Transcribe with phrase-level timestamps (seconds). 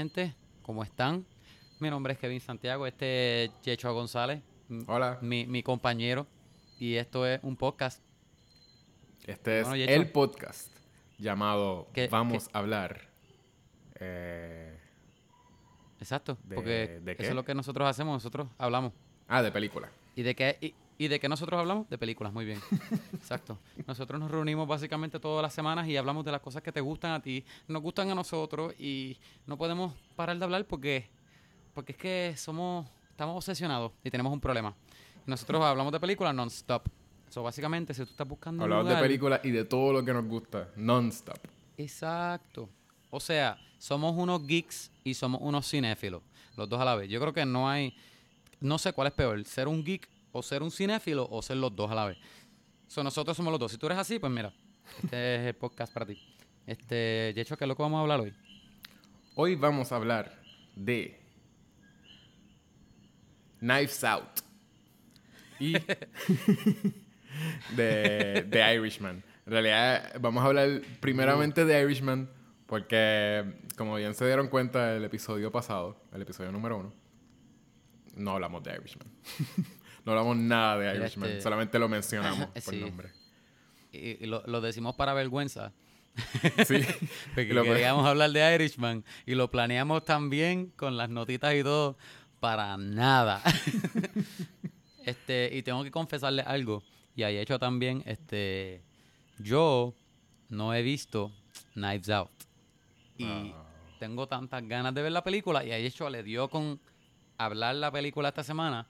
[0.00, 1.26] Gente, ¿cómo están?
[1.78, 4.40] Mi nombre es Kevin Santiago, este es Checho González,
[4.86, 6.26] Hola, mi, mi compañero,
[6.78, 8.02] y esto es un podcast.
[9.26, 9.92] este es Yecho.
[9.92, 10.74] el podcast
[11.18, 13.10] llamado ¿Qué- Vamos a hablar.
[13.96, 14.80] eh,
[15.98, 18.94] Exacto, ¿De- porque de eso es lo que nosotros hacemos, nosotros hablamos.
[19.28, 19.90] ah, de película.
[20.16, 21.88] ¿Y de qué, y, y de qué nosotros hablamos?
[21.88, 22.60] De películas, muy bien.
[23.14, 23.58] Exacto.
[23.86, 27.12] Nosotros nos reunimos básicamente todas las semanas y hablamos de las cosas que te gustan
[27.12, 31.08] a ti, nos gustan a nosotros y no podemos parar de hablar porque,
[31.72, 34.74] porque es que somos, estamos obsesionados y tenemos un problema.
[35.24, 36.86] Nosotros hablamos de películas non-stop.
[37.30, 40.04] So, básicamente, si tú estás buscando un Hablamos de lugar- película y de todo lo
[40.04, 41.38] que nos gusta, non-stop.
[41.78, 42.68] Exacto.
[43.08, 46.20] O sea, somos unos geeks y somos unos cinéfilos,
[46.58, 47.08] los dos a la vez.
[47.08, 47.94] Yo creo que no hay,
[48.60, 51.74] no sé cuál es peor, ser un geek o ser un cinéfilo o ser los
[51.74, 52.18] dos a la vez.
[52.86, 53.72] So, nosotros somos los dos.
[53.72, 54.52] Si tú eres así, pues mira,
[55.02, 56.18] este es el podcast para ti.
[56.66, 58.32] Este, de hecho, ¿qué es lo que vamos a hablar hoy?
[59.34, 60.40] Hoy vamos a hablar
[60.74, 61.18] de
[63.60, 64.40] Knives Out
[65.58, 65.72] y
[67.76, 69.22] de, de Irishman.
[69.46, 72.30] En realidad, vamos a hablar primeramente de Irishman
[72.66, 76.92] porque, como bien se dieron cuenta el episodio pasado, el episodio número uno,
[78.14, 79.08] no hablamos de Irishman.
[80.04, 83.10] no hablamos nada de Irishman, este- solamente lo mencionamos por nombre.
[83.92, 85.72] Y, y lo, lo decimos para vergüenza,
[86.66, 86.80] Sí.
[87.34, 91.96] porque Lo- queríamos hablar de Irishman y lo planeamos también con las notitas y todo
[92.40, 93.42] para nada.
[95.04, 96.82] este, y tengo que confesarle algo,
[97.16, 98.82] y ahí hecho también, este,
[99.38, 99.94] yo
[100.48, 101.32] no he visto
[101.74, 102.30] Knives Out.
[103.18, 103.64] Y Ah.
[103.98, 106.80] tengo tantas ganas de ver la película, y ahí hecho le dio con
[107.38, 108.86] hablar la película esta semana,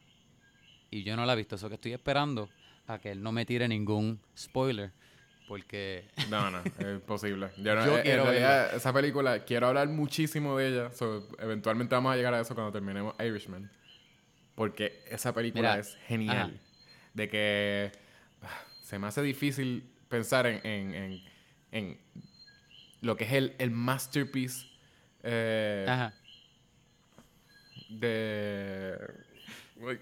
[0.91, 2.49] y yo no la he visto, eso que estoy esperando
[2.87, 4.91] a que él no me tire ningún spoiler,
[5.49, 6.09] porque...
[6.29, 7.51] No, no, es posible.
[7.59, 10.91] Yo, no- Yo en quiero realidad, esa película, quiero hablar muchísimo de ella.
[10.93, 13.71] so, eventualmente vamos a llegar a eso cuando terminemos Irishman.
[14.55, 16.37] Porque esa película Mira, es genial.
[16.37, 16.51] ajá.
[17.15, 17.93] De que
[18.43, 21.23] ah, se me hace difícil pensar en, en, en-
[21.73, 21.99] en
[23.01, 24.67] lo que es el, el masterpiece
[25.23, 26.13] eh, Ajá.
[27.89, 28.97] de...
[29.77, 29.99] Uy.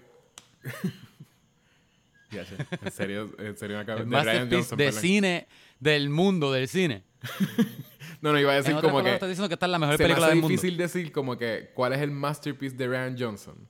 [2.31, 5.01] Ya sé, en serio, en serio me acabo de Ryan Johnson, de perdón.
[5.01, 5.47] cine
[5.79, 7.03] del mundo del cine.
[8.21, 9.13] No, no, iba a En decir otras como que...
[9.13, 10.51] estás diciendo que esta es la mejor se me película hace del mundo.
[10.51, 13.65] difícil decir como que cuál es el masterpiece de Ryan Johnson.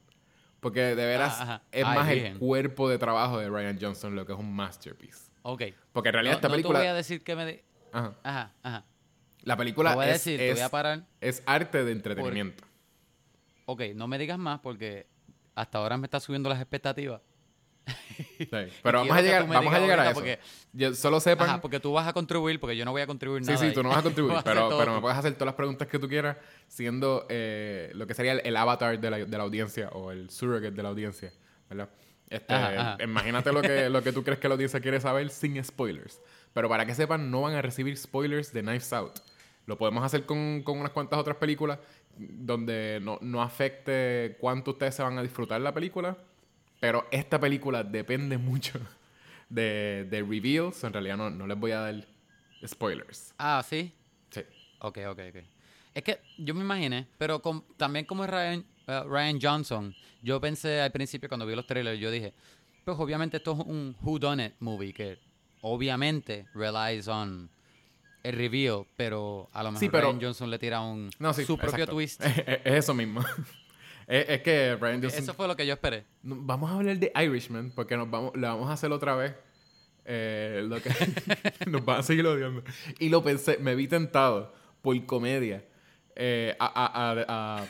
[0.59, 2.31] Porque de veras Ah, es Ay, más virgen.
[2.33, 5.29] el cuerpo de trabajo de Ryan Johnson lo que es un masterpiece.
[5.43, 5.61] Ok.
[5.93, 6.79] Porque en realidad No, esta no te película...
[6.79, 7.45] voy a decir que me...
[7.45, 8.15] de- Ajá.
[8.23, 8.85] Ajá, ajá.
[9.43, 11.05] La película voy a es, decir, te voy a es- parar.
[11.21, 12.63] es arte de entretenimiento.
[13.67, 15.05] Ok, no me digas más porque
[15.61, 17.21] hasta ahora me está subiendo las expectativas.
[18.37, 18.47] Sí,
[18.83, 20.13] Pero vamos a llegar, vamos a, llegar a eso.
[20.15, 20.39] porque-
[20.73, 21.49] Yo- solo sepan...
[21.49, 23.59] Ajá, porque tú vas a contribuir, porque yo no voy a contribuir Sí, nada.
[23.59, 23.73] sí, ahí.
[23.73, 25.87] tú no vas a contribuir, Vas a pero, pero me puedes hacer todas las preguntas
[25.87, 26.37] que tú quieras,
[26.67, 30.29] siendo eh, lo que sería el, el avatar de la, de la audiencia o el
[30.29, 31.31] surrogate de la audiencia,
[31.69, 31.89] ¿verdad?
[32.29, 33.03] Este, Ajá, ajá.
[33.03, 36.21] Imagínate lo que, lo que tú crees que la audiencia quiere saber sin spoilers.
[36.53, 39.19] Pero para que sepan, no van a recibir spoilers de Knives Out.
[39.65, 41.79] Lo podemos hacer con, con unas cuantas otras películas
[42.19, 46.17] donde no, no afecte cuánto ustedes se van a disfrutar la película.
[46.79, 48.79] Pero esta película depende mucho
[49.49, 50.83] de, de reveals.
[50.83, 52.05] En realidad no, no les voy a dar
[52.65, 53.33] spoilers.
[53.37, 53.91] Ah, sí.
[54.31, 54.41] Sí.
[54.79, 55.43] Ok, ok, ok.
[55.93, 60.39] Es que yo me imaginé, pero con- también como es Ryan, eh, Ryan Johnson, yo
[60.39, 62.33] pensé al principio cuando vi los trailers, yo dije,
[62.85, 65.17] pues obviamente esto es un Who Done It movie que
[65.61, 67.49] obviamente relies on
[68.23, 71.45] el reveal, pero a lo mejor Sí, pero- Ryan Johnson le tira un No, sí,
[71.45, 71.93] su propio exacto.
[71.93, 72.21] twist.
[72.23, 73.21] Es, es- es eso mismo.
[74.07, 75.23] es, es que Ryan Johnson...
[75.23, 76.05] Eso fue lo que yo esperé.
[76.23, 79.33] Vamos a hablar de Irishman porque nos vamos, le vamos a hacer otra vez.
[80.05, 80.89] eh, lo que
[81.67, 82.63] nos van a seguir odiando.
[82.99, 85.63] Y lo pensé, me vi tentado por comedia
[86.15, 87.65] eh, a, a, a, a-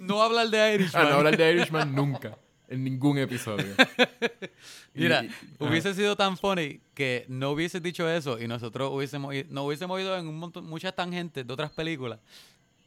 [0.00, 1.08] No hablar de a Irishman.
[1.10, 2.36] no hablar de Irishman nunca.
[2.68, 3.66] En ningún episodio.
[4.94, 9.64] Mira, y- hubiese sido tan funny que no hubiese dicho eso y nosotros hubiésemos nos
[9.66, 12.18] hubiésemos ido en un montón, muchas tangentes de otras películas.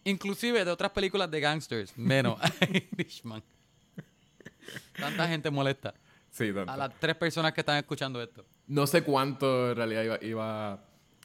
[0.03, 2.39] Inclusive de otras películas de gangsters, menos
[2.97, 3.43] Irishman.
[4.97, 5.93] Tanta gente molesta.
[6.31, 6.71] Sí, tanto.
[6.71, 8.45] A las tres personas que están escuchando esto.
[8.67, 10.71] No sé cuánto en realidad iba, iba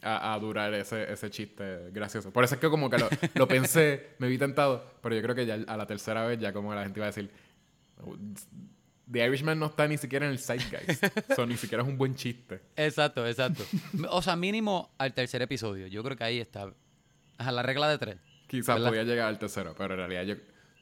[0.02, 2.30] a, a durar ese, ese chiste gracioso.
[2.32, 5.34] Por eso es que como que lo, lo pensé, me vi tentado, pero yo creo
[5.34, 7.30] que ya a la tercera vez ya como la gente iba a decir,
[9.10, 11.04] The Irishman no está ni siquiera en el zeitgeist.
[11.36, 12.60] so, ni siquiera es un buen chiste.
[12.74, 13.64] Exacto, exacto.
[14.10, 15.86] O sea, mínimo al tercer episodio.
[15.86, 16.72] Yo creo que ahí está.
[17.38, 18.16] Ajá, la regla de tres.
[18.48, 20.34] Quizás podía llegar al tercero, pero en realidad yo,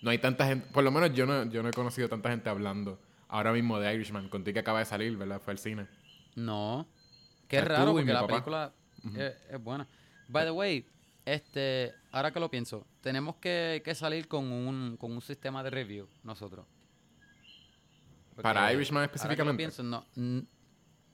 [0.02, 2.48] no hay tanta gente, por lo menos yo no, yo no he conocido tanta gente
[2.48, 4.28] hablando ahora mismo de Irishman.
[4.28, 5.40] Contigo que acaba de salir, ¿verdad?
[5.40, 5.86] Fue al cine.
[6.34, 6.86] No.
[7.48, 8.32] Qué raro porque la papá.
[8.34, 8.72] película
[9.16, 9.86] es, es buena.
[10.28, 10.86] By the way,
[11.24, 15.70] Este, ahora que lo pienso, tenemos que, que salir con un, con un sistema de
[15.70, 16.66] review nosotros.
[18.42, 19.56] Para Irishman específicamente.
[19.56, 20.04] pienso, no,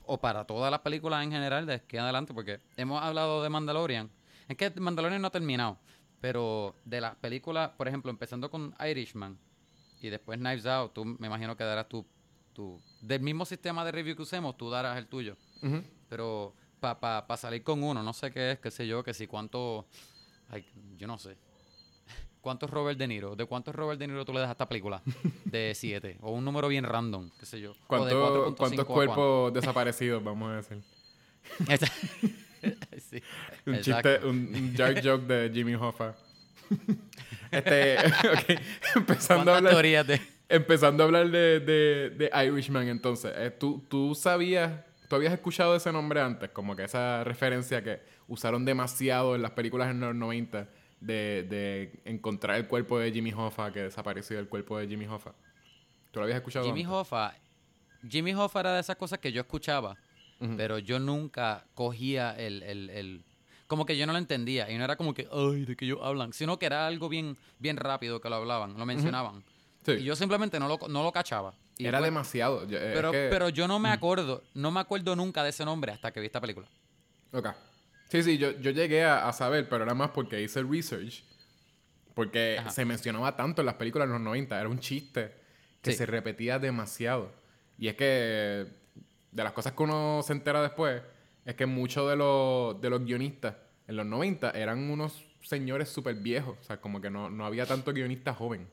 [0.06, 4.11] o para todas las películas en general de aquí adelante, porque hemos hablado de Mandalorian.
[4.49, 5.78] Es que Mandalorian no ha terminado,
[6.20, 9.38] pero de las películas, por ejemplo, empezando con Irishman
[10.00, 12.05] y después Knives Out, tú me imagino que darás tu,
[12.52, 15.37] tu del mismo sistema de review que usemos, tú darás el tuyo.
[16.08, 19.14] Pero para pa, pa salir con uno, no sé qué es, qué sé yo, que
[19.14, 19.87] si cuánto.
[20.49, 20.66] ay,
[20.96, 21.37] yo no sé.
[22.40, 23.37] ¿Cuántos Robert De Niro?
[23.37, 25.02] ¿De cuántos Robert De Niro tú le das a esta película?
[25.44, 26.19] De 7.
[26.22, 27.72] O un número bien random, qué sé yo.
[27.72, 30.78] De ¿Cuánto- 4.5 ¿Cuántos cuerpos desaparecidos, vamos a decir?
[32.98, 33.22] sí,
[33.66, 34.10] Un exacto.
[34.12, 36.14] chiste, un, dark joke de Jimmy Hoffa.
[37.50, 38.60] este, ok,
[38.96, 40.20] empezando a ¿Cuántas hablar, de.?
[40.48, 44.72] empezando a hablar de, de, de Irishman, entonces, eh, ¿tú, ¿tú sabías,
[45.08, 46.50] tú habías escuchado ese nombre antes?
[46.50, 50.69] Como que esa referencia que usaron demasiado en las películas en los 90
[51.00, 55.32] de, de encontrar el cuerpo de Jimmy Hoffa, que desapareció el cuerpo de Jimmy Hoffa.
[56.11, 56.93] ¿Tú lo habías escuchado Jimmy antes?
[56.94, 57.35] Hoffa.
[58.08, 59.97] Jimmy Hoffa era de esas cosas que yo escuchaba,
[60.41, 60.55] Ujú.
[60.56, 63.25] pero yo nunca cogía el, el, el-
[63.67, 64.70] Como que yo no lo entendía.
[64.70, 66.32] Y no era como que, ay, de que ellos hablan.
[66.32, 69.44] Sino que era algo bien, bien rápido que lo hablaban, lo mencionaban.
[69.87, 69.93] Sí.
[69.93, 71.55] Y yo simplemente no lo, no lo cachaba.
[71.79, 72.67] Y Era demasiado.
[72.67, 75.50] Yo- eh, es Pero, que- pero yo no me acuerdo, no me acuerdo nunca de
[75.50, 76.67] ese nombre hasta que vi esta película.
[77.32, 77.47] Ok.
[78.11, 81.23] Sí, sí, yo, yo llegué a, a saber, pero era más porque hice research.
[82.15, 82.71] Porque Ajá.
[82.71, 84.59] se mencionaba tanto en las películas de los 90.
[84.59, 85.33] Era un chiste
[85.81, 85.99] que Sí.
[85.99, 87.31] se repetía demasiado.
[87.79, 88.67] Y es que
[89.33, 91.01] de las cosas que uno se entera después,
[91.47, 93.55] es que muchos de los, de los guionistas
[93.87, 96.59] en los 90 eran unos señores súper viejos.
[96.61, 98.69] O sea, como que no, no había tanto guionista joven.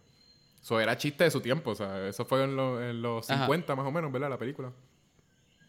[0.62, 1.72] Eso era chiste de su tiempo.
[1.72, 3.44] O sea, eso fue en, lo- en los Ajá.
[3.46, 4.30] 50 más o menos, ¿verdad?
[4.32, 4.74] La película.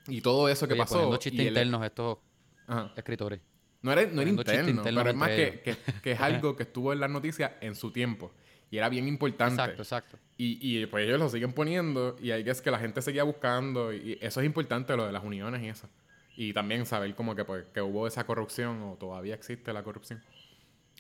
[0.09, 1.15] Y todo eso que Oye, pasó.
[1.15, 2.19] y chistes internos estos
[2.67, 2.93] Ajá.
[2.97, 3.41] escritores.
[3.81, 6.65] No era, no era interno, interno pero es más que, que, que es algo que
[6.65, 8.33] estuvo en las noticias en su tiempo.
[8.71, 9.55] Y era bien importante.
[9.55, 10.19] Exacto, exacto.
[10.37, 13.23] Y, y pues ellos lo siguen poniendo y hay que es que la gente seguía
[13.23, 15.89] buscando y eso es importante, lo de las uniones y eso.
[16.37, 20.23] Y también saber como que, pues, que hubo esa corrupción o todavía existe la corrupción.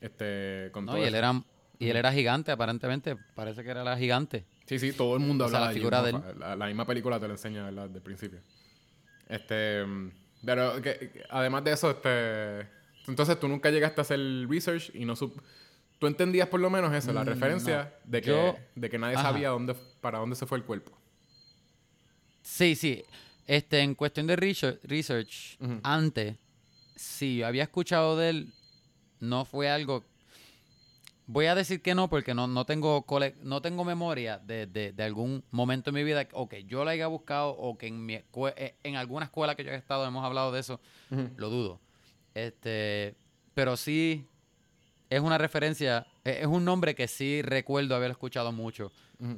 [0.00, 1.18] Este, con No, todo y él eso.
[1.18, 1.42] era
[1.80, 3.16] y él era gigante, aparentemente.
[3.34, 4.44] Parece que era la gigante.
[4.66, 6.38] Sí, sí, todo el mundo O sea, hablaba la de figura de él.
[6.40, 7.84] La, la misma película te lo enseña, ¿verdad?
[7.86, 8.40] Desde el principio.
[9.28, 9.84] Este...
[10.44, 12.68] Pero que- además de eso, este...
[13.06, 15.36] Entonces tú nunca llegaste a hacer research y no sup...
[15.98, 18.10] Tú entendías por lo menos eso, la Mm, referencia no.
[18.12, 19.30] de, que, Yo- de que nadie Ajá.
[19.32, 20.92] sabía dónde, para dónde se fue el cuerpo.
[22.42, 23.04] Sí, sí.
[23.46, 25.80] Este, en cuestión de research, research Ujú.
[25.82, 26.36] antes,
[26.94, 28.52] sí, había escuchado de él,
[29.20, 30.04] no fue algo...
[31.30, 34.92] Voy a decir que no, porque no, no, tengo, cole- no tengo memoria de, de-
[34.92, 38.04] de algún momento en mi vida o que yo la haya buscado o que en,
[38.06, 40.80] mi eh, en alguna escuela que yo he estado hemos hablado de eso.
[41.36, 41.80] Lo dudo.
[42.34, 43.14] Este,
[43.54, 44.26] pero sí
[45.10, 48.90] es una referencia, e- es un nombre que sí recuerdo haber escuchado mucho.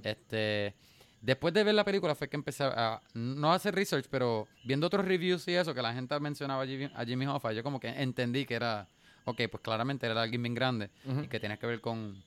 [0.05, 0.75] Este,
[1.21, 4.87] después de ver la película fue que empecé a no a hacer research, pero viendo
[4.87, 7.81] otros reviews y eso que la gente mencionaba a Jimmy, a Jimmy Hoffa, yo como
[7.81, 8.87] que entendí que era,
[9.25, 10.91] ok, pues claramente era alguien bien grande
[11.25, 12.23] y que tenía que ver con,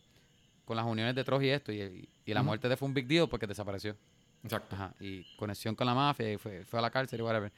[0.65, 3.07] con las uniones de Troy y esto y, y la muerte de fue un big
[3.07, 3.95] deal porque desapareció.
[4.43, 4.75] Exacto.
[4.75, 7.51] Ajá, y conexión con la mafia y fue, fue a la cárcel y whatever.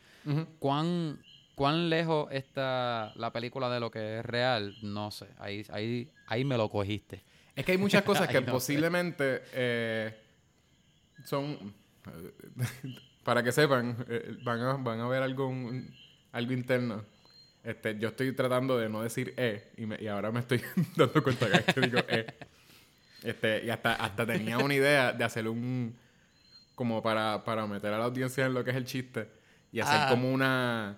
[0.60, 1.18] ¿Cuán,
[1.56, 4.76] ¿Cuán lejos está la película de lo que es real?
[4.82, 5.28] No sé.
[5.40, 7.24] Ahí, ahí, ahí me lo cogiste.
[7.56, 10.16] Es que hay muchas cosas que no posiblemente eh,
[11.24, 11.74] son...
[13.24, 15.90] Para que sepan, eh, van, a, van a ver algo, un-
[16.32, 17.04] algo interno.
[17.66, 20.62] Este, yo estoy tratando de no decir E y, me- y ahora me estoy
[20.96, 22.26] dando cuenta que, que digo E.
[23.24, 25.96] Este, y hasta, hasta tenía una idea de hacer un...
[26.76, 29.28] Como para, para meter a la audiencia en lo que es el chiste
[29.72, 30.08] y hacer Ah.
[30.10, 30.98] como una...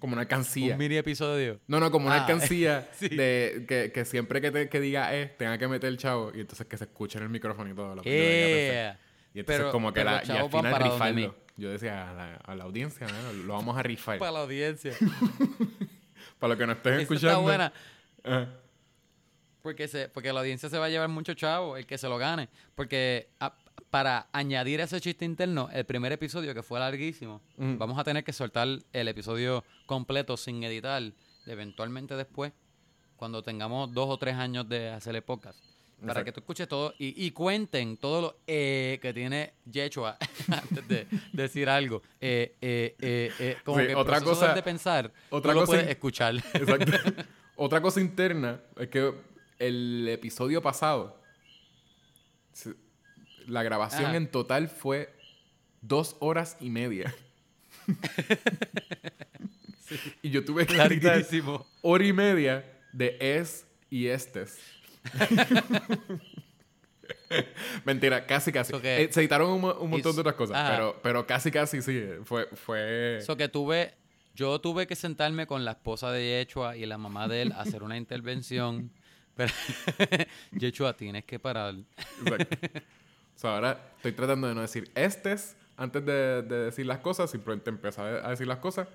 [0.00, 0.72] Como una alcancía.
[0.74, 1.58] Un mini episodio.
[1.66, 3.08] No, no, como una Ah, alcancía sí.
[3.08, 6.40] de que, que siempre que, te- que diga E, tenga que meter el chavo y
[6.40, 7.94] entonces que se escuche en el micrófono y todo.
[7.96, 8.10] Perfecta.
[8.10, 8.96] Eh,
[9.34, 11.34] y entonces pero- como que la, y al final rifarlo.
[11.56, 13.32] Yo decía a la, a la audiencia, ¿no?
[13.32, 14.18] lo vamos a rifar.
[14.20, 14.92] Para la audiencia.
[16.38, 17.28] Para los que nos estén escuchando.
[17.28, 17.72] está buena.
[18.24, 18.48] Ajá.
[19.62, 22.16] Porque, se, porque la audiencia se va a llevar mucho chavo, el que se lo
[22.18, 22.48] gane.
[22.74, 23.54] Porque a-
[23.90, 28.32] para añadir ese chiste interno, el primer episodio, que fue larguísimo, vamos a tener que
[28.32, 31.02] soltar el episodio completo sin editar,
[31.46, 32.52] eventualmente después,
[33.16, 35.58] cuando tengamos dos o tres años de hacerle podcast.
[36.00, 36.24] Para Exacto.
[36.26, 40.16] que tú escuches todo y, y cuenten todo lo eh, que tiene Yechua
[40.48, 42.02] antes de decir algo.
[42.20, 45.60] Eh, eh, eh, eh, como Sí, que el otra cosa- de pensar, otra tú lo
[45.62, 46.34] cosa puedes in- escuchar.
[46.54, 46.92] Exacto.
[47.60, 49.12] Otra cosa interna es que
[49.58, 51.20] el episodio pasado,
[53.48, 54.16] la grabación Ajá.
[54.16, 55.12] en total fue
[55.80, 57.12] dos horas y media.
[60.22, 60.76] Y yo tuve que
[61.82, 64.58] hora y media de es y estes.
[67.84, 68.72] Mentira, casi casi.
[68.72, 70.70] So que- Eh, se editaron un, un montón de otras cosas, Ajá.
[70.70, 72.02] pero, pero casi casi sí.
[72.24, 73.18] Fue, fue...
[73.18, 73.94] Eso que tuve,
[74.34, 77.60] yo tuve que sentarme con la esposa de Yechua y la mamá de él a
[77.62, 78.90] hacer una intervención.
[79.36, 79.52] Pero
[80.52, 81.74] Yechua, tienes que parar.
[82.24, 82.56] Exacto.
[83.36, 87.30] O sea, ahora estoy tratando de no decir estes antes de, de decir las cosas,
[87.30, 88.88] simplemente empezar a decir las cosas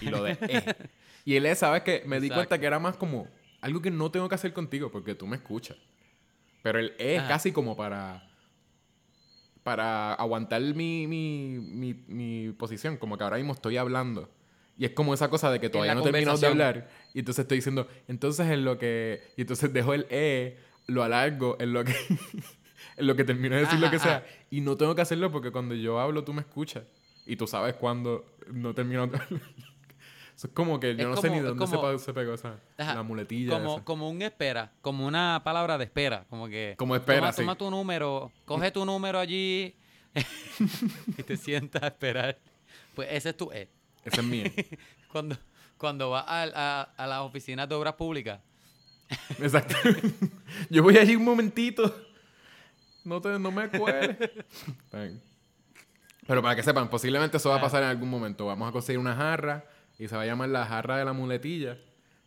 [0.00, 0.74] y lo de e.
[1.26, 2.34] Y e, ¿sabes que Me di Exacto.
[2.38, 3.28] cuenta que era más como
[3.62, 5.78] algo que no tengo que hacer contigo porque tú me escuchas.
[6.62, 8.28] Pero el e es casi como para
[9.62, 14.28] para aguantar mi, mi, mi, mi posición, como que ahora mismo estoy hablando.
[14.76, 16.88] Y es como esa cosa de que todavía no he terminado de hablar.
[17.14, 19.22] Y entonces estoy diciendo, entonces en lo que...
[19.36, 21.94] Y entonces dejo el E, lo alargo en lo que...
[22.96, 24.16] en lo que termino de decir lo Ajá, que sea.
[24.16, 24.26] ajá.
[24.50, 26.82] Y no tengo que hacerlo porque cuando yo hablo tú me escuchas.
[27.24, 29.28] Y tú sabes cuando no termino de hablar.
[30.44, 32.58] Es como que yo no sé ni es dónde se, como- pa- se pegó esa...
[32.78, 32.94] Ajá.
[32.94, 33.84] La muletilla Como, esa.
[33.84, 36.24] como un espera, como una palabra de espera.
[36.30, 36.74] Como que.
[36.78, 37.42] Como espera, toma, sí.
[37.42, 39.76] toma tu número, coge tu número allí
[41.18, 42.38] y te sientas a esperar.
[42.94, 43.68] Pues ese es tu E.
[44.04, 44.44] Ese es mío.
[45.12, 45.36] Cuando,
[45.76, 48.40] cuando vas a, a, a las oficinas de obras públicas.
[49.40, 49.74] Exacto.
[50.70, 51.94] Yo voy allí un momentito.
[53.04, 55.22] No, te, no me bien.
[56.26, 58.46] Pero para que sepan, posiblemente eso va a pasar en algún momento.
[58.46, 59.64] Vamos a conseguir una jarra
[59.98, 61.78] y se va a llamar la jarra de la muletilla.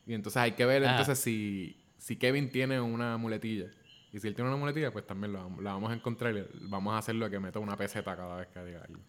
[0.06, 0.92] Y entonces hay que ver Ah.
[0.92, 3.68] entonces si, si Kevin tiene una muletilla.
[4.14, 5.40] Y si él tiene una muletilla, pues también la
[5.74, 8.82] vamos a encontrar y vamos a hacerlo que meta una peseta cada vez que diga
[8.88, 9.02] algo.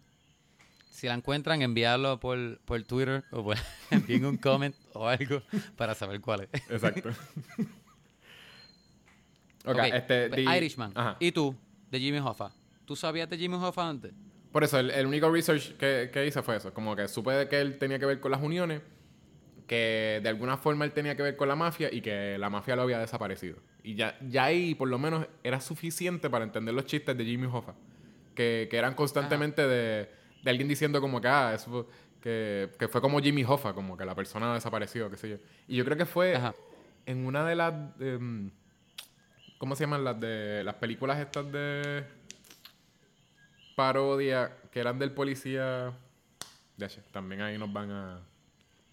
[0.91, 3.57] Si la encuentran, envíalo por, por Twitter o por,
[3.91, 5.43] envíen un comment o algo
[5.77, 6.71] para saber cuál es.
[6.71, 7.11] Exacto.
[9.65, 10.29] ok, Ok, este...
[10.29, 10.93] pues, Irishman.
[10.95, 11.17] Ajá.
[11.21, 11.55] ¿Y tú?
[11.91, 12.51] De Jimmy Hoffa.
[12.85, 14.13] ¿Tú sabías de Jimmy Hoffa antes?
[14.57, 16.73] Por eso, el, el único research que, que hice fue eso.
[16.73, 18.81] Como que supe que él tenía que ver con las uniones,
[19.67, 22.75] que de alguna forma él tenía que ver con la mafia y que la mafia
[22.75, 23.59] lo había desaparecido.
[23.83, 27.47] Y ya, ya ahí, por lo menos, era suficiente para entender los chistes de Jimmy
[27.53, 27.75] Hoffa.
[28.35, 30.09] Que, que eran constantemente de,
[30.43, 31.87] de alguien diciendo como que, ah, eso
[32.23, 35.37] que, que fue como Jimmy Hoffa, como que la persona desapareció, qué sé yo.
[35.69, 36.55] Y yo creo que fue Ajá.
[37.05, 37.75] en una de las...
[38.01, 38.51] em,
[39.59, 42.05] ¿Cómo se llaman las de las películas estas de
[43.77, 45.93] parodia que eran del policía?
[46.77, 48.21] Ya sé, también ahí nos van a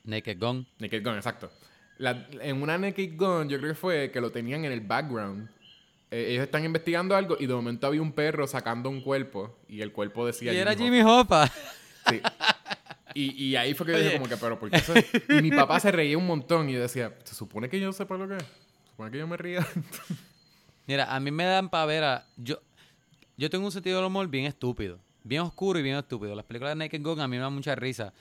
[0.04, 0.68] Naked Gun.
[0.78, 1.52] Naked Gun, exacto.
[1.98, 5.50] La- en una Naked Gun, yo creo que fue que lo tenían en el background.
[6.12, 9.82] Eh, ellos están investigando algo y de momento había un perro sacando un cuerpo y
[9.82, 10.84] el cuerpo Y decía era Hoffa.
[10.84, 11.48] Jimmy Hoffa.
[12.10, 12.22] Sí.
[13.16, 14.94] Y, y ahí fue que yo dije como que, pero ¿por qué eso?
[15.30, 18.18] Y mi papá se reía un montón y yo decía, ¿se supone que yo sepa
[18.18, 18.44] lo que es?
[18.44, 19.66] ¿Se supone que yo me ría?
[20.88, 22.26] Mira, a mí me dan pavera.
[22.38, 22.60] Yo,
[23.38, 25.00] yo tengo un sentido del humor bien estúpido.
[25.24, 26.36] Bien oscuro y bien estúpido.
[26.36, 28.14] Las películas de Naked Gun a mí me dan mucha risa.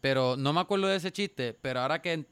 [0.00, 1.56] Pero no me acuerdo de ese chiste.
[1.60, 2.26] Pero ahora que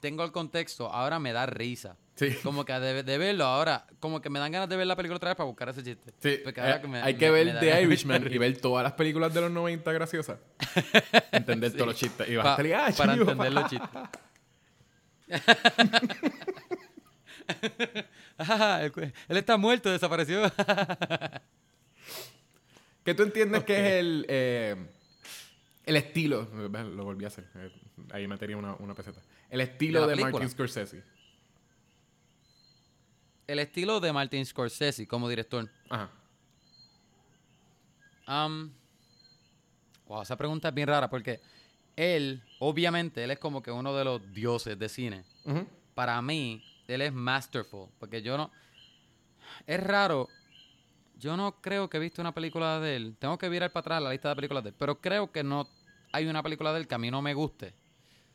[0.00, 1.96] tengo el contexto, ahora me da risa.
[2.14, 2.28] Sí.
[2.44, 5.16] Como que de, de verlo ahora, como que me dan ganas de ver la película
[5.16, 6.12] otra vez para buscar ese chiste.
[6.20, 8.84] Sí, Porque ahora eh, que me- hay me- que ver The Irishman y ver todas
[8.84, 10.38] las películas de los 90 graciosas.
[11.32, 11.76] Entender Sí.
[11.76, 12.28] todos los chistes.
[12.28, 13.50] Y vas Pa- a ah, para entender Hoffa".
[13.50, 13.90] los chistes.
[18.38, 20.42] Ah, él, él está muerto, desapareció.
[23.04, 24.76] ¿Qué tú entiendes que es el, eh,
[25.84, 26.48] el estilo?
[26.54, 27.46] Lo volví a hacer.
[27.56, 27.70] eh,
[28.12, 29.20] Ahí metería una, una peseta.
[29.50, 30.16] El estilo ¿De?
[30.16, 31.02] Martin Scorsese.
[33.46, 35.68] el estilo de Martin Scorsese como director.
[35.90, 36.10] Ajá.
[38.26, 38.72] Am,
[40.06, 41.40] wow, esa pregunta es bien rara porque
[41.96, 45.24] él, obviamente, él es como que uno de los dioses de cine.
[45.94, 47.88] Para mí, él es masterful.
[48.00, 48.50] Porque yo no.
[49.66, 50.28] Es raro.
[51.18, 53.16] Yo no creo que he visto una película de él.
[53.18, 54.76] Tengo que virar para atrás la lista de películas de él.
[54.78, 55.68] Pero creo que no
[56.12, 57.74] hay una película de él que a mí no me guste.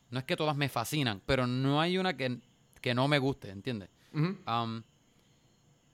[0.09, 2.39] No es que todas me fascinan, pero no hay una que,
[2.81, 3.89] que no me guste, ¿entiendes?
[4.13, 4.81] Um,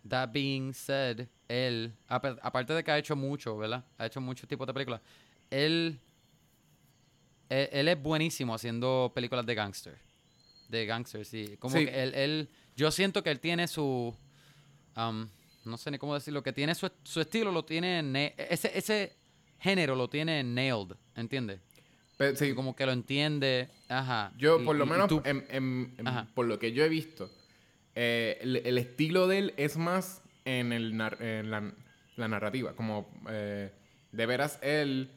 [0.08, 3.84] that being said, él, apa- aparte de que ha hecho mucho, ¿verdad?
[3.98, 5.02] Ha hecho muchos tipos de películas.
[5.50, 6.00] Él,
[7.50, 9.98] él, él es buenísimo haciendo películas de gangster.
[10.70, 11.58] De gangster, sí.
[11.60, 11.86] Como Sí.
[11.86, 14.16] que él, él- yo siento que él tiene su,
[14.96, 15.28] um,
[15.66, 19.16] no sé ni cómo decirlo, que tiene su, su estilo, lo tiene, ese, ese
[19.60, 21.60] género lo tiene nailed, ¿entiendes?
[22.18, 24.32] Pero, sí, Como que lo entiende, ajá.
[24.38, 26.28] Yo, y- por lo y- menos, tú- en- en- en- Ajá.
[26.34, 27.30] por lo que yo he visto,
[27.96, 31.74] eh, el, el estilo de él es más en, el en la,
[32.16, 32.74] la narrativa.
[32.76, 33.72] Como, eh,
[34.12, 35.12] de veras, él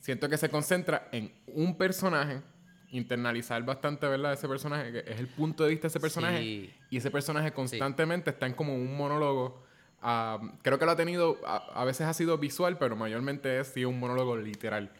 [0.00, 2.42] siento que se concentra en un personaje,
[2.92, 4.32] internalizar bastante, ¿verdad?
[4.34, 6.38] Ese personaje, que es el punto de vista de ese personaje.
[6.38, 6.74] Sí.
[6.90, 9.64] Y ese personaje constantemente está en como un monólogo.
[10.62, 13.84] creo que lo ha tenido, a, a veces ha sido visual, pero mayormente es sí,
[13.84, 14.90] un monólogo literal.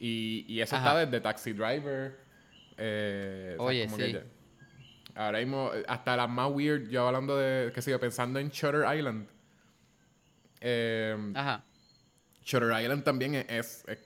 [0.00, 0.88] Y, y eso Ajá.
[0.88, 2.18] está desde Taxi Driver.
[2.76, 4.18] eh, o sea, Oye, que sí.
[5.14, 8.50] Ahora mismo, eh, hasta las más weird, yo hablando de, qué sé yo, pensando en
[8.50, 9.26] Shutter Island.
[10.60, 11.64] Eh, Ajá.
[12.44, 13.98] Shutter Island también es, es- es-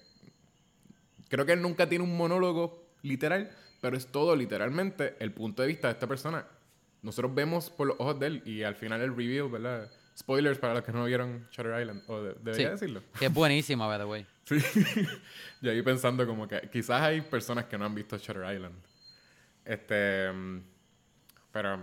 [1.28, 5.68] Creo que él nunca tiene un monólogo literal, pero es todo literalmente el punto de
[5.68, 6.46] vista de esta persona.
[7.02, 9.90] Nosotros vemos por los ojos de él y al final el reveal, ¿verdad?
[10.16, 12.02] Spoilers para los que no vieron Shutter Island.
[12.06, 12.72] ¿O de- debería Sí.
[12.72, 13.02] decirlo?
[13.18, 14.26] Que es buenísima, by the way.
[14.44, 14.58] Sí.
[15.60, 18.74] Yo ahí pensando como que quizás hay personas que no han visto Shutter Island.
[19.64, 20.30] Este.
[21.52, 21.80] Pero.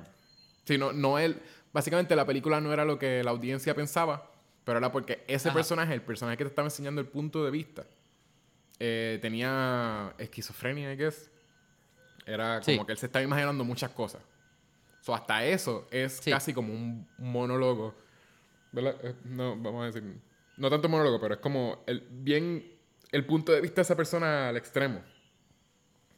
[0.65, 1.37] Sí, no, no él.
[1.71, 4.31] Básicamente la película no era lo que la audiencia pensaba,
[4.63, 5.55] pero era porque ese Ajá.
[5.55, 7.85] personaje, el personaje que te estaba enseñando el punto de vista,
[8.79, 11.29] eh, tenía esquizofrenia, I guess.
[12.25, 12.85] Era como Sí.
[12.85, 14.21] que él se estaba imaginando muchas cosas.
[15.01, 16.31] So, hasta eso es Sí.
[16.31, 17.95] casi como un monólogo.
[18.71, 18.95] ¿verdad?
[19.03, 20.03] Eh, No, vamos a decir.
[20.57, 22.63] No tanto monólogo, pero es como el, bien
[23.11, 25.01] el punto de vista de esa persona al extremo.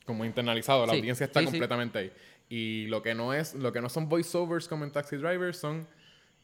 [0.05, 0.85] Como internalizado.
[0.85, 2.11] La Sí, audiencia está completamente ahí.
[2.49, 5.87] Y lo que no es, lo que no son voiceovers como en Taxi Driver son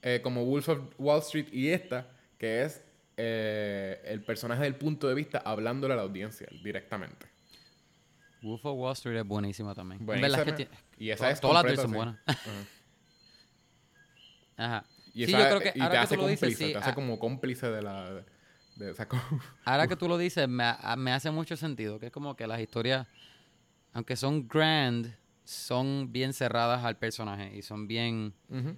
[0.04, 2.08] eh, como Wolf of Wall Street y esta,
[2.38, 2.86] que es
[3.18, 7.26] eh, el personaje del punto de vista hablándole a la audiencia directamente.
[8.44, 10.00] Wolf of Wall Street es buenísima también.
[10.02, 10.44] En Buenísima.
[10.44, 10.70] es que
[11.00, 12.18] Y esa to- es todas las tres son buenas.
[12.26, 12.52] Ajá.
[14.58, 14.86] Ajá.
[15.14, 16.66] Y, sí, esa- yo creo que y ahora te que hace tú lo dices, cómplice,
[16.68, 18.12] sí, te hace ah, como cómplice de la...
[18.76, 19.08] de- esa
[19.66, 22.00] ahora que tú lo dices, me, ha- me hace mucho sentido.
[22.00, 23.08] Que es como que las historias,
[23.94, 28.34] aunque son grand, son bien cerradas al personaje y son bien...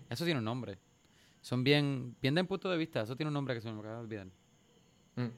[0.09, 0.77] Eso tiene un nombre.
[1.49, 3.01] Son bien, bien de punto de vista.
[3.01, 4.27] Eso tiene un nombre que se me acaba de olvidar.
[5.15, 5.29] Mm.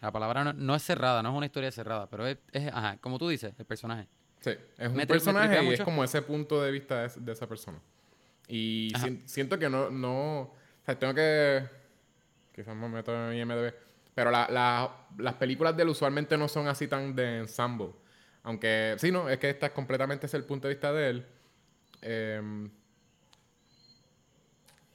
[0.00, 2.96] La palabra no, no es cerrada, no es una historia cerrada, pero es, es, ajá,
[3.00, 4.08] como tú dices, el personaje.
[4.40, 7.12] Sí, es un Me tri- me personaje y es como ese punto de vista de,
[7.20, 7.78] de esa persona.
[8.48, 8.92] Y
[9.26, 10.40] siento que no, no...
[10.40, 11.62] O sea, tengo que...
[12.52, 13.72] Quizás me meto en IMDb.
[14.16, 17.90] Pero la- la- las películas de él usualmente no son así tan de ensemble.
[18.42, 21.26] Aunque, sí, no, es que esta es completamente es el punto de vista de él.
[22.00, 22.68] Em,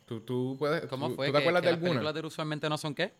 [0.07, 0.87] ¿tú, tú puedes...
[0.87, 1.27] ¿Cómo tú- fue?
[1.27, 1.91] ¿Tú te acuerdas de las alguna?
[1.91, 3.13] películas de usualmente no son qué?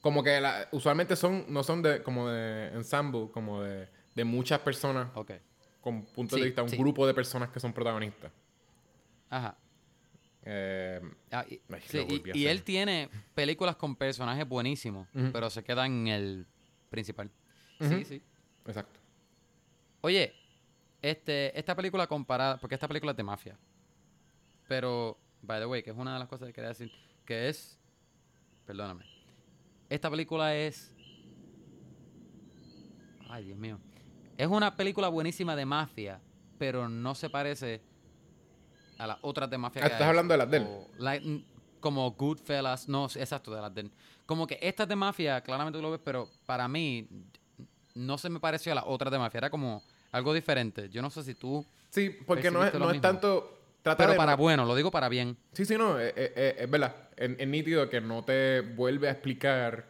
[0.00, 4.58] Como que la- usualmente son, no son de, como de ensemble, como de, de muchas
[4.60, 5.30] personas Ok.
[5.80, 6.76] con punto Sí, de vista, un sí.
[6.76, 8.32] grupo de personas que son protagonistas.
[9.28, 9.56] Ajá.
[10.42, 16.08] Eh, Ah, y, sí, y- él tiene películas con personajes buenísimos, pero se queda en
[16.08, 16.46] el
[16.88, 17.30] principal.
[17.78, 18.22] Sí, sí.
[18.66, 18.98] exacto.
[20.00, 20.32] Oye,
[21.02, 23.58] este, esta película comparada, porque esta película es de mafia,
[24.66, 26.90] pero, by the way, que es una de las cosas que quería decir,
[27.24, 27.78] que es,
[28.66, 29.04] perdóname,
[29.88, 30.94] esta película es,
[33.28, 33.78] ay Dios mío,
[34.36, 36.20] es una película buenísima de mafia,
[36.58, 37.82] pero no se parece
[38.98, 39.82] a las otras de mafia.
[39.82, 40.08] Ah, que ¿estás hay.
[40.08, 41.44] hablando de las de él?
[41.80, 43.90] Como Goodfellas, no, exacto, de las de él.
[44.26, 47.08] Como que estas de mafia, claramente tú lo ves, pero para mí
[47.94, 50.88] no se me pareció a las otras de mafia, era como algo diferente.
[50.90, 53.59] Yo no sé si tú, Sí, porque no es, no es tanto...
[53.82, 55.36] Trata pero de para no- bueno, lo digo para bien.
[55.52, 56.94] Sí, sí, no, eh, eh, eh, es verdad.
[57.16, 59.86] Es, es nítido que no te vuelve a explicar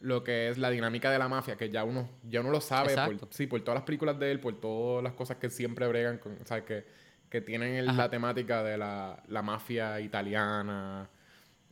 [0.00, 2.94] lo que es la dinámica de la mafia, que ya uno, ya uno lo sabe,
[3.18, 6.18] por, sí, por todas las películas de él, por todas las cosas que siempre bregan
[6.18, 6.84] con, o sea, que,
[7.30, 11.08] que tienen el- la temática de la, la mafia italiana,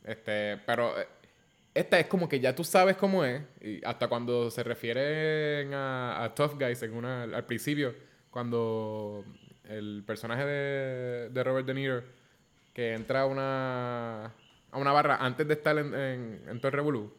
[0.03, 0.93] este, pero
[1.75, 6.23] esta es como que ya tú sabes cómo es, y hasta cuando se refieren a,
[6.23, 7.93] a Tough Guys en una, al principio,
[8.31, 9.23] cuando
[9.65, 12.03] el personaje de, de Robert De Niro
[12.73, 14.25] que entra a una,
[14.71, 17.13] a una barra antes de estar en, en, en Revolú,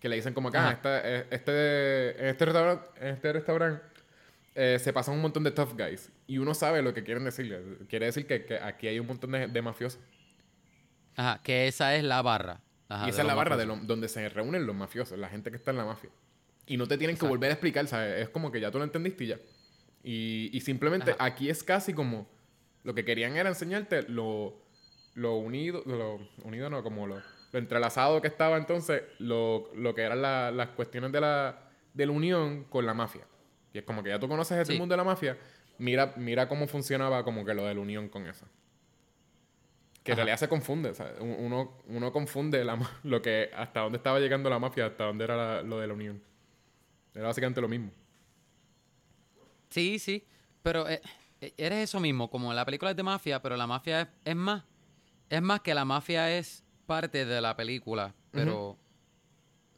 [0.00, 3.82] que le dicen como que ah, esta- eh, este, en este restaurante, en este restaurante
[4.54, 6.10] eh, se pasan un montón de tough guys.
[6.26, 7.60] Y uno sabe lo que quieren decirle.
[7.88, 10.00] Quiere decir que, que aquí hay un montón de, de mafiosos.
[11.16, 12.60] Ajá, que esa es la barra.
[12.88, 15.50] Ajá, y esa es la barra de lo- donde se reúnen los mafiosos, la gente
[15.50, 16.10] que está en la mafia.
[16.66, 18.22] Y no te tienen que volver a explicar, ¿sabes?
[18.22, 19.38] Es como que ya tú lo entendiste y ya.
[20.02, 21.24] Y, y simplemente Ajá.
[21.24, 22.26] aquí es casi como...
[22.84, 24.54] Lo que querían era enseñarte lo,
[25.14, 25.82] lo unido...
[25.86, 27.16] Lo unido no, como lo,
[27.52, 31.58] lo entrelazado que estaba entonces, lo, lo que eran la- las cuestiones de la,
[31.94, 33.26] de la unión con la mafia.
[33.72, 34.78] Y es como que ya tú conoces ese Sí.
[34.78, 35.36] mundo de la mafia,
[35.78, 38.46] mira, mira cómo funcionaba como que lo de la unión con eso.
[40.02, 44.48] Que en realidad se confunde, Uno, uno confunde la lo que hasta dónde estaba llegando
[44.48, 46.22] la mafia, hasta dónde era la- lo de la unión.
[47.14, 47.90] Era básicamente lo mismo.
[49.70, 50.24] Sí, sí,
[50.62, 51.00] pero eh,
[51.40, 54.36] eh, eres eso mismo, como la película es de mafia, pero la mafia es, es
[54.36, 54.64] más,
[55.28, 58.78] es más que la mafia es parte de la película, pero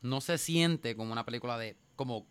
[0.02, 2.26] no se siente como una película de, como,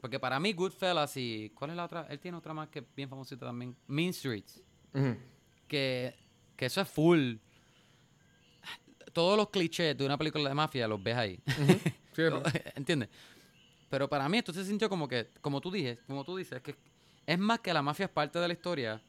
[0.00, 2.06] porque para mí Goodfellas y, ¿cuál es la otra?
[2.10, 4.62] Él tiene otra más que es bien famosita también, Mean Streets,
[5.66, 6.14] que,
[6.56, 7.36] que eso es full.
[9.12, 11.40] Todos los clichés de una película de mafia los ves ahí.
[12.18, 12.42] Sí, ¿no?
[12.74, 13.10] ¿Entiendes?
[13.88, 16.74] Pero para mí esto se sintió como que, como tú dices, como tú dices, que
[17.28, 19.02] es más que la mafia es parte de la historia,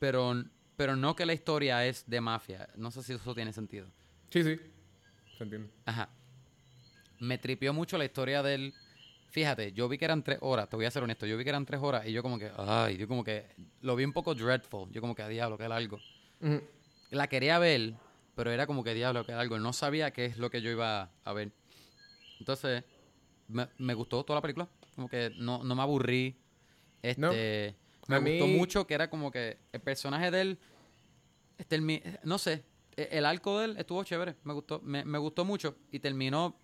[0.00, 0.34] pero,
[0.76, 2.68] pero no que la historia es de mafia.
[2.74, 3.86] No sé si eso tiene sentido.
[4.28, 4.58] Sí, sí.
[5.38, 5.70] Se entiende.
[5.86, 6.08] Ajá.
[7.20, 8.74] Me tripió mucho la historia del...
[9.30, 11.50] Fíjate, yo vi que eran tres horas, te voy a ser honesto, yo vi que
[11.50, 13.46] eran tres horas y yo como que, ay, yo como que
[13.82, 16.00] lo vi un poco dreadful, yo como que, a diablo, que largo.
[16.40, 16.60] Ujú.
[17.10, 17.94] La quería ver,
[18.34, 21.08] pero era como que, diablo, que largo, no sabía qué es lo que yo iba
[21.24, 21.52] a ver.
[22.40, 22.82] Entonces,
[23.46, 26.36] me, me gustó toda la película, como que no, no me aburrí.
[27.02, 27.74] Este,
[28.08, 30.58] me A gustó mí- mucho que era como que el personaje de él,
[31.58, 32.64] este, el no sé,
[32.96, 36.56] e- el arco de él estuvo chévere, me gustó, me, me gustó mucho y terminó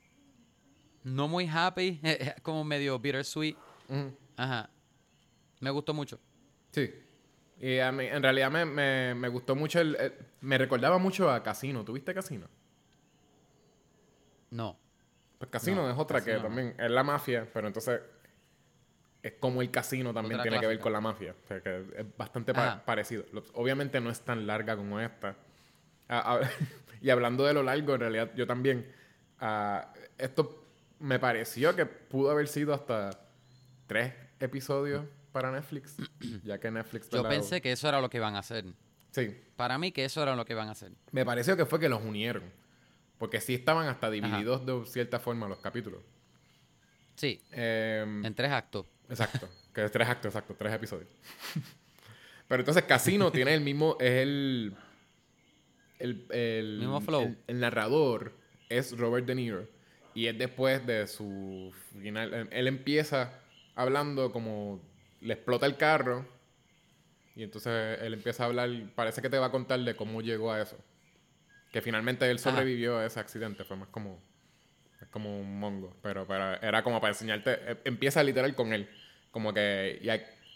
[1.05, 2.01] no muy happy,
[2.43, 3.57] como medio bittersweet.
[4.37, 4.71] Ajá.
[5.61, 6.21] Me gustó mucho.
[6.73, 6.89] Sí.
[7.61, 11.31] Y a mí, en realidad me, me, me gustó mucho el, el- Me recordaba mucho
[11.31, 11.85] a Casino.
[11.85, 12.47] ¿Tuviste Casino?
[14.51, 14.79] No.
[15.39, 16.43] Pues Casino No, es otra que no.
[16.43, 18.01] también es la mafia, pero entonces
[19.23, 21.35] es como el casino también Otra tiene que ver con la mafia.
[21.45, 23.25] O sea, que es bastante pa- parecido.
[23.55, 25.37] Obviamente no es tan larga como esta.
[27.01, 28.91] Y hablando de lo largo, en realidad yo también.
[30.19, 30.65] esto
[30.99, 33.11] me pareció que pudo haber sido hasta
[33.87, 35.97] tres episodios para Netflix,
[36.45, 37.09] ya que Netflix.
[37.11, 38.65] Yo pensé que eso era lo que iban a hacer.
[39.13, 40.93] Sí, Para mí que eso era lo que iban a hacer.
[41.13, 42.43] me pareció que fue que los unieron.
[43.17, 46.01] Porque sí estaban hasta divididos de cierta forma los capítulos.
[47.17, 48.87] Sí, Em, en tres actos.
[49.09, 49.49] Exacto.
[49.75, 51.09] Que es tres actos, exacto, tres episodios.
[52.49, 54.75] Pero entonces Casino tiene el mismo, es el...
[55.99, 57.23] El, el, Mismo flow.
[57.23, 58.33] el- el narrador
[58.69, 59.67] es Robert De Niro.
[60.15, 62.49] Y es después de su final.
[62.53, 63.33] Él, empieza
[63.75, 64.81] hablando como
[65.21, 66.25] le explota el carro.
[67.35, 68.71] Y entonces él empieza a hablar.
[68.95, 70.77] Parece que te va a contar de cómo llegó a eso.
[71.73, 72.51] Que finalmente él Ajá.
[72.51, 73.65] sobrevivió a ese accidente.
[73.65, 74.21] Fue más como.
[75.01, 75.97] Es como un mongo.
[76.03, 77.55] Pero, pero era como para enseñarte.
[77.73, 78.89] eh, Empieza literal con él.
[79.31, 79.99] Como que.
[80.03, 80.09] Y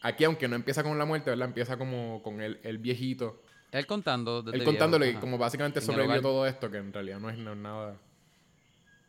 [0.02, 1.48] aquí, aunque no empieza con la muerte, ¿verdad?
[1.48, 3.42] Empieza como con el, el viejito.
[3.70, 4.42] Él contando.
[4.42, 5.20] desde Él viejo, contándole ajá.
[5.20, 7.96] como básicamente sobrevivió todo esto, que en realidad no es nada.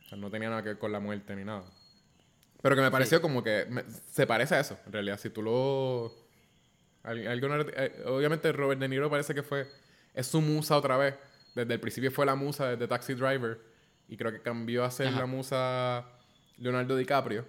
[0.06, 1.64] O sea, no tenía nada que ver con la muerte ni nada.
[2.62, 5.20] Pero que me pareció como que me- se parece a eso, en realidad.
[5.20, 6.14] Si tú lo.
[7.04, 9.68] al- eh, obviamente Robert De Niro parece que fue.
[10.14, 11.16] Es su musa otra vez.
[11.56, 13.60] Desde el principio fue la musa desde Taxi Driver.
[14.08, 15.20] Y creo que cambió a ser Ajá.
[15.22, 16.06] la musa
[16.58, 17.46] Leonardo DiCaprio.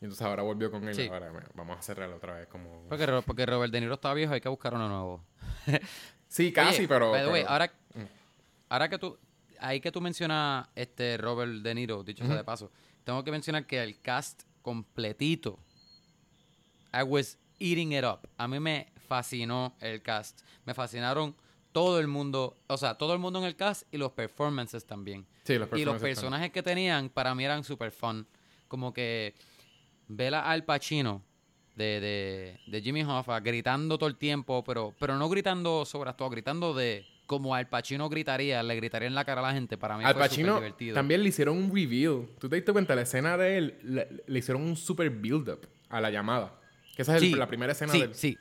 [0.00, 0.94] Y entonces ahora volvió con él.
[0.94, 1.08] Sí.
[1.08, 2.86] Ahora vamos a cerrarlo otra vez como.
[2.88, 5.24] Porque, porque Robert De Niro está viejo, hay que buscar uno nuevo.
[6.28, 7.10] Sí, casi, Oye, pero.
[7.10, 7.72] by the way, pero- ahora,
[8.68, 9.18] ahora que tú.
[9.58, 12.70] Ahí que tú mencionas este Robert De Niro, dicho sea de paso,
[13.04, 15.58] tengo que mencionar que el cast completito.
[16.94, 18.20] I was eating it up.
[18.38, 20.40] A mí me fascinó el cast.
[20.64, 21.34] Me fascinaron
[21.72, 25.26] todo el mundo, o sea, todo el mundo en el cast y los performances también.
[25.44, 28.26] Sí, los Y los personajes que tenían para mí eran super fun.
[28.68, 29.34] Como que
[30.12, 31.22] ver a Al Pacino
[31.76, 36.28] de, de, de Jimmy Hoffa gritando todo el tiempo, pero, pero no gritando sobre todo,
[36.30, 39.78] gritando de como Al Pacino gritaría, le gritaría en la cara a la gente.
[39.78, 40.94] Para mí Al fue Pacino divertido.
[40.94, 42.26] también le hicieron un reveal.
[42.40, 42.94] ¿Tú te diste cuenta?
[42.96, 46.58] La escena de él le, le hicieron un super build-up a la llamada.
[46.96, 48.14] Que esa es el- la primera escena sí, de él.
[48.14, 48.36] sí.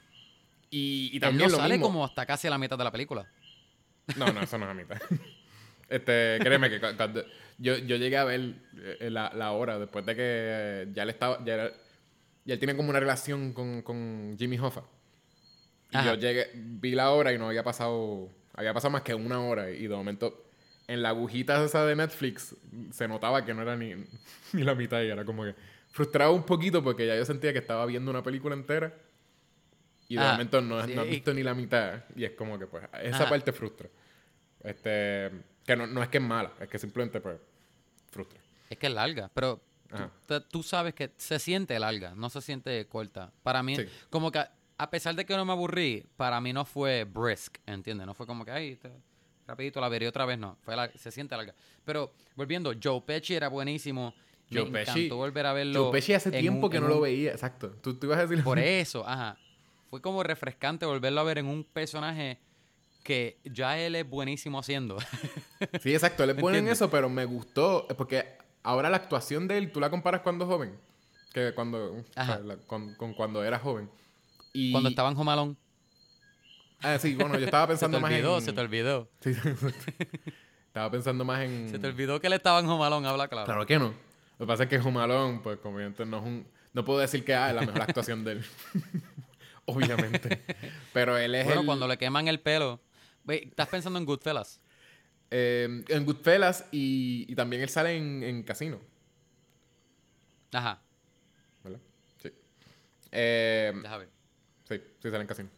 [0.71, 1.85] Y, y Él también no lo sale mismo.
[1.87, 3.25] como hasta casi a la mitad de la película.
[4.17, 4.97] No, no, eso no es a mitad.
[5.89, 7.23] este, créeme que cu- cuando
[7.57, 11.09] yo, yo llegué a ver eh, la, la hora después de que eh, ya él
[11.09, 11.71] estaba, ya, era-
[12.45, 14.83] ya él tiene como una relación con, con Jimmy Hoffa.
[15.91, 16.13] Y Ajá.
[16.13, 19.71] yo llegué, vi la hora y no había pasado, había pasado más que una hora
[19.71, 20.45] y de momento
[20.87, 22.55] en la agujita esa de Netflix
[22.91, 23.93] se notaba que no era ni,
[24.53, 25.55] ni la mitad y era como que
[25.91, 28.93] frustraba un poquito porque ya yo sentía que estaba viendo una película entera
[30.07, 32.31] y de Ah, momento no, sí, no has y- visto ni la mitad y es
[32.31, 33.29] como que pues esa Ajá.
[33.29, 33.89] parte frustra.
[34.63, 35.31] Este,
[35.69, 37.37] que no, no es que es mala, es que simplemente pues
[38.11, 38.39] frustra.
[38.69, 39.61] Es que es larga, pero
[40.49, 43.31] tú, sabes que se siente larga, no se siente corta.
[43.43, 43.85] Para mí, Sí.
[44.09, 44.43] como que
[44.77, 48.07] a pesar de que no me aburrí, para mí no fue brisk, ¿entiendes?
[48.07, 48.91] No fue como que, ay, te-
[49.47, 50.57] rapidito la veré otra vez, no.
[50.61, 51.53] Fue la- se siente larga.
[51.83, 54.13] Pero, volviendo, Joe Pesci era buenísimo.
[54.51, 55.83] Joe me Pesci- encantó volver a verlo.
[55.85, 57.69] Joe Pesci hace tiempo un- que no lo veía, exacto.
[57.81, 59.37] Tú, tú ibas a decir Por eso, ajá.
[59.89, 62.39] Fue como refrescante volverlo a ver en un personaje
[63.09, 64.97] que ya él es buenísimo haciendo.
[65.81, 69.57] Sí, exacto, él es bueno en eso, pero me gustó porque ahora la actuación de
[69.57, 70.73] él, tú la comparas cuando joven,
[71.33, 73.89] que cuando, o sea, la- con, con cuando era joven.
[74.53, 75.57] Y, Cuando estaba en Jomalón.
[76.81, 78.43] Ah, sí, bueno, yo estaba Se te pensando más olvidó, en...
[78.45, 79.09] se te olvidó.
[79.21, 80.33] Sí, sí, sí.
[80.67, 81.69] estaba pensando más en...
[81.69, 83.45] Se te olvidó que él estaba en Jomalón, habla claro.
[83.45, 83.87] Claro que no.
[84.37, 86.47] Lo que pasa es que Jumalón, pues, como no es un...
[86.73, 88.45] No puedo decir que ah, es la mejor actuación de él.
[89.65, 90.41] Obviamente.
[90.93, 91.65] Pero él es Bueno, el...
[91.65, 92.79] cuando le queman el pelo.
[93.29, 94.59] ¿Estás pensando en Goodfellas?
[95.31, 98.79] eh, en Goodfellas y, y también él sale en, en Casino.
[100.51, 100.81] Ajá,
[101.63, 101.79] ¿Verdad?
[102.21, 102.31] Sí.
[103.11, 104.09] Eh, déjame ver.
[104.67, 105.49] sí, sí sale en Casino.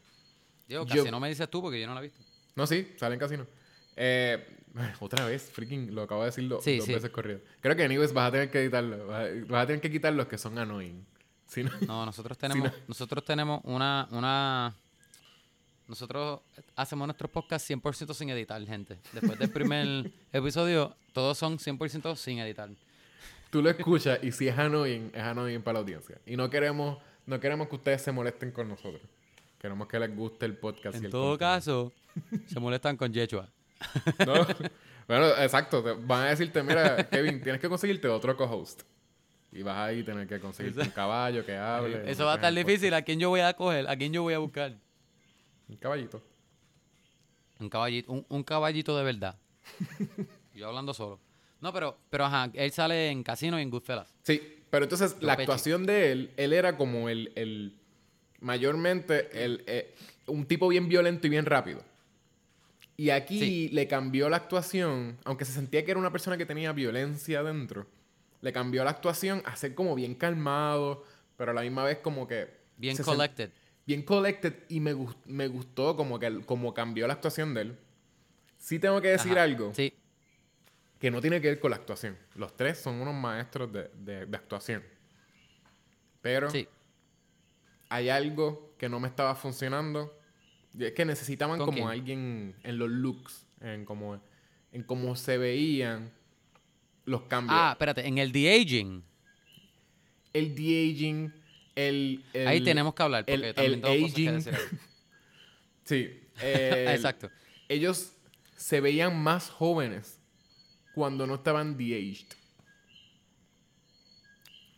[0.67, 2.21] Digo, Yo- casi no me dices tú porque yo no la he visto.
[2.55, 3.47] No, sí, sale en casino.
[3.95, 4.57] Eh,
[4.99, 6.93] otra vez, freaking, lo acabo de decir Sí, dos sí.
[6.93, 7.39] veces corrido.
[7.61, 9.07] Creo que anyways vas a tener que editarlo.
[9.07, 11.05] Vas a, vas a tener que quitar los que son annoying.
[11.47, 14.75] Si no- No, nosotros tenemos, nosotros tenemos una, una,
[15.91, 16.39] nosotros
[16.75, 18.97] hacemos nuestros podcasts 100% sin editar, gente.
[19.11, 22.69] Después del primer episodio, todos son 100% sin editar.
[23.49, 26.17] tú lo escuchas y si es annoying, es annoying para la audiencia.
[26.25, 29.01] Y no queremos, no queremos que ustedes se molesten con nosotros.
[29.59, 30.95] Queremos que les guste el podcast.
[30.95, 31.53] y En el todo contenido.
[31.55, 31.91] caso,
[32.47, 33.47] se molestan con Yechua.
[34.25, 34.33] No,
[35.07, 35.83] bueno, exacto.
[36.05, 38.83] van a decirte, mira, Kevin, tienes que conseguirte otro co-host.
[39.51, 42.09] Y vas ahí a tener que conseguirte un caballo que hable.
[42.09, 42.93] Eso va a estar difícil.
[42.93, 43.85] ¿A quién yo voy a coger?
[43.89, 44.77] ¿A quién yo voy a buscar?
[45.71, 46.21] Un caballito.
[47.59, 49.35] Un caballito, un, un caballito de verdad.
[50.53, 51.19] Yo hablando solo.
[51.61, 54.13] No, pero, pero ajá, él sale en Casino y en Goodfellas.
[54.23, 57.77] Sí, pero entonces la actuación de él, él era como el, el
[58.39, 59.95] mayormente el, eh,
[60.27, 61.83] un tipo bien violento y bien rápido.
[62.97, 63.69] Y aquí Sí.
[63.69, 67.87] le cambió la actuación, aunque se sentía que era una persona que tenía violencia dentro,
[68.41, 71.03] le cambió la actuación a ser como bien calmado,
[71.37, 72.59] pero a la misma vez como que...
[72.77, 73.51] Bien collected.
[73.85, 77.77] Bien collected y me, gus- me gustó como que como cambió la actuación de él.
[78.57, 79.93] Sí tengo que decir Ajá, algo Sí.
[80.99, 82.17] que no tiene que ver con la actuación.
[82.35, 84.83] Los tres son unos maestros de, de- de actuación.
[86.21, 86.67] Pero Sí.
[87.89, 90.17] hay algo que no me estaba funcionando.
[90.77, 91.87] Y es que necesitaban ¿Con como quién?
[91.89, 94.21] alguien en los looks, en cómo,
[94.71, 96.11] en cómo se veían
[97.05, 97.57] los cambios.
[97.59, 99.03] Ah, espérate, en el The Aging.
[100.33, 101.33] El de-aging,
[101.75, 104.35] el, el- Ahí tenemos que hablar, porque el- también tengo cosas que aging.
[104.35, 104.79] decir.
[105.83, 106.21] Sí.
[106.41, 107.29] Exacto.
[107.67, 108.13] ellos
[108.55, 110.19] se veían más jóvenes
[110.93, 112.27] cuando no estaban de-aged.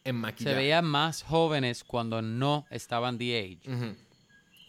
[0.06, 0.56] En maquillaje.
[0.56, 3.16] Se veían más jóvenes cuando no estaban.
[3.16, 3.96] Ujú.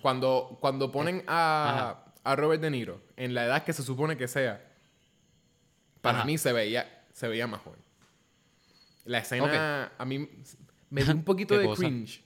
[0.02, 4.28] Cuando, cuando ponen a, a Robert De Niro en la edad que se supone que
[4.28, 4.64] sea,
[6.00, 6.26] para Ajá.
[6.26, 7.80] mí se veía, se veía más joven.
[9.06, 10.28] La escena a mí
[10.94, 11.80] me dio un poquito ¿Qué de cosa?
[11.82, 12.22] cringe.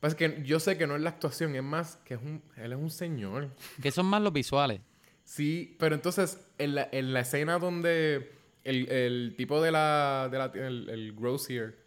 [0.00, 2.72] Pasa que yo sé que no es la actuación, es más que es un, él
[2.72, 3.48] es un señor.
[3.82, 4.80] Que son más los visuales.
[5.24, 8.30] Sí, pero entonces en la, en la escena donde
[8.64, 11.78] el, el tipo de la, de la el, el grocer,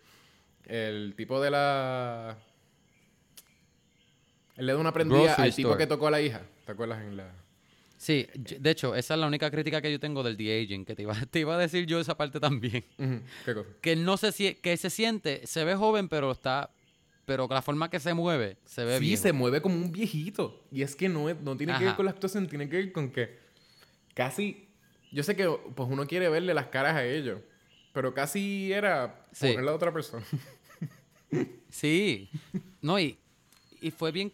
[0.65, 2.37] el tipo de la
[4.55, 5.83] él le da una prendida Grocery al tipo store.
[5.83, 7.31] que tocó a la hija, ¿te acuerdas en la
[7.97, 10.95] Sí, de hecho, esa es la única crítica que yo tengo del The Aging, que
[10.95, 12.85] te iba, te iba a decir yo esa parte también.
[12.97, 13.69] Ujú, ¿Qué cosa?
[13.81, 16.69] Que no se que se siente, se ve joven, pero está,
[17.25, 19.17] pero la forma que se mueve, se ve Sí, bien.
[19.17, 20.63] se mueve como un viejito.
[20.71, 22.91] Y es que no, es- no tiene que ver con la actuación, tiene que ver
[22.91, 23.37] con que
[24.13, 24.67] casi.
[25.11, 27.39] Yo sé que pues uno quiere verle las caras a ellos.
[27.93, 29.47] Pero casi era Sí.
[29.47, 30.23] ponerle a otra persona.
[31.69, 32.29] Sí.
[32.81, 33.17] No, y,
[33.81, 34.31] y fue bien.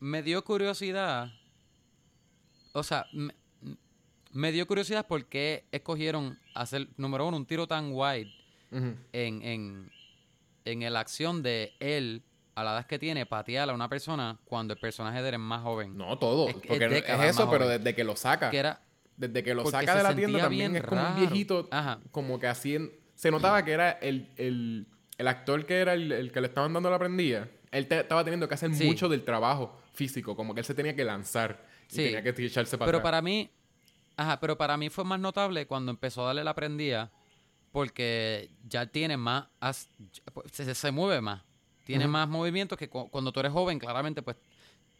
[0.00, 1.30] Me dio curiosidad.
[2.76, 3.32] O sea, me,
[4.32, 8.30] me dio curiosidad por qué escogieron hacer, número uno, un tiro tan wide
[8.72, 9.90] en, en,
[10.64, 12.22] en la acción de él,
[12.56, 15.40] a la edad que tiene, patear a una persona cuando el personaje de él es
[15.40, 15.96] más joven.
[15.96, 16.48] No, todo.
[16.48, 18.50] Es- porque es eso, pero desde que lo saca.
[18.50, 18.80] Que era.
[19.16, 21.68] Desde que lo saca de la tienda también es como un viejito.
[21.70, 22.00] Ajá.
[22.10, 22.74] Como que así.
[22.74, 26.48] en- se notaba que era el, el, el actor que era el, el que le
[26.48, 27.48] estaban dando la prendida.
[27.70, 28.84] Él te- estaba teniendo que hacer Sí.
[28.84, 30.34] mucho del trabajo físico.
[30.34, 31.64] Como que él se tenía que lanzar.
[31.90, 32.04] Y Sí.
[32.04, 33.08] tenía que echarse para Pero atrás.
[33.10, 33.50] para mí,
[34.16, 37.10] ajá, pero para mí fue más notable cuando empezó a darle la prendida
[37.72, 39.88] porque ya tiene más, as-
[40.52, 41.42] se, se mueve más,
[41.84, 44.36] tiene más movimientos que cu- cuando tú eres joven, claramente, pues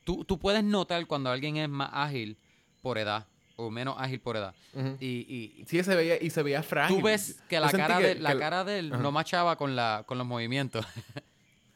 [0.05, 2.37] tú, tú puedes notar cuando alguien es más ágil
[2.83, 4.55] por edad o menos ágil por edad.
[4.75, 4.97] Ujú.
[5.01, 5.07] Y,
[5.61, 6.97] y Sí, se veía, y se veía frágil.
[6.99, 9.77] tú ves que la, cara, que- de, la que- cara de él no machaba con,
[9.77, 10.85] la, con los movimientos.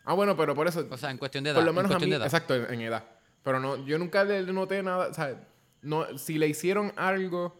[0.05, 0.85] Ah, bueno, pero por eso.
[0.91, 1.59] o sea, en cuestión de edad.
[1.59, 2.11] por lo en menos a mí.
[2.11, 2.27] de edad.
[2.27, 3.05] Exacto, en, en edad.
[3.49, 5.09] Pero no, yo nunca le noté nada.
[5.09, 5.41] O sea,
[5.81, 7.59] no, si le hicieron algo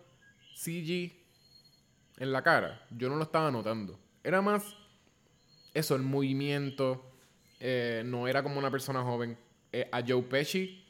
[0.55, 1.13] CG
[2.19, 3.99] en la cara, yo no lo estaba notando.
[4.23, 4.77] Era más
[5.73, 7.11] eso, el movimiento.
[7.61, 9.39] eh, no era como una persona joven.
[9.73, 10.85] Eh, a Joe Pesci,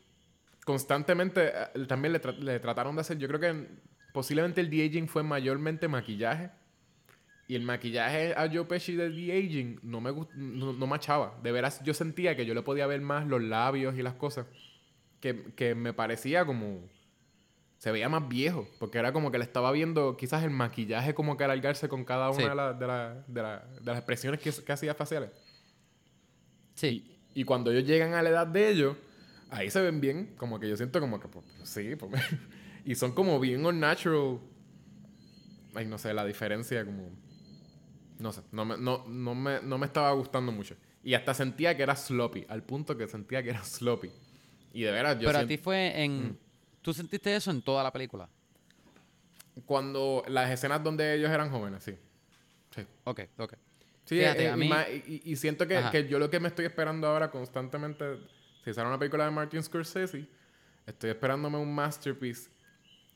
[0.64, 3.18] constantemente eh, también le, tra- le trataron de hacer.
[3.18, 3.68] Yo creo que
[4.12, 6.50] posiblemente el de-aging fue mayormente maquillaje.
[7.46, 11.38] Y el maquillaje a Joe Pesci del de-aging no me no, no machaba.
[11.42, 14.46] De veras, yo sentía que yo le podía ver más los labios y las cosas.
[15.20, 16.80] Que, que me parecía como.
[17.78, 18.68] Se veía más viejo.
[18.78, 22.30] Porque era como que le estaba viendo quizás el maquillaje como que alargarse con cada
[22.30, 22.48] una Sí.
[22.48, 25.30] de, la- de, la- de la- de las expresiones que, que hacía faciales.
[26.74, 27.18] Sí.
[27.34, 28.96] Y, y cuando ellos llegan a la edad de ellos,
[29.50, 30.34] ahí se ven bien.
[30.36, 32.10] Como que yo siento como que, pues, sí, pues,
[32.84, 34.40] y son como bien unnatural.
[35.74, 37.10] Ay, no sé, la diferencia como...
[38.18, 40.74] No sé, no me, no, no me, no me estaba gustando mucho.
[41.04, 44.10] Y hasta sentía que era sloppy, al punto que sentía que era sloppy.
[44.72, 46.28] Y de veras, yo Pero a ti fue en...
[46.30, 46.36] Mm.
[46.82, 48.28] ¿Tú sentiste eso en toda la película?
[49.66, 51.92] cuando las escenas donde ellos eran jóvenes, sí.
[52.74, 52.86] Sí.
[53.04, 53.54] Ok, ok.
[54.04, 54.70] Sí, Fíjate, eh, a mí-
[55.06, 58.04] y- y siento que, que yo lo que me estoy esperando ahora constantemente,
[58.64, 60.26] si sale una película de Martin Scorsese,
[60.86, 62.50] estoy esperándome un masterpiece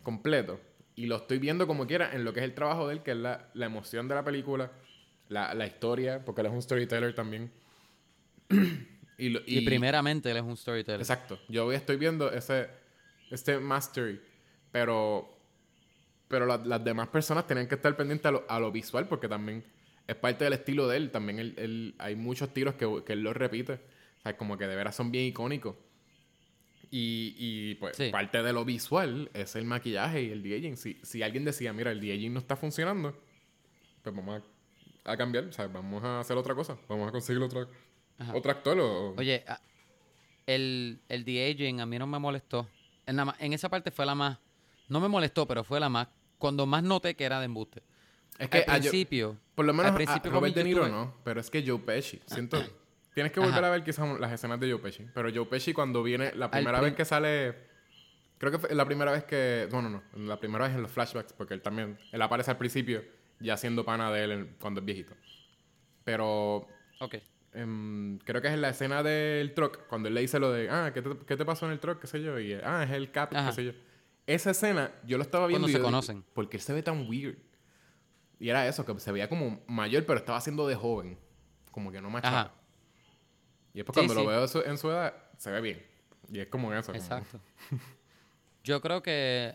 [0.03, 0.61] completo.
[0.97, 3.13] Y lo estoy viendo como quiera en lo que es el trabajo de él, que
[3.13, 4.73] es la, la emoción de la película,
[5.29, 7.53] la, la historia, porque él es un storyteller también.
[9.19, 11.01] y, lo- Y, primeramente él es un storyteller.
[11.01, 11.39] Exacto.
[11.49, 12.69] Yo hoy estoy viendo ese
[13.31, 14.21] este mastery,
[14.71, 15.29] pero
[16.29, 19.29] pero la- las demás personas tienen que estar pendientes a lo, a lo visual porque
[19.29, 19.65] también
[20.07, 21.11] es parte del estilo de él.
[21.11, 23.75] También él, él- hay muchos tiros que, que él los repite.
[23.75, 25.77] O sea, como que de veras son bien icónicos.
[26.91, 28.11] Y, y, pues Sí.
[28.11, 30.77] parte de lo visual es el maquillaje y el de-aging.
[30.77, 33.17] Si, si alguien decía, mira, el de-aging no está funcionando,
[34.03, 34.43] pues vamos
[35.05, 35.45] a, a cambiar.
[35.47, 36.77] O sea, vamos a hacer otra cosa.
[36.89, 37.67] Vamos a conseguir otra,
[38.19, 38.35] Ajá.
[38.35, 39.15] otro actor o...
[39.17, 39.61] Oye, a-
[40.47, 42.69] el, el de-aging a mí no me molestó.
[43.07, 44.39] En, la en esa parte fue la más...
[44.89, 46.09] No me molestó, pero fue la más...
[46.39, 47.83] Cuando más noté que era de embuste.
[48.39, 49.39] es que Al a yo- principio...
[49.55, 51.79] Por lo menos al a principio Robert para De Niro no, pero es que Joe
[51.79, 52.21] Pesci.
[52.27, 52.59] Siento...
[53.15, 53.67] Tienes que volver Ajá.
[53.69, 55.07] a ver quizás las escenas de Joe Pesci.
[55.15, 56.33] Pero Joe Pesci cuando viene...
[56.35, 57.71] La primera vez que sale...
[58.39, 59.69] Creo que fue la primera vez que...
[59.71, 60.03] No, no, no.
[60.17, 61.33] La primera vez en los flashbacks.
[61.33, 61.99] Porque él también...
[62.11, 63.05] Él aparece al principio
[63.39, 65.15] ya siendo pana de él cuando es viejito.
[66.05, 66.67] Pero...
[67.01, 67.17] Ok.
[67.53, 69.87] Em, creo que es en la escena del truck.
[69.87, 70.69] Cuando él le dice lo de...
[70.71, 72.01] Ah, ¿qué te, qué te pasó en el truck?
[72.01, 72.39] ¿Qué sé yo?
[72.39, 72.55] Y...
[72.55, 73.35] Ah, es el cap.
[73.35, 73.51] Ajá.
[73.51, 73.73] ¿Qué sé yo?
[74.27, 76.23] Esa escena yo lo estaba viendo Cuando y se yo conocen.
[76.35, 77.37] ¿Por qué él se ve tan weird?
[78.39, 81.19] Y era eso, que se veía como mayor, pero estaba haciendo de joven.
[81.71, 82.55] Como que no machaba.
[83.75, 84.21] Y después Sí, cuando sí.
[84.21, 85.87] lo veo su- en su edad, se ve bien.
[86.31, 86.93] Y es como eso.
[86.93, 87.41] como- Exacto.
[88.65, 89.55] Yo creo que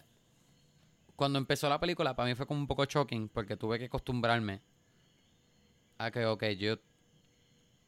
[1.16, 4.62] cuando empezó la película para mí fue como un poco shocking porque tuve que acostumbrarme
[5.98, 6.76] a que, ok, yo...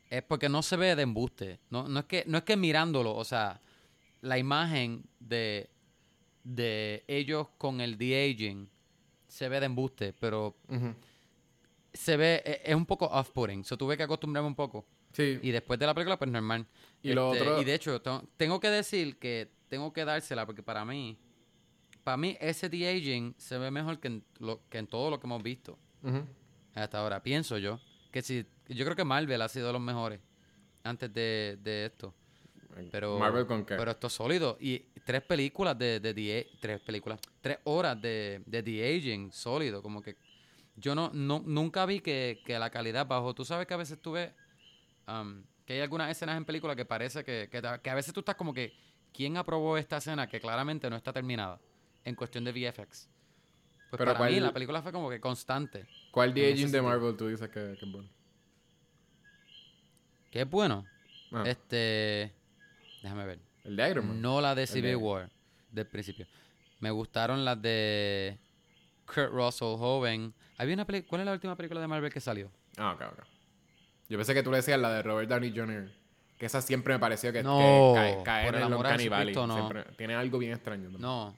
[0.09, 1.59] Es porque no se ve de embuste.
[1.69, 3.61] No, no, es, que, no es que mirándolo, o sea,
[4.21, 5.69] la imagen de,
[6.43, 8.69] de ellos con el de-aging
[9.27, 10.55] se ve de embuste, pero
[11.93, 13.63] se ve, e- es un poco off-putting.
[13.63, 14.85] So tuve que acostumbrarme un poco.
[15.13, 15.39] Sí.
[15.41, 16.65] Y después de la película, pues normal.
[17.01, 18.01] Y lo Este, otro- Y de hecho,
[18.37, 21.17] tengo que decir que tengo que dársela porque para mí,
[22.03, 25.27] para mí ese de-aging se ve mejor que en, lo, que en todo lo que
[25.27, 25.77] hemos visto
[26.73, 27.21] hasta ahora.
[27.21, 27.79] Pienso yo.
[28.11, 30.19] Que si, yo creo que Marvel ha sido de los mejores
[30.83, 32.13] antes de, de esto.
[32.91, 33.75] Pero, Marvel con qué.
[33.75, 34.57] pero esto es sólido.
[34.59, 39.81] Y tres películas de, de de- tres películas, tres horas de, de de-aging sólido.
[39.81, 40.15] Como que
[40.75, 43.33] yo no, no nunca vi que, que la calidad bajó.
[43.33, 44.31] Tú sabes que a veces tú ves
[45.07, 48.35] um, que hay algunas escenas en películas que parece que, que a veces tú estás
[48.35, 48.73] como que,
[49.13, 51.59] ¿quién aprobó esta escena que claramente no está terminada
[52.05, 53.09] en cuestión de VFX?
[53.89, 55.87] Pues Pero para mí ¿cuál- la película fue como que constante.
[56.11, 56.81] ¿Cuál de aging de.
[56.81, 58.09] Marvel tú dices que, que es bueno?
[60.31, 60.85] Que es bueno.
[61.31, 62.33] Ah, Este.
[63.01, 63.39] Déjame ver.
[63.63, 64.21] el de Iron Man.
[64.21, 65.29] No la de de- Civil War
[65.71, 66.27] del principio.
[66.79, 68.37] Me gustaron las de
[69.05, 70.33] Kurt Russell, joven.
[70.57, 72.51] Había una peli- ¿Cuál es la última película de Marvel que salió?
[72.77, 73.23] Ah, ok, ok.
[74.09, 75.91] Yo pensé que tú le decías la de Robert Downey Jr.
[76.37, 78.69] Que esa siempre me pareció que, No, que cae, cae por en
[79.09, 79.09] Valley.
[79.35, 79.55] Jesucristo, no.
[79.55, 80.83] Siempre- tiene algo bien extraño.
[80.83, 81.01] también.
[81.01, 81.35] No.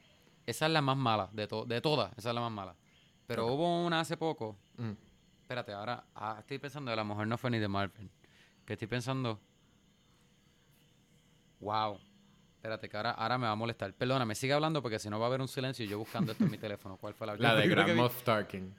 [0.51, 2.11] Esa es la más mala de, to- de todas.
[2.17, 2.75] Esa es la más mala.
[3.27, 4.57] Pero hubo una hace poco.
[4.77, 4.91] Mm.
[5.41, 8.09] Espérate, ahora ah, estoy pensando, a lo mejor no fue ni de Marvel.
[8.65, 9.39] Que estoy pensando.
[11.59, 11.99] Wow.
[12.57, 13.93] Espérate, que ahora, ahora me va a molestar.
[13.93, 16.43] Perdóname, sigue hablando porque si no va a haber un silencio y yo buscando esto
[16.43, 16.97] en mi teléfono.
[16.97, 17.95] ¿Cuál fue la La de Grand?
[17.95, 18.73] Moff Tarkin.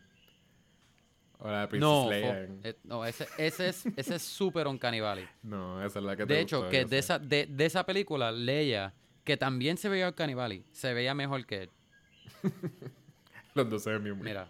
[1.39, 2.43] O la de Princess No, Leia.
[2.63, 5.29] eh, no, ese, ese es ese es un Valley.
[5.43, 6.99] No, esa es la que te De hecho, gustó, que de sé.
[6.99, 11.47] esa, de, de esa película, Leia, que también se veía un Valley, se veía mejor
[11.47, 11.71] que él.
[13.55, 14.21] Los dos se ven bien.
[14.21, 14.49] Mira.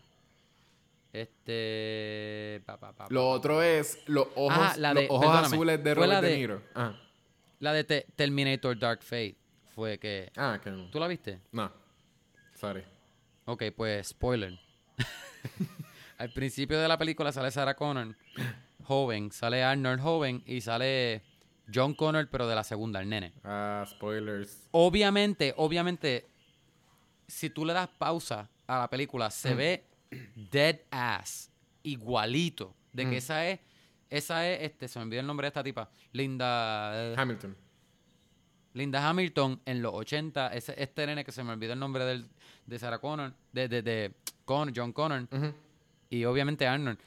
[1.12, 2.62] Este.
[2.64, 6.06] pa, pa, pa, Lo otro es los ojos, Ah, la los ojos azules de fue
[6.06, 6.62] la Robert De de- Niro.
[6.74, 6.98] Ah,
[7.58, 9.36] La de Te- Terminator Dark Fate
[9.74, 10.30] fue que.
[10.36, 10.88] ah que no.
[10.90, 11.38] ¿Tú la viste?
[11.52, 11.70] No.
[12.54, 12.82] Sorry.
[13.44, 14.58] Ok, pues spoiler.
[16.18, 18.16] Al principio de la película sale Sarah Connor,
[18.84, 21.22] joven, sale Arnold joven y sale
[21.74, 23.32] John Connor, pero de la segunda, el nene.
[23.44, 24.68] Ah, spoilers.
[24.72, 26.26] Obviamente, obviamente,
[27.26, 29.84] si tú le das pausa a la película, se ve
[30.50, 31.50] dead ass,
[31.82, 32.74] igualito.
[32.92, 33.14] De que Mm.
[33.14, 33.60] esa es,
[34.10, 37.56] esa es, este, se me olvidó el nombre de esta tipa, Linda, eh, Hamilton.
[38.74, 42.26] Linda Hamilton en los 80, ese, este nene que se me olvidó el nombre del,
[42.66, 44.14] de Sarah Connor, de, de, de
[44.44, 45.28] Con- John Connor,
[46.10, 46.98] y obviamente Arnold,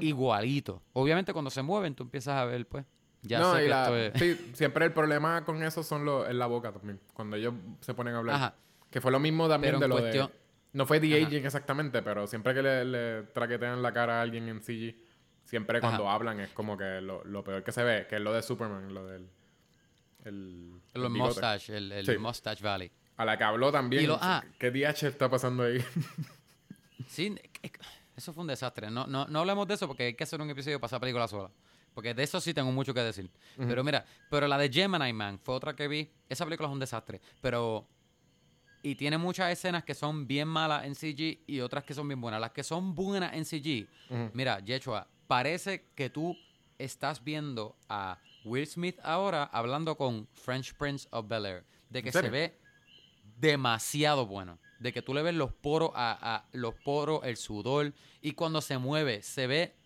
[0.00, 0.82] igualito.
[0.92, 2.84] Obviamente cuando se mueven, tú empiezas a ver, pues,
[3.22, 4.36] ya no, sé y que la- esto es...
[4.38, 7.00] sí, siempre el problema con eso son los en la boca también.
[7.14, 8.36] Cuando ellos se ponen a hablar.
[8.36, 8.54] Ajá.
[8.90, 10.42] Que fue lo mismo también de lo cuestión- de.
[10.74, 14.48] No fue de aging exactamente, pero siempre que le, le traquetean la cara a alguien
[14.48, 14.94] en CG,
[15.44, 18.32] siempre cuando hablan es como que lo, lo peor que se ve, que es lo
[18.32, 19.28] de Superman, lo del.
[20.24, 21.10] el, El.
[21.10, 22.16] Mustache, el, el Sí.
[22.16, 22.90] Mustache Valley.
[23.18, 24.06] A la que habló también.
[24.08, 24.42] Lo- ah.
[24.58, 25.84] ¿Qué DH está pasando ahí?
[27.06, 27.34] Sí,
[28.16, 28.90] eso fue un desastre.
[28.90, 31.28] No, no, no hablemos de eso porque hay que hacer un episodio para esa película
[31.28, 31.50] sola.
[31.94, 33.30] Porque de eso sí tengo mucho que decir.
[33.56, 36.10] Pero mira, pero la de Gemini Man fue otra que vi.
[36.28, 37.20] Esa película es un desastre.
[37.40, 37.86] Pero.
[38.84, 42.20] Y tiene muchas escenas que son bien malas en CG y otras que son bien
[42.20, 42.40] buenas.
[42.40, 43.86] Las que son buenas en CG,
[44.34, 46.36] mira, Yechua, parece que tú
[46.78, 51.64] estás viendo a Will Smith ahora hablando con French Prince of Bel Air.
[51.90, 52.58] De que ¿En se ve
[53.38, 54.58] demasiado bueno.
[54.80, 57.92] De que tú le ves los poros a, a- los poros, el sudor.
[58.20, 59.76] Y cuando se mueve, se ve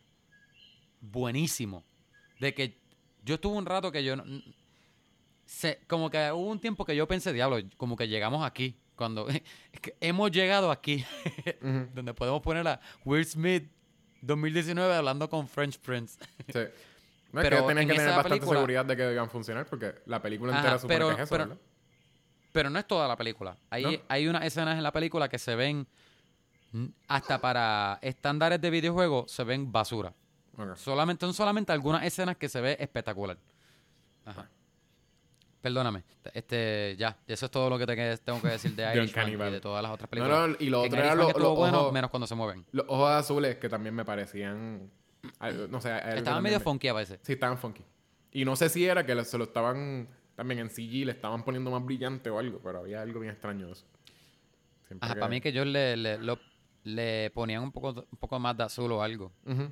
[1.03, 1.85] buenísimo.
[2.41, 2.79] De que
[3.25, 4.25] yo estuve un rato que yo no-
[5.45, 8.77] se- como que hubo un tiempo que yo pensé, diablo, como que llegamos aquí.
[8.97, 9.27] Cuando
[10.01, 11.05] hemos llegado aquí,
[11.63, 11.89] Ujú.
[11.95, 13.71] donde podemos poner a Will Smith
[14.23, 16.19] 2019 hablando con French Prince.
[16.53, 16.61] Sí.
[17.33, 19.29] No, Pero es que tenían en que tener bastante película- seguridad de que iban a
[19.29, 21.63] funcionar porque la película Ajá, entera supone pero- que es eso, pero- ¿verdad?
[22.53, 23.55] Pero no es toda la película.
[23.69, 23.91] Hay, ¿No?
[24.09, 25.87] hay unas escenas en la película que se ven,
[27.07, 30.15] hasta para estándares de videojuego, se ven basura.
[30.77, 33.37] Solamente, son solamente algunas escenas que se ve espectacular.
[34.25, 34.49] Ajá.
[35.61, 36.05] Perdóname.
[36.33, 39.37] Este, ya, eso es todo lo que te que- tengo que decir de Irishman y
[39.37, 40.49] de todas las otras No, películas.
[40.51, 42.65] no, y lo otro era lo- bueno, ojos- menos cuando se mueven.
[42.73, 44.91] Los ojos azules que también me parecían.
[45.71, 45.97] No sé.
[46.15, 47.19] Estaban medio me- funky a veces.
[47.23, 47.83] Sí, estaban funky.
[48.33, 50.09] Y no sé si era que se lo estaban.
[50.37, 53.67] También en CG le estaban poniendo más brillante o algo, pero había algo bien extraño
[53.67, 53.87] de eso.
[54.87, 56.39] Siempre Ajá, para mí que ellos le, le, lo-
[56.85, 59.69] le ponían un poco, un poco más de azul o algo Ujú.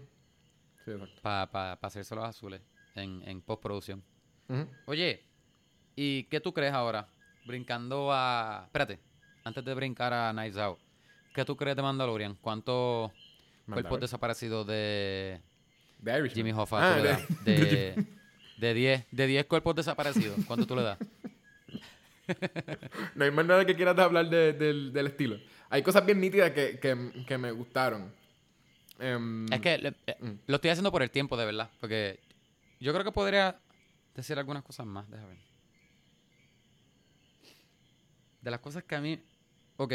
[0.84, 1.20] Sí, exacto.
[1.22, 2.60] para pa, pa hacerse los azules
[2.94, 4.02] en, en postproducción.
[4.86, 5.22] Oye,
[5.96, 7.08] ¿y qué tú crees ahora?
[7.46, 8.62] Brincando a...
[8.66, 8.98] Espérate,
[9.44, 10.78] antes de brincar a Knives Out.
[11.34, 12.36] ¿Qué tú crees de Mandalorian?
[12.40, 13.10] ¿Cuántos
[13.66, 15.40] cuerpos desaparecidos de
[15.98, 16.34] De Irishman.
[16.34, 17.16] Jimmy Hoffa Ah, de-?
[17.44, 18.04] De,
[18.58, 20.38] de 10 de 10 cuerpos desaparecidos.
[20.46, 20.98] ¿Cuánto tú le das?
[23.14, 25.38] No hay más nada que quieras hablar de- del, del estilo.
[25.68, 28.10] Hay cosas bien nítidas que, que, que me gustaron.
[28.98, 30.32] Em, Es que le- eh, Mm.
[30.46, 31.70] lo estoy haciendo por el tiempo, de verdad.
[31.80, 32.20] Porque
[32.80, 33.58] yo creo que podría
[34.14, 35.08] decir algunas cosas más.
[35.10, 35.44] Déjame ver.
[38.40, 39.18] De las cosas que a mí.
[39.76, 39.92] Ok,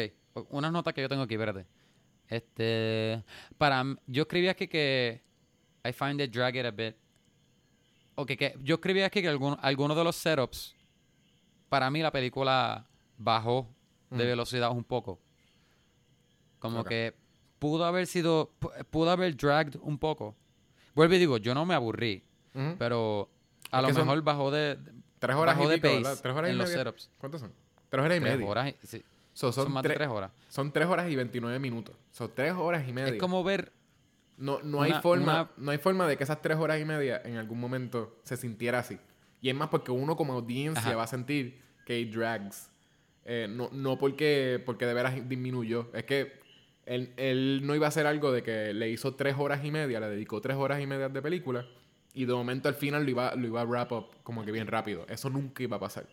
[0.49, 1.65] unas notas que yo tengo aquí, espérate.
[2.27, 3.23] Este.
[3.57, 3.83] Para.
[4.07, 5.21] Yo escribí aquí que.
[5.87, 6.95] I find it drag it a bit.
[8.15, 10.75] Ok, que yo escribí aquí que algunos de los setups.
[11.69, 12.85] Para mí la película
[13.17, 13.73] bajó
[14.09, 14.27] de Mm.
[14.27, 15.21] velocidad un poco.
[16.59, 17.13] Como que
[17.59, 18.51] pudo haber sido.
[18.59, 20.35] pu- Pudo haber dragged un poco.
[20.95, 22.23] Vuelvo y digo, yo no me aburrí.
[22.77, 23.29] Pero
[23.71, 24.77] a lo mejor bajó de.
[25.19, 26.09] Tres horas bajó y de pico.
[26.21, 27.09] Tres horas y en los setups.
[27.17, 27.51] ¿Cuántos son?
[27.89, 28.47] Tres horas y Tres media.
[28.49, 28.69] horas.
[28.83, 29.03] y- sí,
[29.33, 30.31] So, son, son más de tre- tres horas.
[30.49, 31.95] son tres horas y 29 minutos.
[32.11, 33.13] Son tres horas y media.
[33.13, 33.71] Es como ver.
[34.37, 37.21] No, no, hay forma, una- no hay forma de que esas tres horas y media
[37.25, 38.97] en algún momento se sintiera así.
[39.41, 40.95] Y es más porque uno como audiencia Ajá.
[40.95, 42.69] va a sentir que hay drags.
[43.25, 45.89] Eh, no, no porque, porque de veras disminuyó.
[45.93, 46.39] Es que
[46.89, 49.99] él, él no iba a hacer algo de que le hizo tres horas y media,
[49.99, 51.65] le dedicó tres horas y media de película.
[52.13, 54.67] Y de momento al final lo iba, lo iba a wrap up como que bien
[54.67, 55.05] rápido.
[55.07, 56.05] Eso nunca iba a pasar.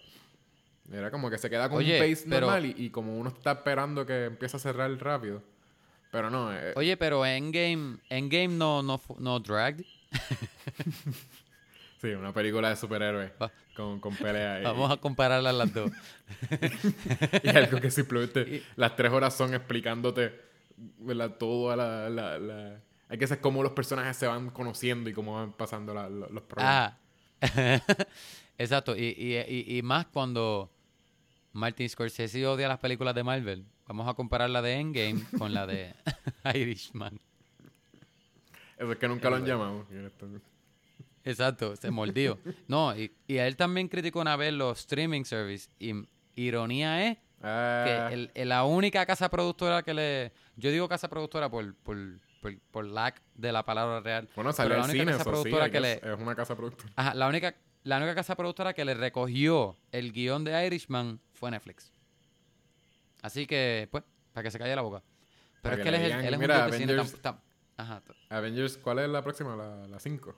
[0.92, 3.30] Era como que se queda con Oye, un pace pero- normal y, y como uno
[3.30, 5.42] está esperando que empiece a cerrar rápido.
[6.12, 7.96] Pero no, eh, Oye, pero Endgame.
[8.08, 9.84] Endgame no, no, no dragged.
[12.00, 13.32] Sí, una película de superhéroes
[13.74, 14.60] con, con pelea.
[14.60, 15.90] y- Vamos a compararlas las dos.
[17.42, 20.38] Y algo que simplemente las tres horas son explicándote
[20.76, 21.36] ¿verdad?
[21.38, 25.12] todo a la, la, la- Hay que ser cómo los personajes se van conociendo y
[25.12, 26.94] cómo van pasando la- los problemas.
[26.94, 26.98] Ah.
[28.58, 28.96] Exacto.
[28.96, 30.70] Y, y, y, y más cuando
[31.52, 33.64] Martin Scorsese odia las películas de Marvel.
[33.86, 35.94] Vamos a comparar la de Endgame con la de
[36.54, 37.20] Irishman.
[38.76, 39.86] Eso es que nunca lo han llamado.
[41.24, 42.38] Exacto, se mordió.
[42.68, 45.68] No, y, y él también criticó una vez los streaming service.
[45.78, 45.92] Y
[46.36, 50.32] ironía es Ah, que el- el- la única casa productora que le...
[50.56, 51.96] Yo digo casa productora por, por,
[52.40, 54.28] por, por lack de la palabra real.
[54.34, 55.92] bueno, salió la única cine, casa eso sí, productora I que le...
[55.94, 56.92] es una casa productora.
[56.96, 61.50] Ajá, la única, la única casa productora que le recogió el guion de Irishman fue
[61.50, 61.92] Netflix.
[63.22, 65.02] Así que, pues, para que se calle la boca.
[65.62, 67.12] Pero Para es que él es, el, él es un mira, dios de cine Avengers-
[67.20, 67.42] tan- tan-
[67.78, 69.54] Ajá, Avengers, ¿cuál es la próxima?
[69.56, 70.34] La 5.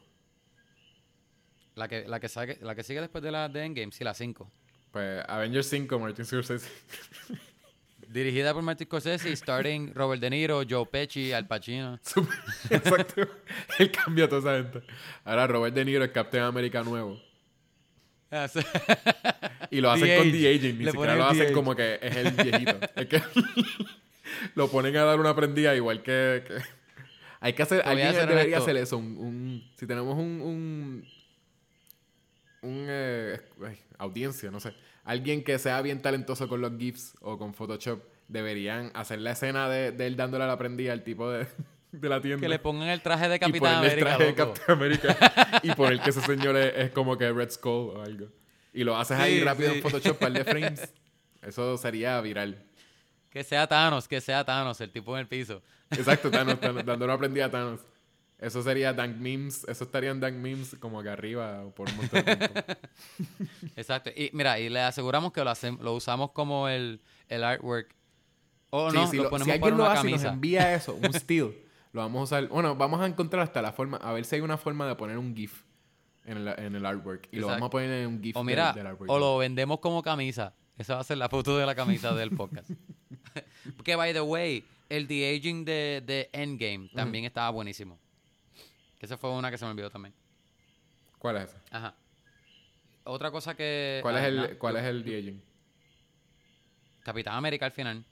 [1.76, 4.14] la que, la, que saque- la que sigue después de la de Endgame, sí, la
[4.14, 4.50] 5.
[4.92, 6.68] Pues Avengers 5, Martin Scorsese.
[8.08, 11.98] Dirigida por Martin Scorsese, starring Robert De Niro, Joe Pesci, Al Pacino.
[12.70, 13.28] Exacto.
[13.78, 14.86] Él cambia a toda esa gente.
[15.24, 17.20] Ahora Robert De Niro es Captain América nuevo.
[19.70, 20.32] Y lo hacen The con.
[20.32, 20.78] The Aging.
[20.78, 22.78] Ni Le siquiera lo hacen como que es el viejito.
[22.96, 23.22] es que
[24.54, 26.42] lo ponen a dar una prendida igual que...
[26.46, 26.62] que-
[27.40, 27.82] Hay que hacer...
[27.84, 28.96] Alguien ser debería hacer eso.
[28.96, 30.40] Un, un- si tenemos un...
[30.40, 31.04] un
[32.68, 33.40] un eh,
[33.98, 38.90] audiencia, no sé, alguien que sea bien talentoso con los GIFs o con Photoshop, deberían
[38.94, 41.46] hacer la escena de, de él dándole la prendida al tipo de,
[41.92, 42.40] de la tienda.
[42.40, 44.16] Que le pongan el traje de Capitán ponerle el América.
[44.16, 44.52] traje de loco.
[44.54, 48.26] Capitán América y poner que ese señor es, es como que Red Skull o algo.
[48.72, 49.76] Y lo haces ahí rápido sí.
[49.76, 50.92] en Photoshop, par de frames.
[51.42, 52.62] Eso sería viral.
[53.30, 55.62] Que sea Thanos, que sea Thanos, el tipo en el piso.
[55.90, 57.80] Exacto, Thanos, Thanos, dando una prendida a Thanos.
[58.40, 61.96] Eso sería Dank Memes, eso estaría en Dank Memes como que arriba o por un
[61.96, 62.72] montón de tiempo.
[63.76, 64.10] Exacto.
[64.14, 67.94] Y mira, y le aseguramos que lo, hacemos, lo usamos como el, el artwork.
[68.70, 70.34] O Sí, no, si, lo ponemos si alguien por lo una hace y nos camisa.
[70.34, 71.52] envía eso, un steal,
[71.92, 72.48] lo vamos a usar.
[72.48, 75.18] Bueno, vamos a encontrar hasta la forma, a ver si hay una forma de poner
[75.18, 75.62] un GIF
[76.24, 77.28] en el, en el artwork.
[77.32, 79.10] Y lo vamos a poner en un GIF O del- mira, del, artwork.
[79.10, 80.54] o lo vendemos como camisa.
[80.76, 82.70] Esa va a ser la foto de la camisa del podcast.
[83.76, 87.98] Porque, by the way, el de aging de, de Endgame también estaba buenísimo.
[88.98, 90.14] Que esa fue una que se me olvidó también.
[91.18, 91.56] ¿Cuál es ese?
[91.70, 91.94] Ajá.
[93.04, 94.00] Otra cosa que...
[94.02, 95.42] ¿Cuál ah, es el, nada, cuál yo- es el de aging?
[97.02, 98.04] Capitán América al final.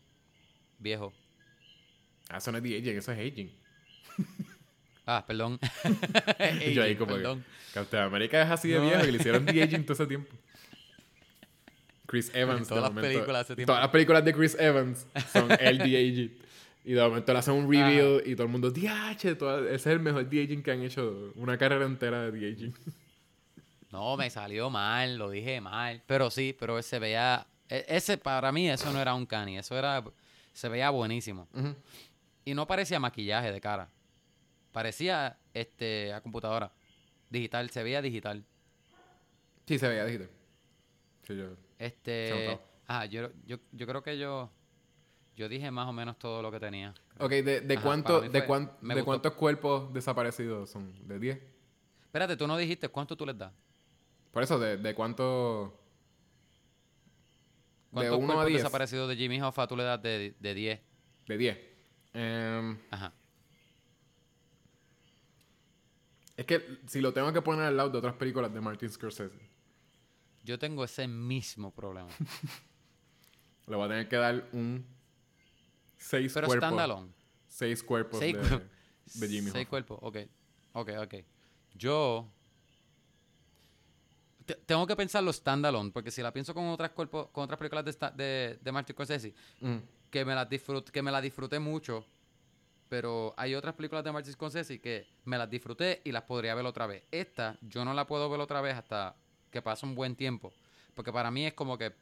[0.78, 1.12] Viejo.
[2.28, 3.52] Ah, eso no es de aging, eso es aging.
[5.08, 5.60] Ah, perdón.
[6.74, 7.44] Yo ahí que, perdón.
[7.72, 8.86] Captain América es así de No.
[8.86, 10.34] viejo y le hicieron de aging todo ese tiempo.
[12.06, 12.66] Chris Evans.
[12.66, 13.66] todas de las momento- películas tiempo.
[13.66, 16.38] Todas las películas de Chris Evans son el de aging.
[16.86, 19.98] Y de momento le hacen un reveal y todo el mundo, DH, ese es el
[19.98, 21.32] mejor de que han hecho.
[21.34, 22.72] Una carrera entera de de.
[23.90, 26.02] No, me salió mal, lo dije mal.
[26.06, 27.46] Pero sí, pero se veía...
[27.68, 29.58] e- Ese, para mí, eso no era un cani.
[29.58, 30.04] Eso era...
[30.52, 31.48] Se veía buenísimo.
[32.44, 33.88] Y no parecía maquillaje de cara.
[34.72, 36.72] Parecía este a computadora.
[37.30, 38.44] Digital, se veía digital.
[39.66, 40.30] Sí, se veía digital.
[41.26, 41.46] Sí, yo.
[41.78, 42.58] Este.
[42.86, 44.50] Ah, yo, yo, yo creo que yo.
[45.36, 46.94] Yo dije más o menos todo lo que tenía.
[47.18, 51.06] Ok, ¿de, de, Ajá, cuánto, de, cuán- de cuántos cuerpos desaparecidos son?
[51.06, 51.38] ¿De 10?
[52.04, 53.52] Espérate, tú no dijiste cuánto tú les das.
[54.32, 55.78] Por eso, ¿de, de cuánto?
[57.90, 58.58] De ¿Cuántos 1 a cuerpos 10.
[58.62, 60.80] desaparecidos de Jimmy Hoffa tú le das de, de 10?
[61.26, 61.58] De 10.
[62.14, 63.12] Em, Ajá.
[66.36, 69.38] es que si lo tengo que poner al lado de otras películas de Martin Scorsese,
[70.44, 72.08] Yo tengo ese mismo problema.
[73.66, 74.86] le voy a tener que dar un
[75.98, 76.68] 6 Pero cuerpos.
[76.68, 77.12] standalone.
[77.48, 78.68] 6 cuerpos Seis de, cuer-
[79.14, 79.70] de Jimmy Seis Hoffa.
[79.70, 80.16] cuerpos, ok.
[80.74, 81.14] Ok, ok.
[81.74, 82.28] Yo.
[84.44, 87.84] te- tengo que pensarlo standalone, porque si la pienso con otras cuerpos, con otras películas
[87.84, 89.76] de, esta- de, de Martin Scorsese, Mm.
[90.10, 92.06] que me las disfrut- que me las disfruté mucho,
[92.88, 96.64] pero hay otras películas de Martin Scorsese que me las disfruté y las podría ver
[96.64, 97.02] otra vez.
[97.10, 99.16] Esta yo no la puedo ver otra vez hasta
[99.50, 100.52] que pase un buen tiempo,
[100.94, 101.92] porque para mí es como que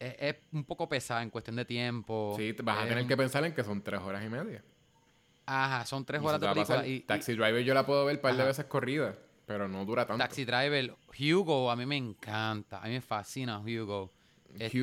[0.00, 2.34] es, es un poco pesada en cuestión de tiempo.
[2.36, 4.64] Sí, vas a Es tener que pensar en que son 3 horas y media.
[5.46, 8.16] Ajá, son tres Y horas de película y, y Taxi Driver yo la puedo ver
[8.16, 10.22] un par de veces corrida, pero no dura tanto.
[10.22, 14.12] Taxi Driver, Hugo, a mí me encanta, a mí me fascina Hugo, Hugo.
[14.54, 14.80] y Este,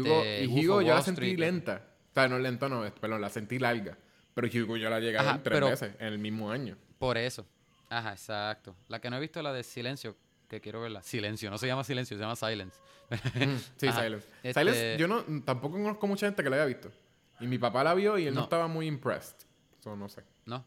[0.48, 1.40] Hugo Wolf of yo la sentí Street.
[1.40, 1.84] lenta.
[2.12, 3.98] O sea, no lenta, no, perdón, la sentí larga.
[4.34, 6.76] Pero Hugo yo la llegué a ver tres pero- veces en el mismo año.
[7.00, 7.46] Por eso.
[7.90, 8.76] Ajá, exacto.
[8.90, 10.18] La que no he visto es la de Silencio,
[10.48, 11.02] que quiero verla.
[11.04, 12.80] Silencio, no se llama Silencio, se llama Silence.
[13.10, 14.04] Mm, sí, Ajá.
[14.04, 14.28] Silence.
[14.44, 16.92] Este- Silence, yo no, tampoco conozco mucha gente que la haya visto.
[17.40, 18.44] Y mi papá la vio y él no, No.
[18.46, 19.36] estaba muy impressed.
[19.84, 20.24] So, no sé.
[20.46, 20.66] No.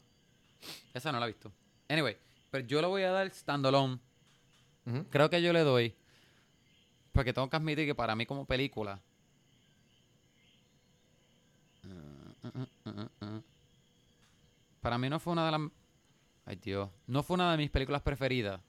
[0.93, 1.51] Esa no la he visto.
[1.89, 2.17] Anyway,
[2.49, 3.99] pero yo le voy a dar standalone.
[5.09, 5.93] Creo que yo le doy.
[7.11, 8.99] Porque tengo que admitir que para mí como película.
[11.83, 12.47] Uh,
[13.25, 13.41] uh.
[14.81, 15.61] Para mí no fue una de las.
[16.45, 16.89] Ay, Dios.
[17.07, 18.59] No fue una de mis películas preferidas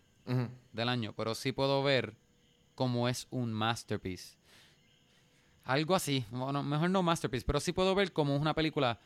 [0.73, 2.15] Del año, pero sí puedo ver
[2.75, 4.37] cómo es un masterpiece.
[5.65, 6.25] Algo así.
[6.31, 8.99] Bueno, mejor no masterpiece, pero sí puedo ver cómo es una película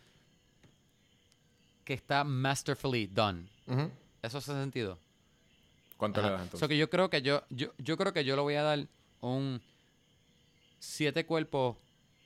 [1.84, 3.46] que está masterfully done.
[4.22, 4.98] ¿Eso hace sentido?
[5.96, 6.28] ¿Cuánto Ajá.
[6.28, 6.68] le das So entonces?
[6.68, 8.86] que yo creo que yo, yo, yo creo que yo le voy a dar
[9.20, 9.60] un
[10.78, 11.76] siete cuerpos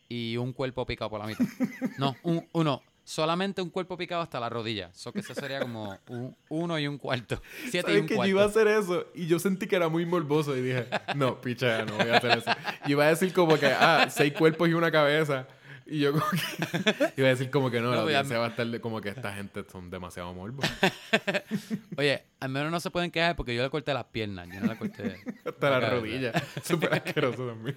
[0.09, 1.45] y un cuerpo picado por la mitad.
[1.99, 2.82] no, un, uno.
[3.11, 4.91] Solamente un cuerpo picado hasta la rodilla.
[4.95, 7.43] Eso que eso sería como un uno y un cuarto.
[7.69, 8.31] Siete y ¿Sabes un que yo cuarto.
[8.31, 10.87] iba a hacer eso y yo sentí que era muy morboso y dije,
[11.17, 12.51] no, picha, no voy a hacer eso.
[12.87, 15.49] Y iba a decir como que, ah, seis cuerpos y una cabeza.
[15.87, 18.51] Y yo como que iba a decir como que no, No, la audiencia va a
[18.51, 20.65] estar de- como que esta gente son demasiado morbos.
[21.97, 24.47] Oye, al menos no se pueden quejar porque yo le corté las piernas.
[24.55, 25.17] Yo no le corté.
[25.45, 25.91] Hasta la cabeza.
[25.97, 26.33] rodilla.
[26.63, 27.77] Súper asqueroso también.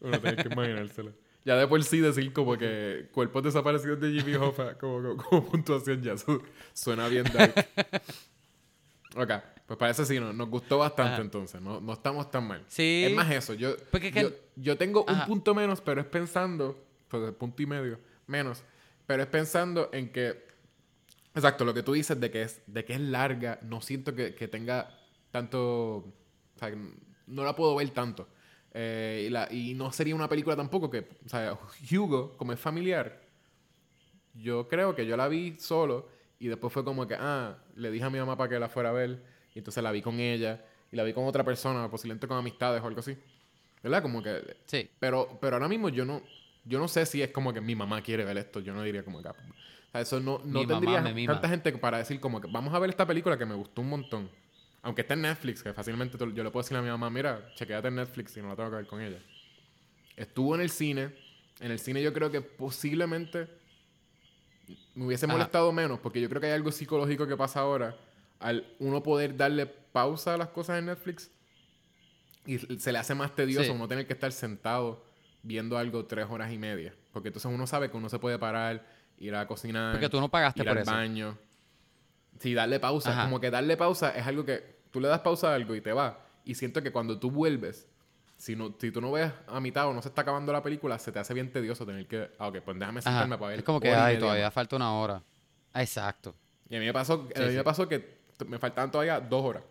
[0.00, 1.12] Uno tiene que imaginárselo.
[1.44, 5.44] Ya de por sí decir como que cuerpos desaparecidos de Jimmy Hoffa como, como, como
[5.50, 6.42] puntuación ya su-
[6.74, 7.54] suena bien dark.
[9.16, 9.30] Ok,
[9.66, 11.22] pues parece sí, no, nos gustó bastante Ajá.
[11.22, 11.60] entonces.
[11.60, 12.64] No, no estamos tan mal.
[12.68, 13.04] Sí.
[13.06, 13.54] Es más eso.
[13.54, 16.78] Yo, Porque es que- yo, tengo un punto menos, pero es pensando,
[17.08, 18.62] pues punto y medio menos,
[19.06, 20.46] pero es pensando en que,
[21.34, 24.34] exacto, lo que tú dices de que es, de que es larga, no siento que,
[24.34, 24.96] que tenga
[25.32, 25.60] tanto,
[25.96, 26.12] o
[26.58, 26.70] sea,
[27.26, 28.28] no la puedo ver tanto.
[28.72, 31.58] Eh, y, la- y no sería una película tampoco que, o sea,
[31.90, 33.20] Hugo, como es familiar,
[34.34, 36.08] yo creo que yo la vi solo
[36.38, 38.90] y después fue como que, ah, le dije a mi mamá para que la fuera
[38.90, 39.22] a ver
[39.54, 42.82] y entonces la vi con ella y la vi con otra persona, posiblemente con amistades
[42.82, 43.16] o algo así.
[43.82, 44.02] ¿Verdad?
[44.02, 44.56] Como que...
[44.66, 44.88] Sí.
[44.98, 46.22] Pero, pero ahora mismo yo no,
[46.64, 48.60] yo no sé si es como que mi mamá quiere ver esto.
[48.60, 49.28] Yo no diría como que...
[49.28, 49.34] O
[49.92, 53.06] sea, eso no, no tendría tanta gente para decir como que vamos a ver esta
[53.06, 54.30] película que me gustó un montón.
[54.82, 57.88] Aunque está en Netflix, que fácilmente yo le puedo decir a mi mamá, mira, chequeate
[57.88, 59.18] en Netflix y no la tengo que ver con ella.
[60.16, 61.10] Estuvo en el cine.
[61.60, 63.46] En el cine yo creo que posiblemente
[64.94, 65.34] me hubiese Ajá.
[65.34, 67.96] molestado menos, porque yo creo que hay algo psicológico que pasa ahora
[68.38, 71.30] al uno poder darle pausa a las cosas en Netflix
[72.46, 73.70] y se le hace más tedioso Sí.
[73.72, 75.04] uno tener que estar sentado
[75.42, 76.94] viendo algo tres horas y media.
[77.12, 78.86] Porque entonces uno sabe que uno se puede parar,
[79.18, 80.90] ir a cocinar, Porque tú no pagaste ir por al eso.
[80.90, 81.38] baño.
[82.40, 83.12] Sí, darle pausa.
[83.12, 83.22] Ajá.
[83.24, 85.92] Como que darle pausa es algo que tú le das pausa a algo y te
[85.92, 86.18] va.
[86.44, 87.86] Y siento que cuando tú vuelves,
[88.36, 90.98] si, no, si tú no ves a mitad o no se está acabando la película,
[90.98, 92.30] se te hace bien tedioso tener que...
[92.38, 93.10] Ah, ok, pues déjame Ajá.
[93.10, 93.58] sentarme para ver.
[93.60, 94.54] Es como que, ay, todavía más".
[94.54, 95.22] falta una hora.
[95.74, 96.34] Exacto.
[96.68, 97.56] Y a mí me pasó, Sí, a mí sí.
[97.58, 99.62] me pasó que me faltaban todavía dos horas,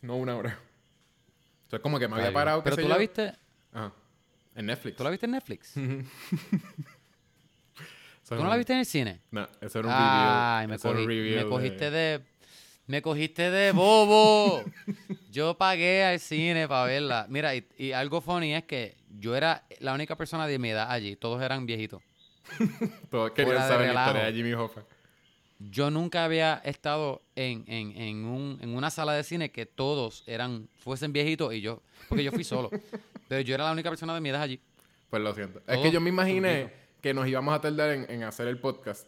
[0.00, 0.58] no una hora.
[1.64, 2.88] Entonces como que me había parado, qué Pero tú yo.
[2.88, 3.32] la viste,
[3.72, 3.92] Ajá.
[4.54, 4.96] En Netflix.
[4.96, 5.74] tú la viste en Netflix.
[8.28, 9.20] ¿Tú no la viste en el cine?
[9.30, 10.68] No, eso era un Ay, review.
[10.68, 12.20] me, cogí- review me cogiste de...
[12.88, 14.62] Me cogiste de bobo.
[15.32, 17.26] yo pagué al cine para verla.
[17.28, 20.90] Mira, y, y algo funny es que yo era la única persona de mi edad
[20.90, 21.16] allí.
[21.16, 22.00] Todos eran viejitos.
[23.10, 24.82] Todos querían saber la historia de Jimmy Hoffa.
[25.58, 30.22] Yo nunca había estado en, en, en, un, en una sala de cine que todos
[30.26, 31.82] eran fuesen viejitos y yo...
[32.08, 32.70] Porque yo fui solo.
[33.28, 34.60] Pero yo era la única persona de mi edad allí.
[35.10, 35.60] Pues lo siento.
[35.66, 36.70] es que yo me imaginé.
[37.06, 39.06] Que nos íbamos a tardar en, en hacer el podcast.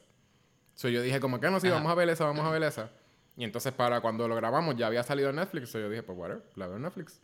[0.76, 1.74] So, yo dije, como que no, sí, Ajá.
[1.78, 2.92] vamos a ver esa, vamos a ver esa.
[3.36, 5.70] Y entonces para cuando lo grabamos ya había salido en Netflix.
[5.70, 7.20] So, yo dije, pues whatever, la veo en Netflix.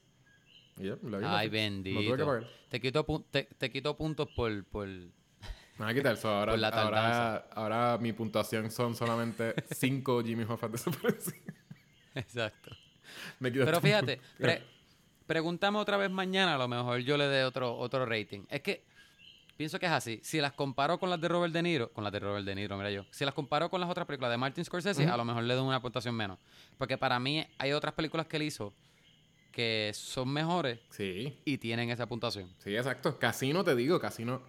[0.77, 1.95] Y ya, la vi Ay, Netflix.
[1.95, 2.27] No tuve que bendito.
[2.27, 2.47] pagar.
[2.71, 4.65] Te quito, te, te quito puntos por...
[4.65, 4.89] por...
[4.89, 5.13] Me
[5.79, 6.19] van a quitar.
[6.25, 11.35] Ahora, Por la ahora, ahora mi puntuación son solamente 5 Jimmy Hoffa desaparecidos.
[12.17, 12.71] Exacto.
[13.39, 14.65] Me Pero fíjate, pre-
[15.29, 18.41] pregúntame otra vez mañana, a lo mejor yo le dé otro, otro rating.
[18.49, 18.85] Es que
[19.57, 20.21] pienso que es así.
[20.23, 22.77] Si las comparo con las de Robert De Niro, con las de Robert De Niro,
[22.77, 23.05] mira yo.
[23.11, 25.67] Si las comparo con las otras películas de Martin Scorsese, a lo mejor le doy
[25.67, 26.39] una puntuación menos.
[26.79, 28.73] Porque para mí hay otras películas que él hizo
[29.53, 32.53] que son mejores Sí, y tienen esa puntuación.
[32.59, 33.19] sí, exacto.
[33.21, 34.43] Casino, te digo, Casino,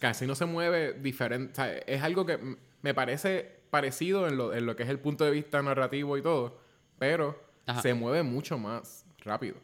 [0.00, 1.52] Casino se mueve diferente.
[1.52, 2.38] O sea, es algo que
[2.82, 6.22] me parece parecido en lo, en lo que es el punto de vista narrativo y
[6.22, 6.60] todo,
[6.98, 7.82] pero Ajá.
[7.82, 9.56] se mueve mucho más rápido.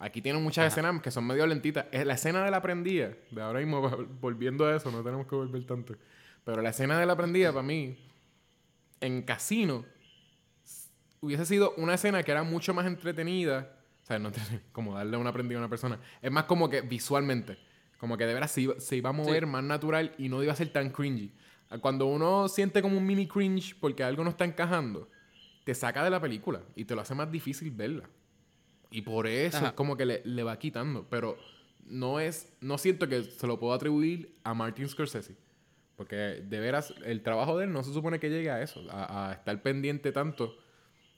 [0.00, 0.68] Aquí tiene muchas Ajá.
[0.68, 1.86] escenas que son medio lentitas.
[1.90, 3.80] Es la escena de la prendida, de ahora mismo,
[4.20, 5.96] volviendo a eso, no tenemos que volver tanto.
[6.44, 7.98] Pero la escena de la prendida, para mí,
[9.00, 9.84] en Casino,
[11.20, 13.76] hubiese sido una escena que era mucho más entretenida.
[14.02, 14.30] O sea, no
[14.72, 15.98] como darle una prendida a una persona.
[16.22, 17.58] Es más como que visualmente.
[17.98, 20.52] Como que de veras se iba, se iba a mover más natural y no iba
[20.52, 21.32] a ser tan cringy.
[21.80, 25.10] Cuando uno siente como un mini cringe porque algo no está encajando,
[25.64, 28.08] te saca de la película y te lo hace más difícil verla.
[28.90, 29.66] Y por eso Ajá.
[29.68, 31.06] es como que le, le va quitando.
[31.10, 31.36] Pero
[31.86, 32.52] no es.
[32.60, 35.36] No siento que se lo puedo atribuir a Martin Scorsese.
[35.96, 39.30] Porque de veras, el trabajo de él no se supone que llegue a eso, a,
[39.30, 40.56] a estar pendiente tanto.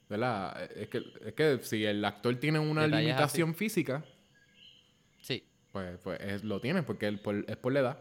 [0.08, 0.68] ¿Verdad?
[0.74, 4.04] Es que, es que si el actor tiene una Detalles limitación física,
[5.20, 5.44] Sí.
[5.70, 7.98] pues, pues es- lo tiene, porque él por- es por la edad.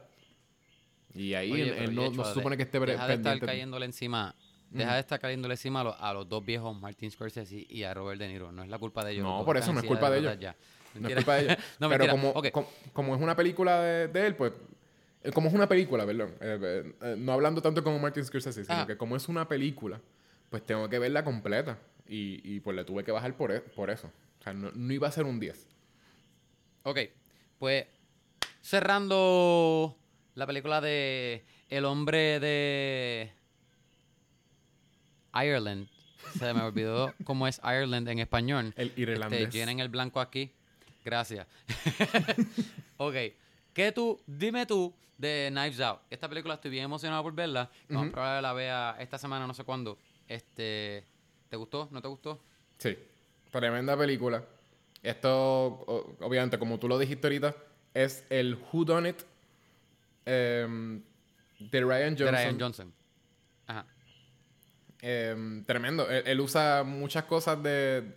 [1.14, 3.46] Y ahí Oye, él, él no, no se supone que esté Deja de estar pendiente.
[3.46, 4.34] cayéndole encima.
[4.72, 7.94] Deja de estar cayéndole encima a los, a los dos viejos, Martin Scorsese y a
[7.94, 8.52] Robert De Niro.
[8.52, 9.24] No es la culpa de ellos.
[9.24, 10.38] No, por eso no es culpa de ellos.
[10.40, 10.56] ya.
[10.96, 11.58] No es culpa de ellos.
[11.80, 12.34] no, Pero como,
[12.94, 14.54] como es una película de, de él, pues.
[15.24, 16.30] eh, Como es una película, perdón.
[16.40, 18.86] eh, eh, eh, no hablando tanto como Martin Scorsese, sino Ah.
[18.88, 20.00] que como es una película,
[20.50, 21.78] pues tengo que verla completa.
[22.08, 24.08] Y, y pues le tuve que bajar por, e- por eso.
[24.40, 25.68] O sea, no, no iba a ser un 10.
[26.84, 26.98] Ok,
[27.60, 27.86] pues
[28.62, 29.96] cerrando
[30.36, 33.32] la película de El hombre de
[35.34, 35.88] Ireland.
[36.38, 38.74] Se me olvidó cómo es Ireland en español.
[38.76, 39.42] El irlandés.
[39.42, 40.52] Este, llenen el blanco aquí.
[41.04, 41.48] Gracias.
[42.98, 43.16] ok,
[43.74, 46.02] ¿qué tú, dime tú de Knives Out?
[46.10, 47.70] Esta película estoy bien emocionado por verla.
[47.88, 49.98] Vamos a probar la vea esta semana, no sé cuándo.
[50.28, 51.04] Este,
[51.50, 51.88] ¿Te gustó?
[51.92, 52.40] ¿No te gustó?
[52.78, 52.98] Sí,
[53.52, 54.44] tremenda película.
[55.02, 57.56] Esto, obviamente, como tú lo dijiste ahorita,
[57.94, 59.22] es el Who Done It
[60.26, 61.02] em,
[61.60, 62.36] de Ryan De Johnson.
[62.36, 62.94] Ryan Johnson.
[65.02, 66.10] Em, tremendo.
[66.10, 68.14] Él, él usa muchas cosas de.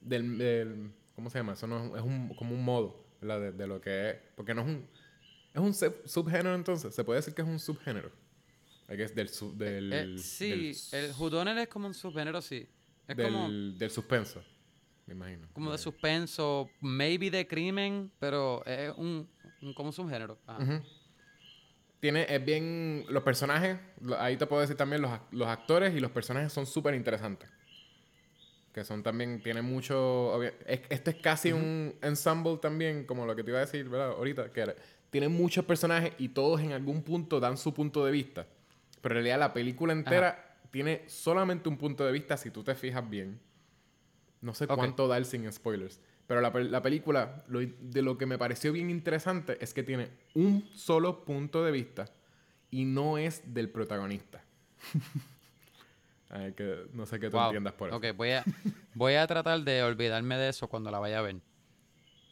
[0.00, 1.52] Del, del- ¿Cómo se llama?
[1.52, 3.40] Eso no es, un, como un modo, ¿verdad?
[3.40, 4.16] De, de lo que es.
[4.36, 4.86] Porque no es un.
[5.54, 6.94] Es un sub- subgénero entonces.
[6.94, 8.10] Se puede decir que es un subgénero.
[8.88, 12.68] Es del, su- del, Eh, sí, del, el whodunit es como un subgénero, sí.
[13.08, 13.48] Es del, como...
[13.48, 14.42] del suspenso.
[15.06, 15.48] me imagino.
[15.52, 19.28] Como de suspenso, maybe de crimen, pero es un,
[19.62, 20.38] un como un subgénero.
[20.46, 20.62] Ajá.
[20.62, 20.82] Ujú.
[22.04, 23.78] Tiene, es bien, los personajes,
[24.18, 27.48] ahí te puedo decir también, los, los actores y los personajes son súper interesantes.
[28.74, 33.42] Que son también, tiene mucho, es- esto es casi un ensemble también, como lo que
[33.42, 34.10] te iba a decir, ¿verdad?
[34.10, 34.74] Ahorita, que era-
[35.08, 38.46] tiene muchos personajes y todos en algún punto dan su punto de vista.
[39.00, 42.74] Pero en realidad la película entera tiene solamente un punto de vista si tú te
[42.74, 43.40] fijas bien.
[44.42, 44.74] No sé Ok.
[44.74, 45.98] cuánto dar sin spoilers.
[46.26, 50.08] Pero la, la película, lo de lo que me pareció bien interesante es que tiene
[50.34, 52.06] un solo punto de vista
[52.70, 54.42] y no es del protagonista.
[56.56, 57.46] Que no sé qué tú Wow.
[57.46, 57.96] entiendas por eso.
[57.96, 58.44] Ok, voy a,
[58.94, 61.36] voy a tratar de olvidarme de eso cuando la vaya a ver.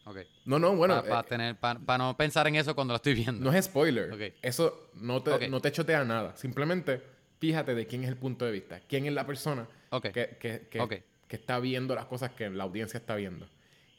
[0.07, 0.16] Ok.
[0.45, 3.49] No, no, bueno, Para eh, tener, para no pensar en eso cuando lo estoy viendo.
[3.49, 4.12] no es spoiler.
[4.12, 4.34] Ok.
[4.43, 5.43] Eso no te, Ok.
[5.49, 6.36] no te chotea nada.
[6.36, 7.01] Simplemente
[7.38, 9.68] fíjate de quién es el punto de vista, quién es la persona
[10.03, 13.47] que, que, que- que está viendo las cosas que la audiencia está viendo.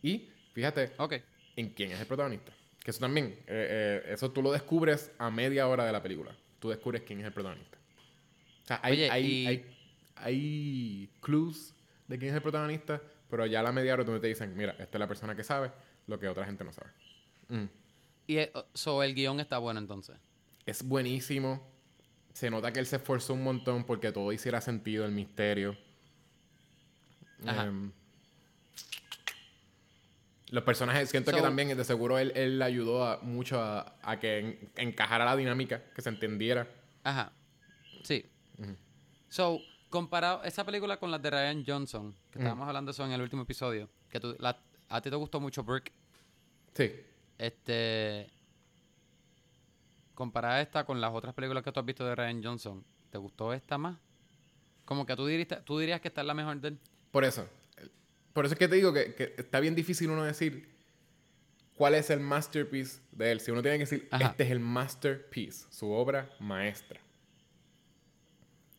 [0.03, 1.15] Y fíjate Ok.
[1.55, 2.51] en quién es el protagonista.
[2.83, 6.35] Que eso también, eh, eh, eso tú lo descubres a media hora de la película.
[6.59, 7.77] Tú descubres quién es el protagonista.
[8.63, 9.65] O sea, hay, Oye, hay, y- hay,
[10.15, 11.73] hay clues
[12.07, 14.73] de quién es el protagonista, pero ya a la media hora donde te dicen, mira,
[14.73, 15.71] esta es la persona que sabe
[16.07, 16.91] lo que otra gente no sabe.
[17.47, 17.65] Mm.
[18.27, 20.17] Y eh, so, el guion está bueno entonces.
[20.65, 21.65] Es buenísimo.
[22.33, 25.77] Se nota que él se esforzó un montón porque todo hiciera sentido, el misterio.
[27.45, 27.65] Ajá.
[27.65, 27.91] Em,
[30.53, 34.37] los personajes, siento que también de seguro él, él ayudó a- mucho a, a que
[34.37, 36.67] en- encajara la dinámica, que se entendiera.
[37.03, 37.31] Ajá.
[38.03, 38.25] Sí.
[39.29, 43.11] So, comparado esa película con las de Ryan Johnson, que estábamos hablando de eso en
[43.13, 45.91] el último episodio, que tú, la- a ti te gustó mucho Brick,
[46.75, 46.91] Sí.
[47.39, 48.29] este...
[50.13, 53.51] Comparada esta con las otras películas que tú has visto de Ryan Johnson, ¿te gustó
[53.53, 53.97] esta más?
[54.85, 56.79] Como que tú dirías, tú dirías que esta es la mejor de él.
[57.11, 57.47] Por eso.
[58.33, 60.67] Por eso es que te digo que, que está bien difícil uno decir
[61.75, 63.39] cuál es el masterpiece de él.
[63.39, 64.29] Si uno tiene que decir, Ajá.
[64.29, 66.99] este es el masterpiece, su obra maestra.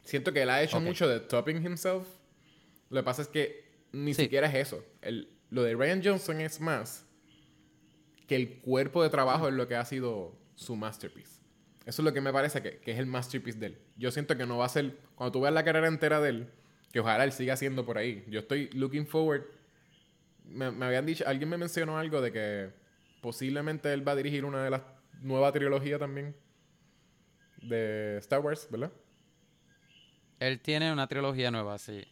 [0.02, 2.06] Siento que él ha hecho mucho de topping himself.
[2.90, 4.22] Lo que pasa es que ni Sí.
[4.24, 4.84] siquiera es eso.
[5.00, 7.06] El- lo de Ryan Johnson es más
[8.26, 11.40] que el cuerpo de trabajo es lo que ha sido su masterpiece.
[11.86, 13.78] Eso es lo que me parece que, que es el masterpiece de él.
[13.96, 16.50] Yo siento que no va a ser, cuando tú veas la carrera entera de él,
[16.94, 18.24] que ojalá él siga haciendo por ahí.
[18.28, 19.42] Yo estoy looking forward.
[20.44, 22.70] Me, me habían dicho, alguien me mencionó algo de que
[23.20, 24.82] posiblemente él va a dirigir una de las
[25.20, 26.36] nueva trilogía también
[27.60, 28.92] de Star Wars, ¿verdad?
[30.38, 32.04] Él tiene una trilogía nueva, sí.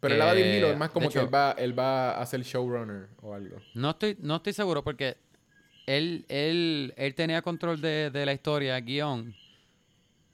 [0.00, 2.20] Pero él la va a dirigir, o es más como que él va, él va
[2.20, 3.58] a ser showrunner o algo.
[3.74, 5.16] No estoy, no estoy seguro porque
[5.86, 9.32] él, él, él tenía control de, de la historia, guion,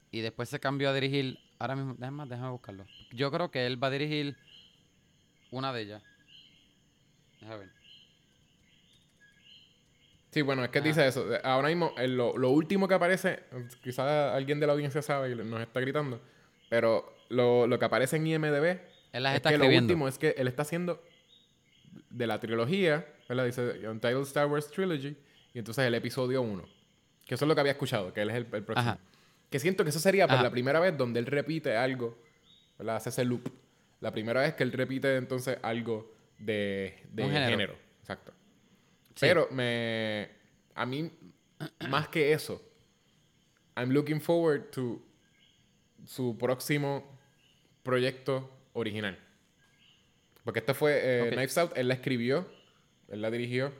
[0.09, 1.37] y después se cambió a dirigir.
[1.59, 2.87] Ahora mismo, déjame, déjame buscarlo.
[3.11, 4.37] Yo creo que él va a dirigir
[5.51, 6.03] una de ellas.
[7.39, 7.69] Déjame ver.
[10.31, 10.87] Sí, bueno, es que Ajá.
[10.87, 11.27] dice eso.
[11.43, 13.43] Ahora mismo, eh, lo, lo último que aparece,
[13.83, 16.21] quizás alguien de la audiencia sabe y nos está gritando,
[16.69, 18.79] pero lo, lo que aparece en IMDB
[19.11, 21.03] Él las es está que lo último es que él está haciendo
[22.09, 23.45] de la trilogía, ¿verdad?
[23.45, 25.17] Dice Untitled Star Wars Trilogy,
[25.53, 26.63] y entonces el episodio 1.
[27.25, 28.89] Que eso es lo que había escuchado, que él es el, el próximo.
[28.89, 28.99] Ajá.
[29.49, 30.43] Que siento que eso sería pues, Ajá.
[30.43, 32.17] la primera vez donde él repite algo,
[32.81, 32.95] ¿verdad?
[32.95, 33.47] Hace ese loop.
[33.99, 37.49] La primera vez que él repite entonces algo de, de género.
[37.49, 37.75] género.
[37.99, 38.33] Exacto.
[39.09, 39.27] Sí.
[39.27, 40.29] Pero me.
[40.73, 41.11] A mí,
[41.89, 42.59] más que eso,
[43.75, 44.99] I'm looking forward to
[46.07, 47.19] su próximo
[47.83, 49.19] proyecto original.
[50.43, 51.33] Porque este fue eh, Ok.
[51.33, 52.47] Knives Out, él la escribió,
[53.09, 53.71] él la dirigió,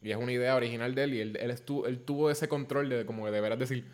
[0.00, 2.88] y es una idea original de él, y él, él, estuvo, él tuvo ese control
[2.88, 3.84] de como de veras decir,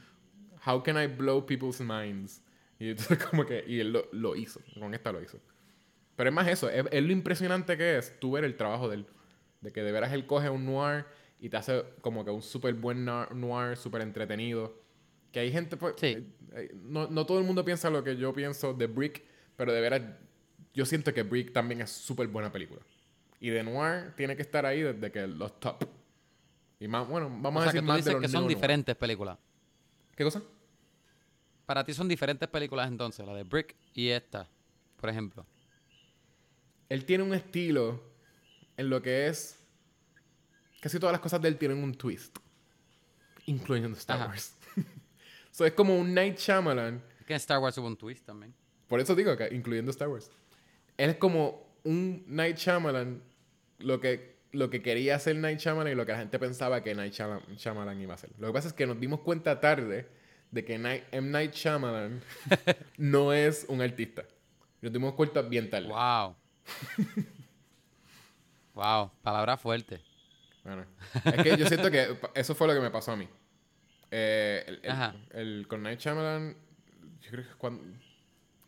[0.65, 2.41] how can I blow people's minds?
[2.83, 5.39] Y entonces como que, y él lo, lo hizo, con esta lo hizo.
[6.17, 8.97] Pero es más eso, es, es lo impresionante que es tú ver el trabajo de
[8.97, 9.07] él.
[9.61, 11.05] De que de veras él coge un noir
[11.39, 14.81] y te hace como que un súper buen noir, súper entretenido.
[15.31, 16.07] Que hay gente, pues, Sí.
[16.09, 19.23] eh, eh, no, no todo el mundo piensa lo que yo pienso de Brick,
[19.57, 20.03] pero de veras,
[20.75, 22.81] yo siento que Brick también es súper buena película.
[23.39, 25.85] Y de noir tiene que estar ahí desde que los top.
[26.81, 28.29] Y más, bueno, vamos o a sea, que decir tú más de dices los que
[28.29, 29.39] son diferentes películas.
[30.17, 30.43] ¿Qué cosa?
[31.73, 34.47] Para ti son diferentes películas entonces, la de Brick y esta,
[35.01, 35.47] por ejemplo.
[36.91, 37.99] Él tiene un estilo
[38.77, 39.59] en lo que es.
[40.83, 42.37] Casi todas las cosas de él tienen un twist.
[43.47, 44.29] Incluyendo Star Ajá.
[44.29, 44.55] Wars.
[45.51, 47.03] so es como un Night Shyamalan.
[47.21, 48.53] Es que en Star Wars hubo un twist también.
[48.87, 50.31] Por eso digo que incluyendo Star Wars.
[50.99, 53.23] Él es como un Night Shyamalan.
[53.79, 56.95] Lo que, lo que quería hacer Night Shyamalan y lo que la gente pensaba que
[56.95, 58.29] Night Shyamalan, iba a hacer.
[58.39, 60.21] Lo que pasa es que nos dimos cuenta tarde
[60.53, 61.03] de que M.
[61.31, 62.23] Night Shyamalan
[62.99, 64.23] no es un artista.
[64.81, 65.89] Nos dimos cuenta bien tarde.
[65.89, 66.37] Wow.
[68.75, 70.01] Wow, palabra fuerte.
[70.65, 70.87] Bueno,
[71.27, 73.29] es que yo siento que eso fue lo que me pasó a mí.
[74.11, 75.15] Eh, el, el- Ajá.
[75.33, 76.57] el- con Night Shyamalan,
[77.21, 77.83] yo creo que cuando,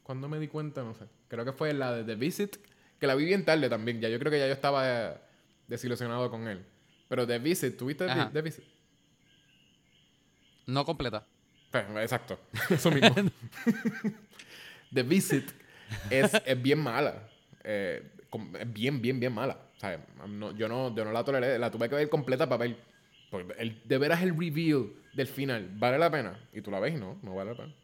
[0.03, 1.07] cuando me di cuenta, no sé.
[1.29, 2.57] Creo que fue la de The Visit,
[2.99, 3.99] que la vi bien tarde también.
[4.01, 5.17] Ya yo creo que ya yo estaba eh,
[5.69, 6.67] desilusionado con él.
[7.09, 8.31] Pero The Visit, ¿tuviste Ajá.
[8.31, 8.65] The Visit?
[10.67, 11.27] No completa.
[11.79, 12.39] Exacto,
[12.71, 13.15] eso mismo.
[14.93, 15.51] The Visit
[16.11, 17.29] es, es bien mala.
[17.63, 18.03] Eh,
[18.61, 19.59] es bien, bien, bien mala.
[19.77, 21.59] O sea, no- yo, no, yo no la toleré.
[21.59, 22.77] La tuve que ver completa para ver.
[23.31, 26.39] Porque el, de veras el reveal del final vale la pena.
[26.53, 27.75] Y tú la ves y no, no vale la pena.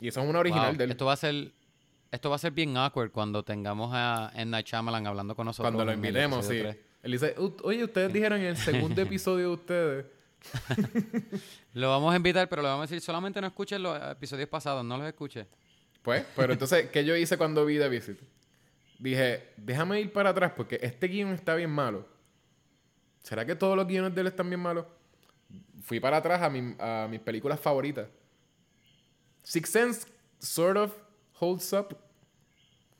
[0.00, 0.90] Y esa es una original Wow, de él.
[0.90, 1.52] Esto va a ser
[2.10, 4.30] esto va a ser bien awkward cuando tengamos a.
[4.46, 5.72] Night Shyamalan hablando con nosotros.
[5.72, 6.52] Cuando lo invitemos, sí.
[6.58, 6.86] episodio tres.
[7.02, 10.06] Él dice, "U- oye, ustedes dijeron en el segundo episodio de ustedes.
[11.74, 14.84] Lo vamos a invitar, pero le vamos a decir solamente no escuches los episodios pasados,
[14.84, 15.46] no los escuches.
[16.02, 18.18] Pues, pero entonces, ¿qué yo hice cuando vi The Visit?
[18.98, 22.06] Dije, déjame ir para atrás porque este guion está bien malo.
[23.22, 24.84] ¿Será que todos los guiones de él están bien malos?
[25.82, 28.08] Fui para atrás a, mi- a mis películas favoritas.
[29.42, 30.06] Six Sense
[30.38, 30.92] sort of
[31.38, 31.96] holds up.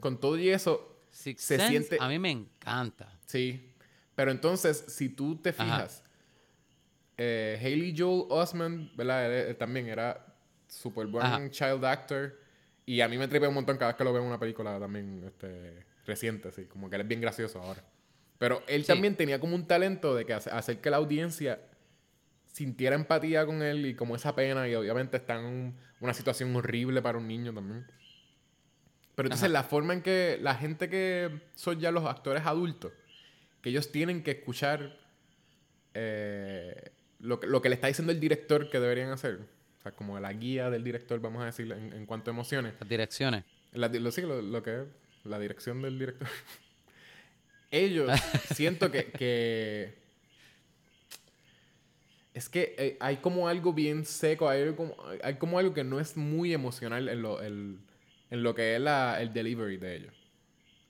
[0.01, 3.09] Con todo y eso, Sixth Se Sense, siente- a mí me encanta.
[3.26, 3.68] sí.
[4.14, 5.62] Pero entonces, si tú te Ajá.
[7.24, 9.26] Eh, Haley Joel Osment, ¿verdad?
[9.26, 10.24] Él- él también era
[10.66, 11.48] súper buen Ajá.
[11.50, 12.36] child actor.
[12.84, 14.78] Y a mí me tripea un montón cada vez que lo veo en una película
[14.80, 16.64] también este, reciente, sí.
[16.64, 17.84] Como que él es bien gracioso ahora.
[18.38, 18.88] Pero él Sí.
[18.88, 21.60] también tenía como un talento de que hace- hacer que la audiencia
[22.46, 24.68] sintiera empatía con él y como esa pena.
[24.68, 27.86] Y obviamente está en un- una situación horrible para un niño también.
[29.14, 29.52] Pero entonces Ajá.
[29.52, 32.92] la forma en que la gente que son ya los actores adultos,
[33.60, 34.98] que ellos tienen que escuchar
[35.94, 36.90] eh,
[37.22, 39.38] lo, que, lo que le está diciendo el director que deberían hacer.
[39.78, 42.74] O sea, como la guía del director, vamos a decir, en, en cuanto a emociones.
[42.78, 43.44] Las direcciones.
[43.72, 44.86] La, lo, sí, lo, lo que es
[45.24, 46.28] la dirección del director.
[47.70, 48.10] Ellos
[48.54, 49.94] siento que, que
[52.34, 56.00] es que eh, hay como algo bien seco, hay como, hay como algo que no
[56.00, 57.78] es muy emocional en lo, el-
[58.30, 60.14] en lo que es la- el delivery de ellos.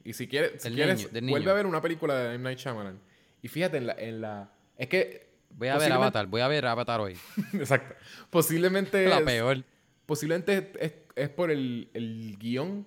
[0.05, 1.51] Y si quieres, si quieres niño, vuelve niño.
[1.51, 2.45] a ver una película de M.
[2.45, 2.99] Night Shyamalan.
[3.43, 6.67] Y fíjate en la, en la es que Voy a ver Avatar, voy a ver
[6.67, 7.17] Avatar hoy.
[7.53, 7.95] Exacto.
[8.31, 9.65] Posiblemente La es- peor.
[10.07, 12.87] Posiblemente es, es por el, el guion,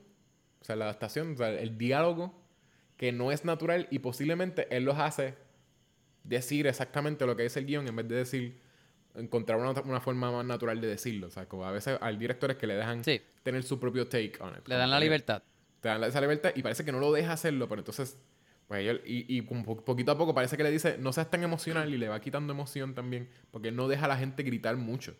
[0.62, 2.34] o sea, la adaptación, o sea, el diálogo,
[2.98, 5.36] que no es natural y posiblemente él los hace
[6.24, 8.60] decir exactamente lo que es el guion en vez de decir,
[9.16, 11.28] encontrar una, una forma más natural de decirlo.
[11.28, 13.22] O sea, como a veces hay directores que le dejan Sí.
[13.44, 14.68] tener su propio take on it.
[14.68, 15.42] Le dan la libertad.
[15.80, 18.18] Te dan esa libertad y parece que no lo deja hacerlo, pero entonces,
[18.68, 21.98] pues y, y poquito a poco parece que le dice, no seas tan emocional y
[21.98, 25.16] le va quitando emoción también, porque no deja a la gente gritar mucho.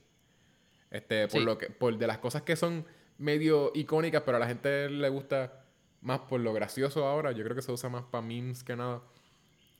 [0.92, 1.46] Este, por Sí.
[1.46, 2.86] lo que, por de las cosas que son
[3.18, 5.66] medio icónicas, pero a la gente le gusta
[6.02, 9.02] más por lo gracioso ahora, yo creo que se usa más para memes que nada.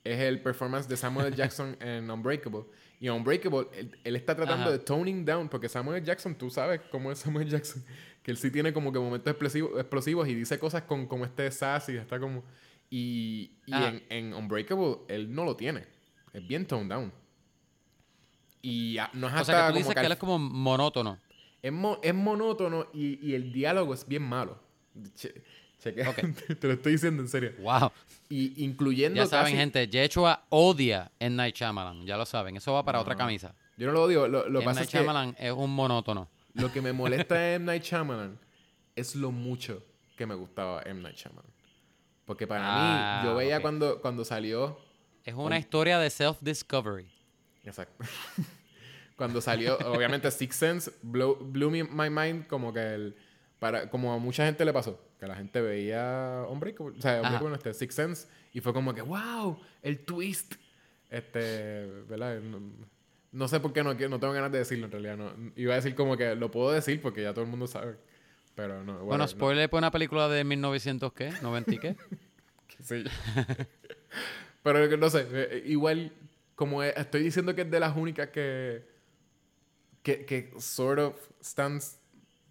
[0.04, 1.34] Es el performance de Samuel.
[1.36, 2.64] Jackson en Unbreakable.
[3.00, 4.72] Y en Unbreakable, él, él está tratando Ajá.
[4.72, 6.02] de toning down, porque Samuel.
[6.04, 7.48] Jackson, tú sabes cómo es Samuel.
[7.48, 7.84] Jackson,
[8.22, 11.50] que él sí tiene como que momentos explosivos, explosivos y dice cosas con como este
[11.50, 12.44] sassy, está como...
[12.90, 13.88] Y, y Ajá.
[13.88, 15.84] en, en Unbreakable, él no lo tiene.
[16.32, 17.12] Es bien toned down.
[18.62, 20.38] Y ah, no es O hasta sea que tú como dices que él es como
[20.38, 21.18] monótono.
[21.62, 24.58] es, mo- es monótono y, y el diálogo es bien malo.
[25.14, 25.42] Che-
[25.82, 26.16] chequea, Ok.
[26.60, 27.52] te lo estoy diciendo en serio.
[27.60, 27.90] Wow.
[28.28, 32.04] Y incluyendo Ya saben, casi- gente, Yechua odia en Night Shyamalan.
[32.06, 32.56] Ya lo saben.
[32.56, 33.54] Eso va para otra camisa.
[33.76, 34.26] Yo no lo odio.
[34.26, 36.28] Lo, lo pasa Night es que Shyamalan es un monótono.
[36.54, 37.66] lo que me molesta de M.
[37.66, 38.38] Night Shyamalan
[38.96, 39.82] es lo mucho
[40.16, 41.02] que me gustaba M.
[41.02, 41.50] Night Shyamalan.
[42.26, 43.62] Porque para Ah, mí, yo veía ok.
[43.62, 44.78] cuando, cuando salió...
[45.24, 47.08] Es una historia de self-discovery.
[47.64, 48.04] Exacto.
[49.16, 53.16] cuando salió, obviamente Six Sense blew, blew me- my mind como que el,
[53.58, 57.22] para, como a mucha gente le pasó, que la gente veía Unbreakable, o sea,
[57.54, 60.54] este, Six Sense, y fue como que, wow, el twist,
[61.10, 62.40] este, ¿verdad?
[62.40, 62.60] No,
[63.32, 65.72] no sé por qué no, quiero- no tengo ganas de decirlo en realidad, no, iba
[65.72, 67.96] a decir como que lo puedo decir porque ya todo el mundo sabe,
[68.56, 68.94] pero no.
[68.94, 69.28] Bueno, whatever, no.
[69.28, 71.30] spoiler por una película de 1900, ¿qué?
[71.30, 71.96] ¿90 y qué?
[72.82, 73.04] Sí.
[74.62, 76.12] Pero no sé, eh, igual,
[76.56, 78.84] como es- estoy diciendo que es de las únicas que,
[80.02, 81.98] que, que sort of stands,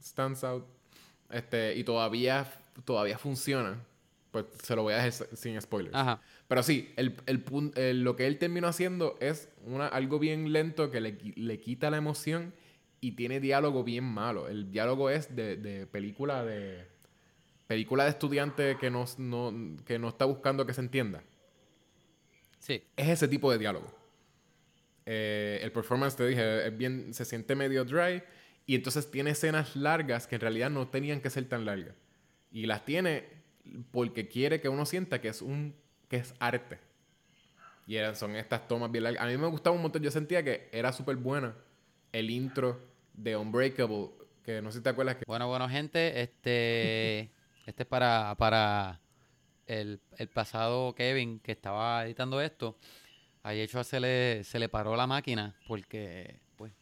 [0.01, 0.65] stands out,
[1.29, 2.51] este, y todavía,
[2.85, 3.77] todavía funciona,
[4.31, 5.95] pues se lo voy a dejar sin spoilers.
[5.95, 6.21] Ajá.
[6.47, 7.43] Pero sí, el, el
[7.75, 11.89] el- lo que él terminó haciendo es una, algo bien lento que le, le quita
[11.91, 12.53] la emoción
[13.05, 14.47] y tiene diálogo bien malo.
[14.47, 16.87] El diálogo es de, de película de
[17.67, 21.23] película de estudiante que no, no, que no está buscando que se entienda.
[22.57, 22.83] Sí.
[22.97, 23.95] Es ese tipo de diálogo.
[25.05, 28.23] Eh, el performance, te dije, es bien, se siente medio dry
[28.65, 31.93] y entonces tiene escenas largas que en realidad no tenían que ser tan largas.
[32.51, 33.25] Y las tiene
[33.91, 35.75] porque quiere que uno sienta que es un
[36.09, 36.79] que es arte.
[37.85, 39.23] Y eran, son estas tomas bien largas.
[39.23, 40.01] A mí me gustaba un montón.
[40.01, 41.55] Yo sentía que era súper buena
[42.11, 44.09] el intro de Unbreakable.
[44.43, 45.23] Que no sé si te acuerdas que...
[45.27, 47.31] Bueno, bueno, gente, este,
[47.65, 49.01] este es para, para
[49.65, 52.77] el, el pasado Kevin que estaba editando esto.
[53.43, 56.73] A hecho se le, se le paró la máquina porque, pues,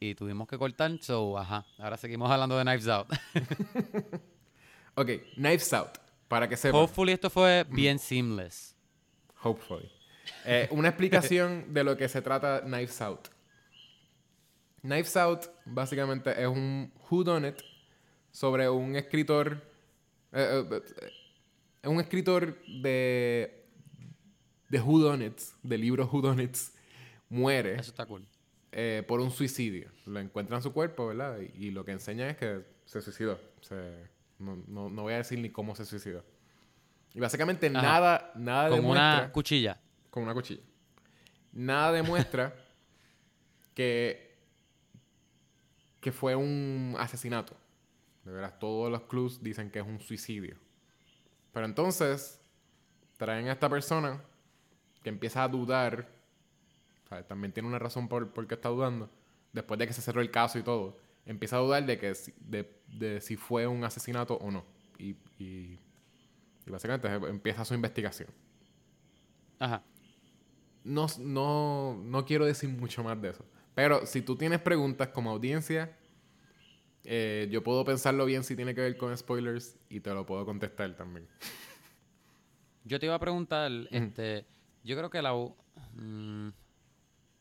[0.00, 0.90] y tuvimos que cortar.
[1.00, 3.08] So, ajá, ahora seguimos hablando de Knives Out.
[4.94, 5.98] Ok, Knives Out.
[6.28, 6.80] Para que sepan.
[6.80, 8.76] Hopefully esto fue bien seamless.
[9.42, 9.90] Hopefully.
[10.44, 13.28] Eh, una explicación de lo que se trata Knives Out.
[14.82, 17.56] Knives Out básicamente es un whodunit
[18.30, 19.62] sobre un escritor.
[20.32, 20.82] eh, eh,
[21.82, 23.64] eh, un escritor de.
[24.68, 26.72] de whodunits, de libros whodunits,
[27.28, 28.26] muere Eso está cool.
[29.06, 29.90] por un suicidio.
[30.06, 31.38] Lo encuentran su cuerpo, ¿verdad?
[31.40, 33.38] Y, y lo que enseña es que se suicidó.
[33.60, 36.24] Se- no, no- no voy a decir ni cómo se suicidó.
[37.14, 37.82] Y básicamente Ajá.
[37.82, 39.18] nada, nada Con demuestra...
[39.18, 39.80] una cuchilla.
[40.10, 40.62] Con una cuchilla.
[41.52, 42.54] Nada demuestra
[43.74, 44.31] que,
[46.02, 47.56] que fue un asesinato.
[48.24, 50.56] De veras, todos los clues dicen que es un suicidio.
[51.52, 52.40] Pero entonces,
[53.16, 54.20] traen a esta persona
[55.02, 56.08] que empieza a dudar.
[57.04, 59.08] o sea, también tiene una razón por, por qué está dudando.
[59.52, 60.98] Después de que se cerró el caso y todo.
[61.24, 64.64] Empieza a dudar de que si, de, de si fue un asesinato o no.
[64.98, 65.78] Y, y,
[66.66, 68.28] y básicamente empieza su investigación.
[69.60, 69.84] Ajá.
[70.82, 73.44] No, no, no quiero decir mucho más de eso.
[73.74, 75.96] Pero si tú tienes preguntas como audiencia,
[77.04, 80.44] eh, yo puedo pensarlo bien si tiene que ver con spoilers y te lo puedo
[80.44, 81.26] contestar también.
[82.84, 84.44] Yo te iba a preguntar, este,
[84.84, 86.48] yo creo que la, mm,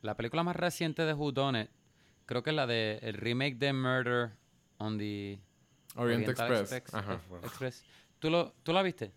[0.02, 1.70] la película más reciente de Who Done It,
[2.26, 4.32] creo que es la de el remake de Murder
[4.78, 5.40] on the
[5.96, 6.72] Orient Express.
[6.72, 6.94] Express.
[6.94, 7.46] Ajá, Ex- bueno.
[7.48, 7.84] Express.
[8.20, 9.12] ¿Tú, lo, ¿Tú la viste?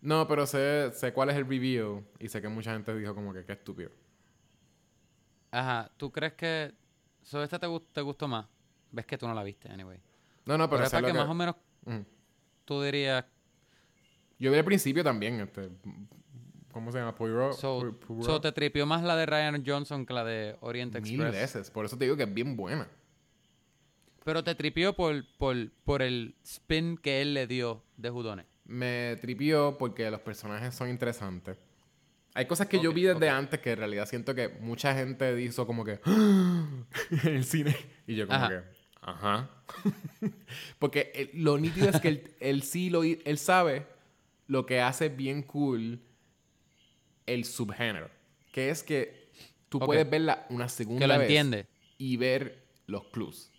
[0.00, 3.32] No, pero sé, sé cuál es el review y sé que mucha gente dijo como
[3.32, 3.90] que qué estúpido.
[5.50, 5.90] Ajá.
[5.96, 6.72] ¿Tú crees que
[7.22, 8.46] sobre esta te, gu- te gustó más?
[8.90, 9.98] Ves que tú no la viste, anyway.
[10.46, 11.54] No, no, pero, Pero es sé para lo que, que- más o menos
[12.64, 13.24] tú dirías,
[14.38, 15.70] Yo vi al principio también, este...
[16.72, 17.14] ¿Cómo se llama?
[17.14, 17.54] Poirot.
[17.54, 18.24] so, Poirot.
[18.24, 21.32] so te tripió más la de Ryan Johnson que la de Orient Mil Express.
[21.32, 21.70] veces.
[21.70, 22.86] Por eso te digo que es bien buena.
[24.24, 28.46] Pero te tripió por, por, por el spin que él le dio de It.
[28.66, 31.56] Me tripió porque los personajes son interesantes.
[32.38, 35.66] Hay cosas que yo vi desde antes que en realidad siento que mucha gente hizo
[35.66, 36.68] como que "Ah",
[37.24, 37.76] en el cine.
[38.06, 38.48] Y yo como Ajá.
[38.48, 38.62] que,
[39.02, 39.50] ajá.
[40.78, 43.86] porque lo nítido es que él, él sí lo él sabe
[44.46, 46.00] lo que hace bien cool
[47.26, 48.08] el subgénero.
[48.52, 49.30] Que es que
[49.68, 51.66] tú puedes verla una segunda Que lo vez entiende.
[51.98, 53.50] y ver los clues.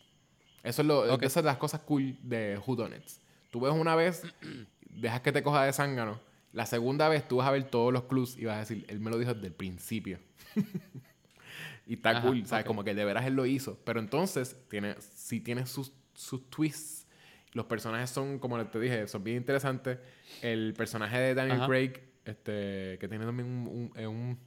[0.63, 3.19] Eso es lo, esas son las cosas cool de Whodunits.
[3.51, 4.23] Tú ves una vez,
[4.89, 6.19] dejas que te coja de zángano.
[6.53, 8.99] La segunda vez tú vas a ver todos los clues y vas a decir, él
[8.99, 10.19] me lo dijo desde el principio.
[11.85, 12.65] y está Ajá, cool, ¿sabes?
[12.65, 13.79] Como que de veras él lo hizo.
[13.83, 17.07] Pero entonces, tiene, sí tiene sus, sus twists.
[17.53, 19.97] Los personajes son, como te dije, son bien interesantes.
[20.41, 21.67] El personaje de Daniel Ajá.
[21.67, 21.93] Craig,
[22.25, 24.39] este, que tiene también un, un- un-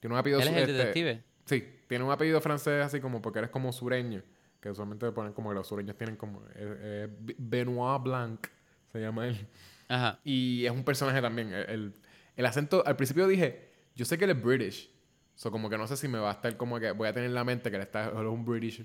[0.00, 1.22] tiene un apellido Él es el este, detective.
[1.44, 4.22] Sí, tiene un apellido francés así como porque eres como sureño.
[4.60, 6.42] Que usualmente ponen como que los sureños tienen como...
[6.54, 8.46] eh, eh, Benoit Blanc
[8.90, 9.46] se llama él.
[9.88, 10.18] Ajá.
[10.24, 11.52] Y es un personaje también.
[11.52, 11.92] El, el-
[12.36, 12.82] el acento...
[12.86, 14.90] Al principio dije, yo sé que él es British.
[15.34, 16.90] So como que no sé si me va a estar como que...
[16.92, 18.84] Voy a tener en la mente que él está él es un British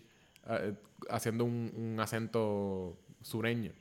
[0.49, 0.73] eh,
[1.09, 3.71] haciendo un, un acento sureño.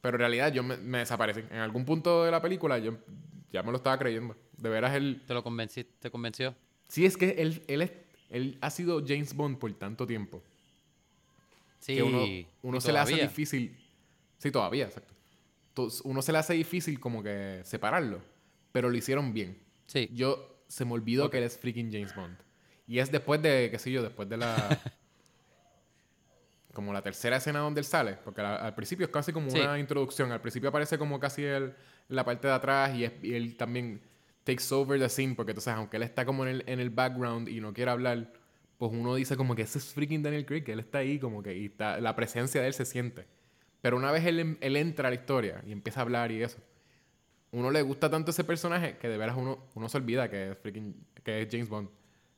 [0.00, 1.40] Pero en realidad yo me, me desaparecí.
[1.50, 2.96] En algún punto de la película yo
[3.52, 4.36] ya me lo estaba creyendo.
[4.56, 5.22] De veras él...
[5.26, 6.54] ¿Te lo convencí, te convenció?
[6.88, 7.92] Sí, es que él, él, es-
[8.30, 10.42] él ha sido James Bond por tanto tiempo.
[11.78, 11.96] Sí.
[11.96, 12.24] que uno,
[12.62, 13.76] uno se le hace difícil.
[14.38, 15.11] Sí, todavía, exacto.
[16.04, 18.20] Uno se le hace difícil como que separarlo.
[18.72, 19.58] Pero lo hicieron bien.
[19.86, 20.08] Sí.
[20.12, 22.36] Yo se me olvidó que él es freaking James Bond.
[22.86, 24.54] Y es después de, qué sé yo, después de la.
[26.72, 28.14] como la tercera escena donde él sale.
[28.24, 29.60] Porque la- al principio es casi como Sí.
[29.60, 30.32] una introducción.
[30.32, 31.74] Al principio aparece como casi en
[32.08, 34.00] la parte de atrás y, es- y él también
[34.44, 35.34] takes over the scene.
[35.34, 38.32] Porque entonces, aunque él está como en el, en el background y no quiere hablar,
[38.78, 41.42] pues uno dice como que ese es freaking Daniel Craig, que él está ahí, como
[41.42, 43.26] que y está, la presencia de él se siente.
[43.82, 46.58] Pero una vez él, él entra a la historia y empieza a hablar y eso,
[47.50, 50.58] uno le gusta tanto ese personaje que de veras uno, uno se olvida que es
[50.58, 51.88] freaking, que es James Bond.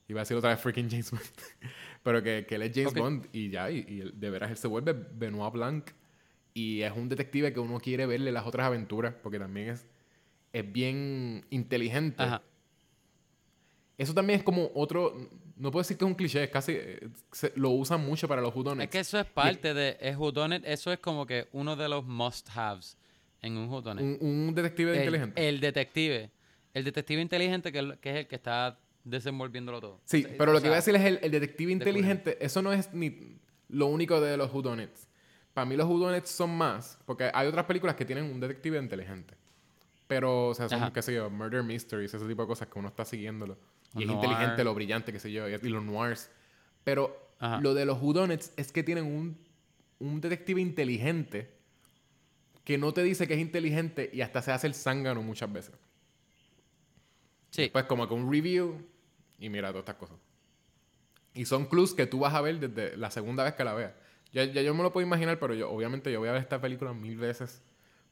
[0.08, 1.22] Iba a decir otra vez freaking James Bond.
[2.02, 2.94] Pero que, que él es James.
[2.94, 5.90] Bond y ya, y, de veras él se vuelve Benoit Blanc.
[6.52, 9.86] Y es un detective que uno quiere verle las otras aventuras, porque también es,
[10.52, 12.22] es bien inteligente.
[12.22, 12.42] Ajá.
[13.96, 15.16] Eso también es como otro,
[15.56, 18.40] no puedo decir que es un cliché, es casi, eh, se- lo usan mucho para
[18.42, 18.90] los Es whodunits.
[18.90, 20.62] que eso es parte de es Who Done It.
[20.66, 22.96] Eso es como que uno de los must-haves
[23.42, 24.20] en un Who Done It.
[24.22, 25.48] un, un detective el, inteligente.
[25.48, 26.30] el detective.
[26.72, 30.00] El detective inteligente que, es- que es el que está desenvolviéndolo todo.
[30.06, 32.36] Sí, O pero lo que iba a decir es el, el detective inteligente.
[32.44, 33.38] Eso no es ni
[33.68, 35.08] lo único de los whodunits.
[35.52, 39.34] Para mí los whodunits son más, porque hay otras películas que tienen un detective inteligente.
[40.08, 40.92] Pero, o sea, son, Ajá.
[40.92, 43.56] qué sé yo, murder mysteries, ese tipo de cosas que uno está siguiéndolo.
[43.96, 44.24] Y es Noir.
[44.24, 46.30] inteligente, lo brillante, qué sé yo, y, y los noirs.
[46.82, 47.60] Pero Ajá.
[47.60, 49.38] lo de los whodunits es que tienen un,
[50.00, 51.50] un detective inteligente
[52.64, 55.74] que no te dice que es inteligente y hasta se hace el zángano muchas veces.
[57.50, 57.68] Sí.
[57.72, 58.80] Pues como que un review
[59.38, 60.16] y mira todas estas cosas.
[61.34, 63.92] Y son clues que tú vas a ver desde la segunda vez que la veas.
[64.32, 66.60] Ya, ya yo me lo puedo imaginar, pero yo obviamente yo voy a ver esta
[66.60, 67.62] película mil veces.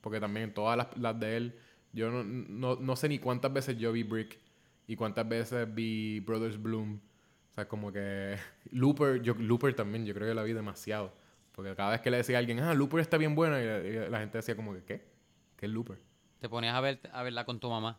[0.00, 1.58] Porque también todas las, las de él,
[1.92, 4.38] yo no, no, no sé ni cuántas veces yo vi Brick
[4.86, 7.00] y cuántas veces vi Brothers Bloom.
[7.50, 8.36] O sea, como que
[8.70, 11.12] Looper, yo, Looper también, yo creo que la vi demasiado.
[11.52, 14.08] Porque cada vez que le decía a alguien, ah, Looper está bien buena, y, y
[14.10, 15.04] la gente decía como que, ¿qué?
[15.56, 15.98] ¿Qué es Looper?
[16.40, 17.98] Te ponías a, ver, a verla con tu mamá.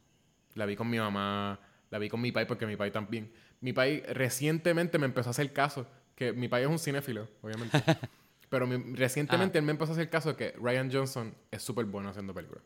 [0.56, 1.60] La vi con mi mamá,
[1.92, 3.32] la vi con mi pai porque mi pai también.
[3.62, 7.78] Mi pai recientemente me empezó a hacer caso, que mi pai es un cinéfilo, obviamente.
[8.50, 11.86] pero mi- recientemente él me empezó a hacer caso de que Ryan Johnson es súper
[11.86, 12.64] bueno haciendo películas.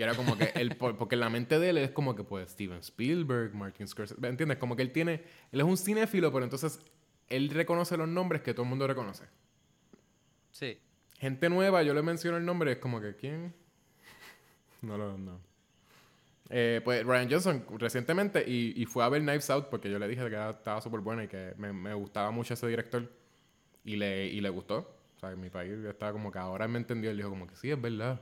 [0.00, 2.24] Y era como que él, por- porque en la mente de él es como que
[2.24, 4.56] pues Steven Spielberg, Martin Scorsese, ¿me ¿entiendes?
[4.56, 5.22] Como que él tiene,
[5.52, 6.80] él es un cinéfilo, pero entonces
[7.28, 9.24] él reconoce los nombres que todo el mundo reconoce.
[10.52, 10.78] Sí.
[11.18, 13.52] Gente nueva, yo le menciono el nombre, es como que, ¿quién?
[14.80, 15.38] No lo, no.
[16.48, 20.08] Eh, pues Ryan Johnson recientemente y, y fue a ver Knives Out porque yo le
[20.08, 23.06] dije que era- estaba súper buena y que me, me gustaba mucho ese director
[23.84, 24.96] y le, y le gustó.
[25.16, 27.54] O sea, en mi país estaba como que ahora me entendió y dijo como que
[27.56, 28.18] sí, es verdad.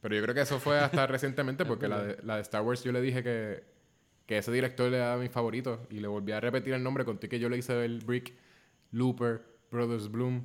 [0.00, 2.84] Pero yo creo que eso fue hasta recientemente porque la de, la de Star Wars
[2.84, 3.64] yo le dije que,
[4.26, 7.38] que ese director era mi favorito y le volví a repetir el nombre conté que
[7.40, 8.32] yo le hice el Brick,
[8.92, 10.44] Looper, Brothers Bloom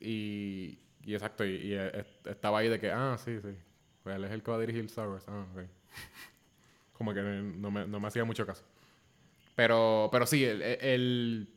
[0.00, 3.54] y, y exacto, y, y, eh, estaba ahí de que, ah, sí, sí,
[4.02, 5.24] pues él es el que va a dirigir Star Wars.
[5.28, 5.62] Ah, ok.
[6.92, 8.64] Como que no me, no me hacía mucho caso.
[9.54, 11.48] Pero, pero sí, él, él,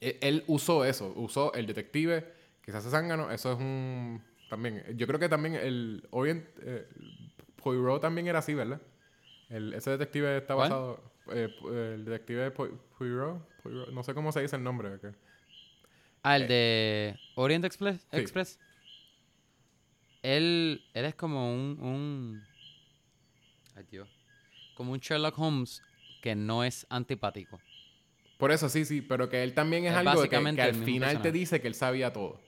[0.00, 2.26] él- él usó eso, usó el detective
[2.62, 4.20] que se zángano, eso es un...
[4.48, 6.46] También, yo creo que también el Orient...
[6.62, 6.86] eh,
[7.62, 8.80] Poirot también era así, ¿verdad?
[9.48, 11.02] El, ese detective está basado...
[11.32, 11.52] eh,
[11.94, 14.98] el detective Poi- Poirot, Poirot, no sé cómo se dice el nombre.
[16.22, 18.00] Ah, el de Orient Express.
[18.12, 18.18] Sí.
[18.18, 18.60] Express.
[20.22, 22.42] Él, él es como un, un.
[23.76, 24.08] Ay, Dios.
[24.74, 25.82] Como un Sherlock Holmes
[26.20, 27.60] que no es antipático.
[28.38, 31.32] Por eso, sí, sí, pero que él también es, Es algo que, al final te
[31.32, 32.40] dice que él sabía todo.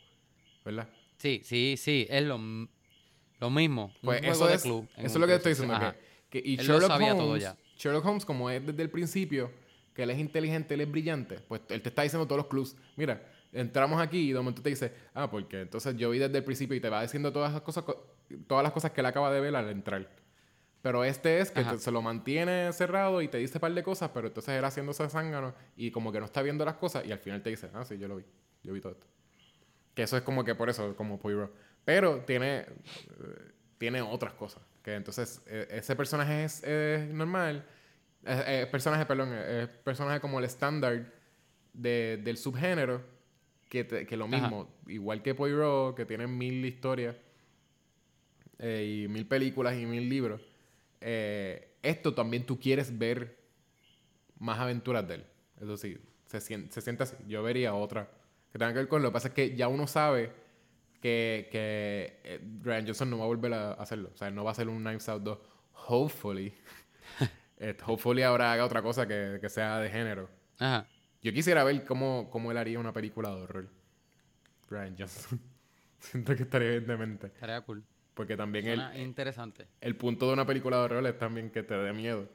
[0.65, 0.89] ¿Verdad?
[1.19, 2.07] Sí, sí, sí.
[2.09, 3.87] Es lo, lo mismo.
[3.87, 5.79] un Pues juego eso de es, club eso es lo que estoy diciendo.
[6.31, 7.57] Que, que- y Él lo Sherlock sabía Holmes, todo ya.
[7.77, 9.51] Sherlock Holmes, como es desde el principio,
[9.95, 12.77] que él es inteligente, él es brillante, pues él te está diciendo todos los clues.
[12.97, 13.21] Mira,
[13.53, 16.77] entramos aquí y de momento te dice, ah, porque entonces yo vi desde el principio
[16.77, 18.17] y te va diciendo todas las cosas, co-
[18.47, 20.09] todas las cosas que él acaba de ver al entrar.
[20.83, 23.83] Pero este es que te- se lo mantiene cerrado y te dice un par de
[23.83, 27.11] cosas, pero entonces él haciéndose zángano y como que no está viendo las cosas y
[27.11, 28.25] al final te dice, ah, sí, yo lo vi,
[28.63, 29.07] yo vi todo esto.
[29.99, 31.53] Que eso es como que por eso, como Poirot.
[31.85, 32.67] Pero tiene, eh,
[33.79, 34.63] tiene otras cosas.
[34.85, 37.67] Que entonces eh, ese personaje es, es normal.
[38.25, 41.13] Es, es personaje, perdón, es personaje como el estándar
[41.73, 43.03] de- del subgénero.
[43.69, 44.39] Que, te- que lo Ajá.
[44.39, 47.17] mismo, igual que Poirot, que tiene mil historias
[48.61, 50.41] eh, y mil películas y mil libros.
[51.01, 53.37] eh, esto también tú quieres ver
[54.39, 55.25] más aventuras de él.
[55.61, 57.17] Eso sí, se, se siente así.
[57.27, 58.09] Yo vería otra
[58.53, 60.33] que tenga que ver con lo que pasa es que ya uno sabe
[61.01, 64.11] que, que eh, Ryan Johnson no va a volver a hacerlo.
[64.13, 65.39] O sea, no va a hacer un Knives Out 2.
[65.89, 66.55] Hopefully.
[67.61, 70.31] Eh, hopefully ahora haga otra cosa que, que sea de género.
[70.61, 70.87] Ajá.
[71.21, 73.69] Yo quisiera ver cómo, cómo él haría una película de horror.
[74.71, 75.41] Ryan Johnson.
[75.99, 77.31] Siento que estaría bien demente.
[77.31, 77.85] Tarea cool.
[78.15, 79.67] Porque también el, Suena interesante.
[79.81, 82.29] el punto de una película de horror es también que te dé miedo.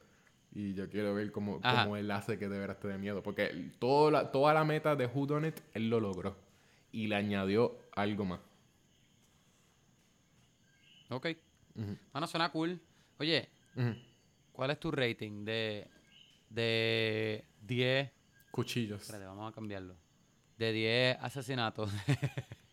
[0.56, 3.24] Y yo quiero ver cómo, cómo él hace que de veras te dé miedo.
[3.24, 6.36] Porque todo la, toda la meta de Who Done It, él lo logró.
[6.92, 8.40] Y le añadió algo más.
[11.10, 11.28] Ok.
[11.76, 11.98] Ujú.
[12.12, 12.80] Bueno, suena cool.
[13.20, 13.50] Oye.
[14.52, 15.88] ¿cuál es tu rating de,
[16.50, 18.12] de 10?
[18.52, 19.02] Cuchillos.
[19.02, 19.96] Espérate, vamos a cambiarlo.
[20.58, 21.92] De 10 asesinatos.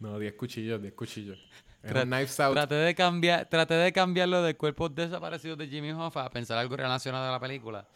[0.00, 1.38] No, 10 cuchillos, 10 cuchillos.
[1.82, 2.54] Es Tra- un Knives Out.
[2.54, 6.76] traté de cambiar, traté de cambiarlo de cuerpos desaparecidos de Jimmy Hoffa a pensar algo
[6.76, 7.86] relacionado a la película.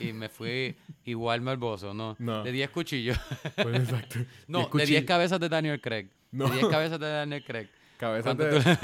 [0.00, 2.16] Y me fui igual morboso, ¿no?
[2.18, 2.42] No.
[2.42, 3.18] De 10 cuchillos.
[3.62, 4.18] Pues exacto.
[4.48, 5.04] no, 10 de 10 cuchillos.
[5.04, 6.08] cabezas de Daniel Craig.
[6.32, 6.46] No.
[6.48, 7.68] De 10 cabezas de Daniel Craig.
[7.96, 8.80] Cabezas ¿Cuánto de- tú-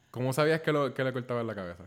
[0.10, 1.84] ¿Cómo sabías que, lo, que le cortaban la cabeza?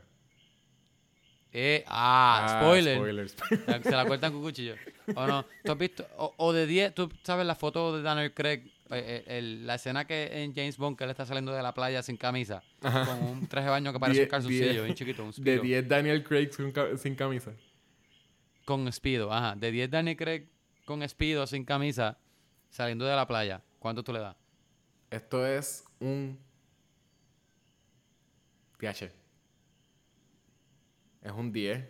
[1.54, 2.96] Eh, ah, spoiler.
[2.98, 3.36] Spoilers.
[3.84, 4.76] Se la cortan con cuchillo.
[5.16, 5.46] ¿O no?
[5.66, 6.08] ¿Tú has visto?
[6.18, 9.76] O, o de 10, tú sabes la foto de Daniel Craig eh, eh, el- la
[9.76, 13.24] escena que en James Bond que él está saliendo de la playa sin camisa, con
[13.24, 15.62] un traje de baño que parece Die- un calzoncillo, die- bien chiquito, un De speedo.
[15.64, 17.52] 10 Daniel Craig sin, ca- sin camisa.
[18.66, 19.56] Con speedo, ajá.
[19.56, 20.48] De 10 Danny Craig
[20.86, 22.18] con speedo sin camisa,
[22.70, 23.62] saliendo de la playa.
[23.80, 24.36] ¿Cuánto tú le das?
[25.10, 26.38] Esto es un
[28.80, 29.12] TH.
[31.24, 31.86] Es un 10.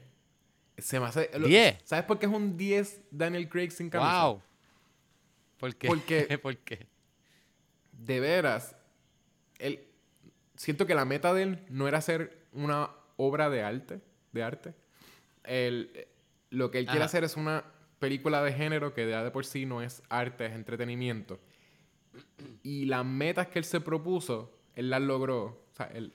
[0.77, 1.29] Se me hace.
[1.37, 1.77] lo- 10.
[1.83, 4.25] ¿Sabes por qué es un 10 Daniel Craig sin camisa?
[4.27, 4.41] ¡Wow!
[5.59, 5.87] ¿Por qué?
[5.87, 6.87] Porque- ¿Por qué?
[8.05, 8.75] De veras.
[9.59, 9.87] Él,
[10.55, 14.01] siento que la meta de él no era hacer una obra de arte.
[14.31, 14.73] De arte.
[15.43, 16.07] Él-
[16.49, 17.63] lo que él quiere hacer es una
[17.99, 21.39] película de género que ya de por sí no es arte, es entretenimiento.
[22.63, 25.45] Y las metas que él se propuso, él las logró.
[25.71, 26.13] O sea, él.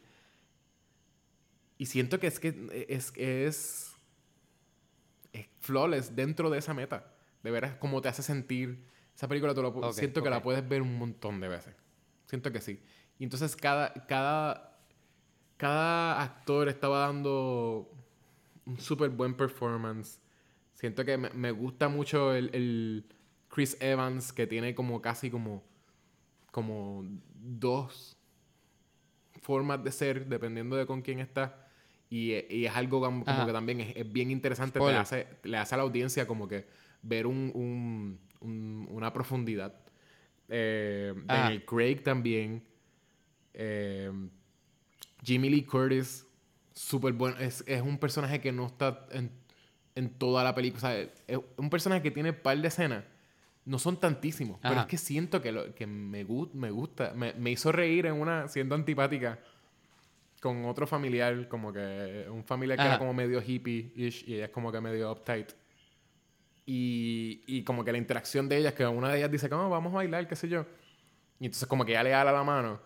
[1.79, 2.49] Y siento que es que
[2.89, 3.95] es, es,
[5.33, 7.13] es flawless dentro de esa meta.
[7.43, 8.85] De veras, como te hace sentir.
[9.16, 11.74] Esa película tú la pu- Ok, siento que la puedes ver un montón de veces.
[12.26, 12.80] Siento que sí.
[13.18, 14.78] Y entonces cada, cada,
[15.56, 17.90] cada actor estaba dando
[18.66, 20.20] un súper buen performance.
[20.74, 23.06] Siento que me, me gusta mucho el, el
[23.48, 25.64] Chris Evans, que tiene como casi como,
[26.51, 27.02] como
[27.34, 28.18] dos
[29.40, 31.66] formas de ser, dependiendo de con quién está.
[32.10, 34.74] Y, y es algo como, como que también es, es bien interesante.
[34.74, 35.01] Te Spoiler.
[35.01, 36.66] hace, le hace a la audiencia como que
[37.02, 38.26] ver un- un-
[38.97, 39.74] una profundidad.
[40.48, 41.43] Eh, Ajá.
[41.43, 42.62] Daniel Craig también.
[43.55, 44.10] Eh,
[45.23, 46.27] Jimmy Lee Curtis,
[46.73, 47.36] súper bueno.
[47.39, 49.31] Es, es un personaje que no está en,
[49.94, 50.78] en toda la película.
[50.78, 53.05] O sea, es un personaje que tiene un par de escenas.
[53.64, 57.12] No son tantísimos, pero es que siento que, lo, que me, gu- me gusta.
[57.16, 59.40] Me, me hizo reír en una, siendo antipática,
[60.40, 64.51] con otro familiar, como que un familiar que era como medio hippie-ish y ella es
[64.52, 65.51] como que medio uptight.
[66.66, 69.93] Y, y como que la interacción de ellas, que una de ellas dice, como vamos
[69.93, 70.66] a bailar, qué sé yo.
[71.40, 72.80] Y entonces como que ella le da la mano.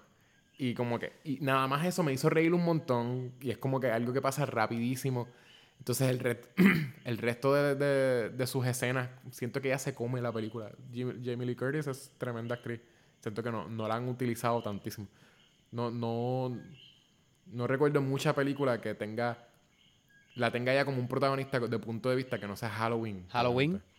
[0.59, 3.33] Y como que, y nada más eso me hizo reír un montón.
[3.41, 5.29] Y es como que algo que pasa rapidísimo.
[5.79, 6.43] Entonces el, re-
[7.05, 10.71] el resto de, de- de sus escenas, siento que ella se come la película.
[10.93, 12.81] Jim- Jamie Lee Curtis es tremenda actriz.
[13.21, 15.09] Siento que no, no la han utilizado tantísimo.
[15.73, 16.59] No, no,
[17.47, 19.49] no recuerdo mucha película que tenga,
[20.41, 23.27] la tenga ella como un protagonista de punto de vista que no sea Halloween.
[23.29, 23.77] Halloween.
[23.77, 23.91] ejemplo.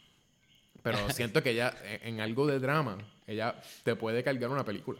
[0.82, 2.98] Pero siento que ella, en, en algo de drama,
[3.28, 5.00] ella te puede cargar una película.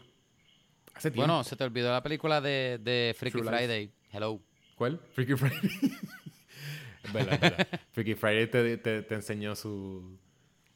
[0.94, 1.26] Hace tiempo.
[1.26, 3.50] Bueno, se te olvidó la película de, de Freaky True.
[3.50, 3.90] Friday.
[4.12, 4.40] Hello.
[4.76, 5.00] ¿Cuál?
[5.14, 5.70] Freaky Friday.
[7.12, 7.68] verdad, verdad.
[7.92, 10.16] Freaky Friday te, te, te enseñó su...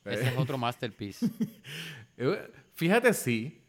[0.04, 1.26] Ese es otro masterpiece.
[2.16, 3.60] Eh, Fíjate, sí.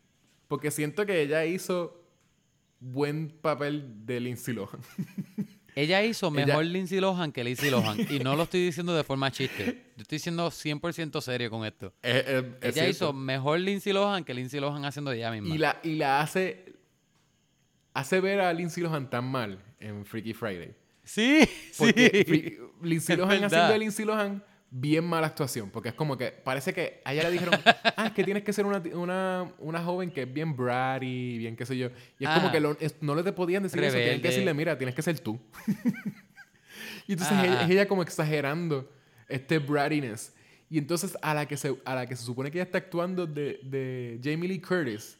[0.48, 2.03] Porque siento que ella hizo
[2.80, 4.80] buen papel de Lindsay Lohan.
[5.80, 7.98] Ella hizo Ella- mejor Lindsay Lohan que Lindsay Lohan.
[8.10, 9.84] y no lo estoy diciendo de forma chiste.
[9.95, 11.94] Yo estoy siendo 100% serio con esto.
[12.02, 15.54] Es- es- es ella hizo mejor Lindsay Lohan que Lindsay Lohan haciendo de ella misma.
[15.54, 16.74] Y la, y la hace...
[17.94, 20.74] Hace ver a Lindsay Lohan tan mal en Freaky Friday.
[21.04, 21.48] Sí,
[21.78, 22.58] Porque sí.
[22.84, 25.69] Lindsay Lohan haciendo de Lindsay Lohan, bien mala actuación.
[25.69, 27.53] Porque es como que parece que a ella le dijeron,
[27.95, 31.56] ah, es que tienes que ser una, una, una joven que es bien bratty, bien
[31.56, 31.88] qué sé yo.
[32.19, 32.52] Y es como Ajá.
[32.52, 33.95] que lo- es- no le te podían decir eso.
[33.98, 35.39] Tienen que decirle, mira, tienes que ser tú.
[37.07, 38.91] y entonces ella, es ella como exagerando
[39.27, 40.34] este brattiness.
[40.69, 43.26] Y entonces a la que se, a la que se supone que ella está actuando
[43.26, 45.16] de, de Jamie Lee Curtis,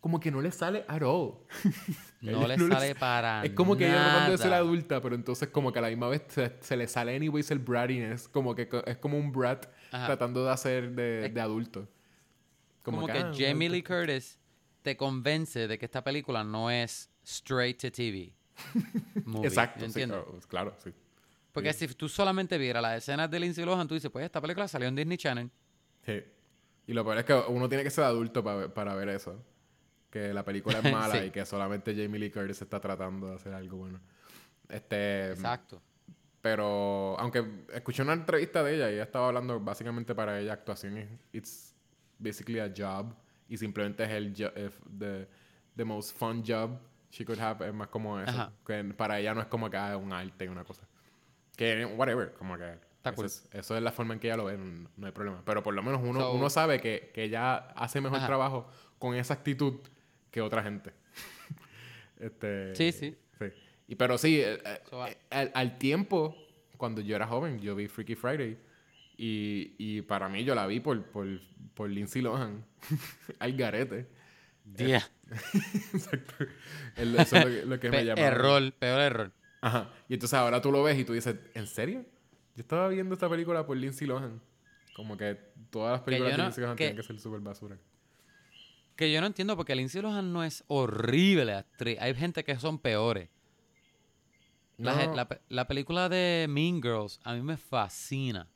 [0.00, 1.34] como que no le sale at all.
[2.22, 5.14] No le no sale sa- para Es como que ella tratando de ser adulta, pero
[5.14, 8.26] entonces como que a la misma vez se, se le sale anyways el brattiness.
[8.26, 10.06] Como que es como un brat Ajá.
[10.06, 11.86] tratando de hacer de, de adulto.
[12.82, 14.38] Como, que, ah, Jamie Lee Curtis
[14.82, 18.32] te convence de que esta película no es straight to TV.
[19.24, 20.18] movie, Exacto, sí, ¿entiendes?
[20.18, 20.90] claro, claro, sí.
[21.52, 24.66] Porque si tú solamente vieras las escenas de Lindsay Lohan, tú dices, pues esta película
[24.68, 25.50] salió en Disney Channel.
[26.04, 26.22] Sí.
[26.86, 29.42] Y lo peor es que uno tiene que ser adulto para, para ver eso.
[30.16, 31.26] Que la película es mala Sí.
[31.26, 34.00] y que solamente Jamie Lee Curtis está tratando de hacer algo bueno.
[34.68, 35.82] Este, Exacto.
[36.40, 37.44] Pero, aunque
[37.74, 41.74] escuché una entrevista de ella y ella estaba hablando básicamente para ella actuación es it's
[42.18, 43.12] basically a job
[43.48, 44.32] y simplemente es el
[44.98, 45.28] the,
[45.76, 46.78] the most fun job
[47.10, 48.52] she could have es más como eso Ajá.
[48.66, 50.86] que para ella no es como que ah, un arte y una cosa
[51.56, 54.56] que whatever como que eso, es, eso es la forma en que ella lo ve
[54.56, 57.56] no, no hay problema pero por lo menos uno, So- uno sabe que, que ella
[57.76, 58.26] hace mejor Ajá.
[58.26, 58.68] trabajo
[58.98, 59.80] con esa actitud
[60.36, 60.92] que otra gente
[62.20, 63.16] este Sí, sí.
[63.38, 63.46] sí.
[63.88, 66.36] Y, pero sí, eh, eh, So, eh, al, al tiempo,
[66.76, 68.58] cuando yo era joven, yo vi Freaky Friday.
[69.16, 71.26] Y, y para mí yo la vi por, por,
[71.72, 72.62] por Lindsay Lohan.
[73.38, 74.06] al garete.
[74.76, 75.08] Yeah.
[75.94, 76.34] Exacto.
[76.96, 78.26] El- Eso es lo que, lo que me llamaba.
[78.28, 79.32] error, peor error.
[79.62, 79.90] Ajá.
[80.08, 82.04] Y entonces ahora tú lo ves y tú dices, ¿en serio?
[82.56, 84.42] Yo estaba viendo esta película por Lindsay Lohan.
[84.94, 85.38] Como que
[85.70, 87.78] todas las películas yo de no- Lindsay Lohan que- tienen que ser súper basura.
[88.96, 91.98] Que yo no entiendo porque Lindsay Lohan no es horrible actriz.
[92.00, 93.28] Hay gente que son peores.
[94.78, 95.14] La, No.
[95.14, 98.48] la pe- la película de Mean Girls a mí me fascina.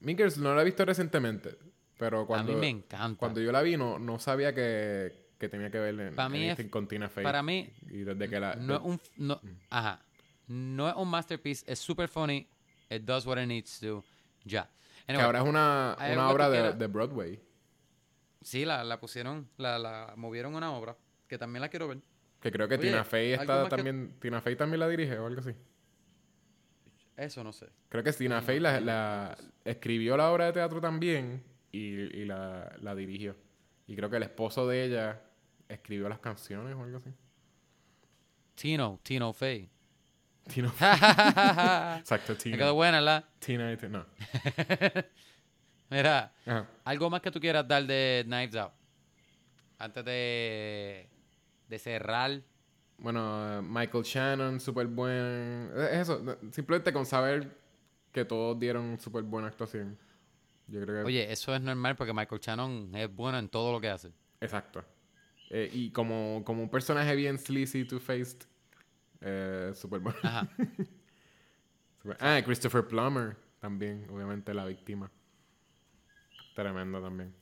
[0.00, 1.58] Mean Girls no la he visto recientemente,
[1.98, 3.18] pero cuando, a mí me encanta.
[3.18, 6.32] cuando yo la vi no, no sabía que, que tenía que ver en, Pa' en
[6.32, 7.24] mí es- con Tina Fey.
[7.24, 8.54] Para mí, Y desde que la...
[8.54, 9.00] no es un...
[9.16, 9.40] No,
[9.70, 10.00] ajá.
[10.46, 11.64] No es un masterpiece.
[11.70, 12.48] Es super funny.
[12.88, 14.02] It does what it needs to.
[14.44, 14.64] Ya.
[15.06, 17.40] que Anyway, ahora es una, ¿hay una que obra de, de Broadway.
[18.42, 20.96] Sí, la, la pusieron, la, la movieron a una obra,
[21.26, 21.98] que también la quiero ver.
[22.40, 24.14] Que creo que Oye, Tina Fey está que- también...
[24.20, 25.50] Tina Fey también la dirige o algo así.
[27.16, 27.66] Eso no sé.
[27.88, 31.42] Creo que Tina Sí, Fey no, la, escribió la obra de teatro también
[31.72, 31.78] y,
[32.16, 33.34] y la, la dirigió.
[33.88, 35.20] Y creo que el esposo de ella
[35.68, 37.10] escribió las canciones o algo así.
[38.54, 39.68] Tino, Tino Fey.
[40.46, 42.70] Tina, Me exacto, quedó Tina.
[42.70, 43.28] buena, ¿la?
[43.40, 44.06] Tina y Ti- no.
[45.90, 46.66] Mira, Ajá.
[46.84, 48.72] algo más que tú quieras dar de Knives Out.
[49.78, 51.08] Antes de,
[51.68, 52.42] de cerrar.
[52.98, 55.70] Bueno, Michael Shannon, súper buen.
[55.76, 57.56] Es eso, simplemente con saber
[58.12, 59.96] que todos dieron súper buena actuación.
[60.66, 61.06] Yo creo que.
[61.06, 64.12] Oye, eso es normal porque Michael Shannon es bueno en todo lo que hace.
[64.40, 64.84] Exacto.
[65.50, 68.42] Eh, y como, como un personaje bien sleazy, two-faced,
[69.20, 70.18] eh, súper bueno.
[70.22, 70.48] Ajá.
[72.20, 75.10] Ah, Christopher Plummer también, obviamente la víctima.
[76.62, 77.32] Tremendo también.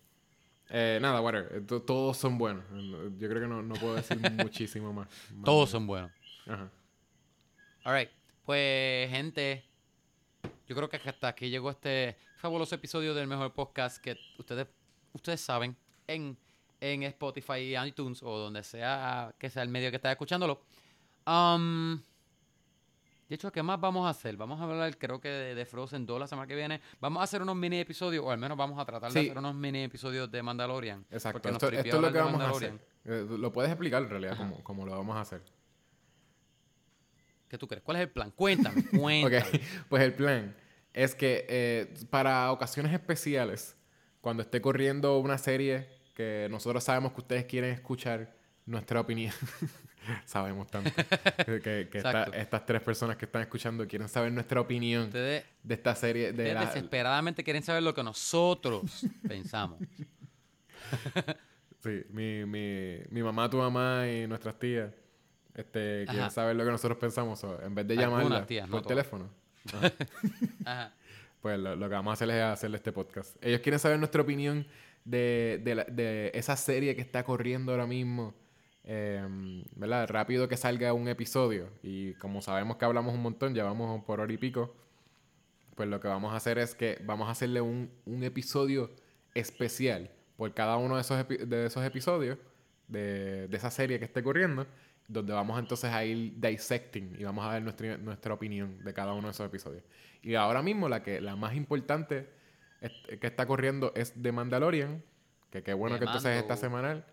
[0.68, 1.50] Eh, nada, whatever.
[1.56, 2.64] Eh, to- Todos son buenos.
[2.74, 5.08] Eh, Yo creo que no, no puedo decir muchísimo más.
[5.32, 6.10] más Todos son buenos.
[6.46, 6.70] Ajá.
[7.84, 8.10] Alright.
[8.44, 9.64] Pues, gente,
[10.68, 14.66] yo creo que hasta aquí llegó este fabuloso episodio del mejor podcast que ustedes,
[15.14, 15.74] ustedes saben
[16.06, 16.36] en,
[16.80, 20.60] en Spotify y iTunes o donde sea que sea el medio que esté escuchándolo.
[21.26, 22.00] Um,
[23.28, 24.36] de hecho, ¿qué más vamos a hacer?
[24.36, 26.80] Vamos a hablar, creo que de, de Frozen 2 la semana que viene.
[27.00, 29.26] Vamos a hacer unos mini episodios, o al menos vamos a tratar de Sí.
[29.26, 31.04] hacer unos mini episodios de Mandalorian.
[31.10, 31.48] Exacto.
[31.48, 32.78] Esto, esto es lo que vamos a hacer.
[33.04, 35.42] Eh, lo puedes explicar en realidad cómo, cómo lo vamos a hacer.
[37.48, 37.82] ¿Qué tú crees?
[37.82, 38.30] ¿Cuál es el plan?
[38.32, 39.38] Cuéntame, cuéntame.
[39.38, 40.56] Ok, pues el plan
[40.92, 43.76] es que eh, para ocasiones especiales,
[44.20, 48.34] cuando esté corriendo una serie que nosotros sabemos que ustedes quieren escuchar
[48.64, 49.32] nuestra opinión,
[50.24, 50.90] sabemos tanto
[51.46, 51.60] que,
[51.90, 52.32] que esta- Exacto.
[52.34, 56.54] estas tres personas que están escuchando quieren saber nuestra opinión Ustedes, de esta serie, de
[56.54, 59.78] la, desesperadamente quieren saber lo que nosotros pensamos.
[61.82, 64.90] Sí, mi, mi, mi mamá, tu mamá y nuestras tías
[65.54, 66.30] este, quieren Ajá.
[66.30, 67.42] saber lo que nosotros pensamos.
[67.62, 69.30] en vez de llamarla tías, por teléfono,
[70.64, 70.92] Ajá.
[71.40, 73.36] pues lo, lo que vamos a hacer es hacerle este podcast.
[73.44, 74.66] Ellos quieren saber nuestra opinión
[75.04, 78.34] de, de, la- de esa serie que está corriendo ahora mismo.
[78.86, 80.08] Eh, ¿Verdad?
[80.08, 81.68] Rápido que salga un episodio.
[81.82, 84.74] Y como sabemos que hablamos un montón, ya vamos por hora y pico.
[85.74, 88.90] Pues lo que vamos a hacer es que vamos a hacerle un, un episodio
[89.34, 92.38] especial por cada uno de esos, de esos episodios
[92.88, 94.66] de, de esa serie que esté corriendo,
[95.08, 99.12] donde vamos entonces a ir dissecting y vamos a dar nuestra, nuestra opinión de cada
[99.12, 99.82] uno de esos episodios.
[100.22, 102.28] Y ahora mismo la que la más importante
[102.80, 105.02] que está corriendo es The Mandalorian,
[105.50, 106.40] que qué bueno que entonces Mando.
[106.40, 107.04] está semanal,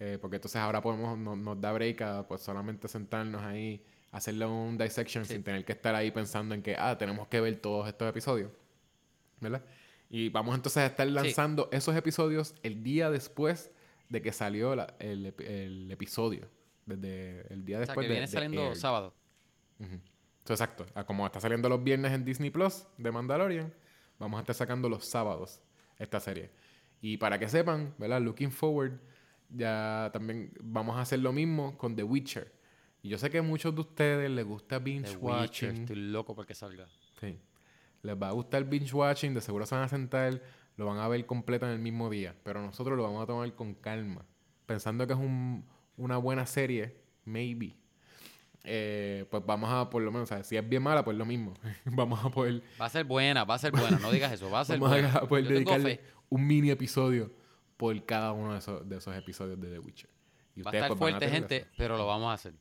[0.00, 4.46] eh, porque entonces ahora podemos, no- nos da break a pues solamente sentarnos ahí, hacerle
[4.46, 5.34] un dissection Sí.
[5.34, 8.50] sin tener que estar ahí pensando en que, ah, tenemos que ver todos estos episodios,
[9.40, 9.62] ¿verdad?
[10.08, 13.70] Y vamos entonces a estar lanzando esos episodios el día después
[14.08, 16.48] de que salió la- el, el episodio,
[16.86, 18.76] desde el día O sea, después que viene de saliendo air.
[18.76, 19.14] sábado.
[19.78, 20.86] Entonces, exacto.
[21.06, 23.72] Como está saliendo los viernes en Disney Plus de Mandalorian,
[24.18, 25.60] vamos a estar sacando los sábados
[25.98, 26.50] esta serie.
[27.00, 28.20] Y para que sepan, ¿verdad?
[28.20, 28.98] Looking forward,
[29.54, 32.52] ya también vamos a hacer lo mismo con The Witcher.
[33.02, 35.70] Y yo sé que a muchos de ustedes les gusta binge The Witcher, watching.
[35.82, 36.86] estoy loco porque salga.
[37.20, 37.38] Sí.
[38.02, 40.42] Les va a gustar binge watching, de seguro se van a sentar,
[40.76, 42.34] lo van a ver completo en el mismo día.
[42.42, 44.24] Pero nosotros lo vamos a tomar con calma.
[44.66, 45.64] Pensando que es un-
[45.96, 47.76] una buena serie, maybe.
[48.62, 51.24] Eh, pues vamos a, por lo menos, o sea, si es bien mala, pues lo
[51.24, 51.54] mismo.
[51.86, 54.60] vamos a poder, Va a ser buena, va a ser buena, no digas eso, va
[54.60, 55.14] a ser vamos buena.
[55.14, 57.32] a poder dedicarle un mini episodio
[57.80, 60.10] por cada uno de esos, de esos episodios de The Witcher.
[60.54, 61.66] Y Va a estar a fuerte, gente, eso.
[61.76, 62.52] pero lo vamos a hacer.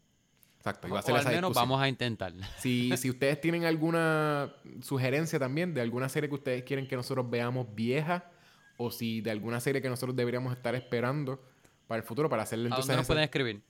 [0.58, 1.70] Exacto, y va a ser o esa al menos discusión.
[1.70, 2.34] vamos a intentar.
[2.58, 7.30] Si, si ustedes tienen alguna sugerencia también de alguna serie que ustedes quieren que nosotros
[7.30, 8.32] veamos vieja,
[8.78, 11.44] o si de alguna serie que nosotros deberíamos estar esperando
[11.88, 13.62] para el futuro, para hacerle ¿A entonces dónde nos ese- pueden escribir?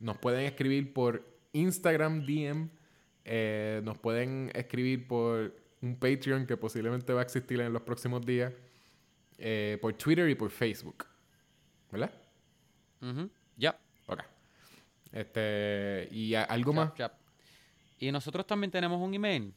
[0.00, 2.68] nos pueden escribir por Instagram DM,
[3.24, 8.24] eh, nos pueden escribir por un Patreon que posiblemente va a existir en los próximos
[8.26, 8.52] días,
[9.38, 11.06] eh, por Twitter y por Facebook.
[11.90, 12.12] ¿Verdad?
[13.56, 13.78] Ya.
[14.06, 14.20] Ok.
[15.12, 16.92] Este, y algo más.
[17.98, 19.54] Y nosotros también tenemos un email.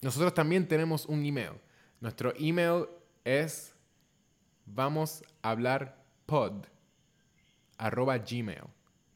[0.00, 1.52] Nosotros también tenemos un email.
[2.00, 2.86] Nuestro email
[3.24, 3.74] es
[4.64, 6.66] vamos a hablar pod
[7.78, 8.64] arroba gmail.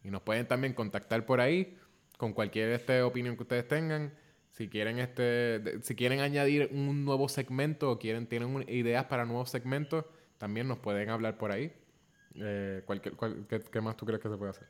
[0.03, 1.77] Y nos pueden también contactar por ahí
[2.17, 4.13] con cualquier este, opinión que ustedes tengan.
[4.51, 5.23] Si quieren este,
[5.61, 10.05] de- si quieren añadir un nuevo segmento o quieren tienen un- ideas para nuevos segmentos,
[10.39, 11.73] también nos pueden hablar por ahí.
[12.35, 14.69] Eh, cualquier- cual- ¿qué, qué más tú crees que se puede hacer?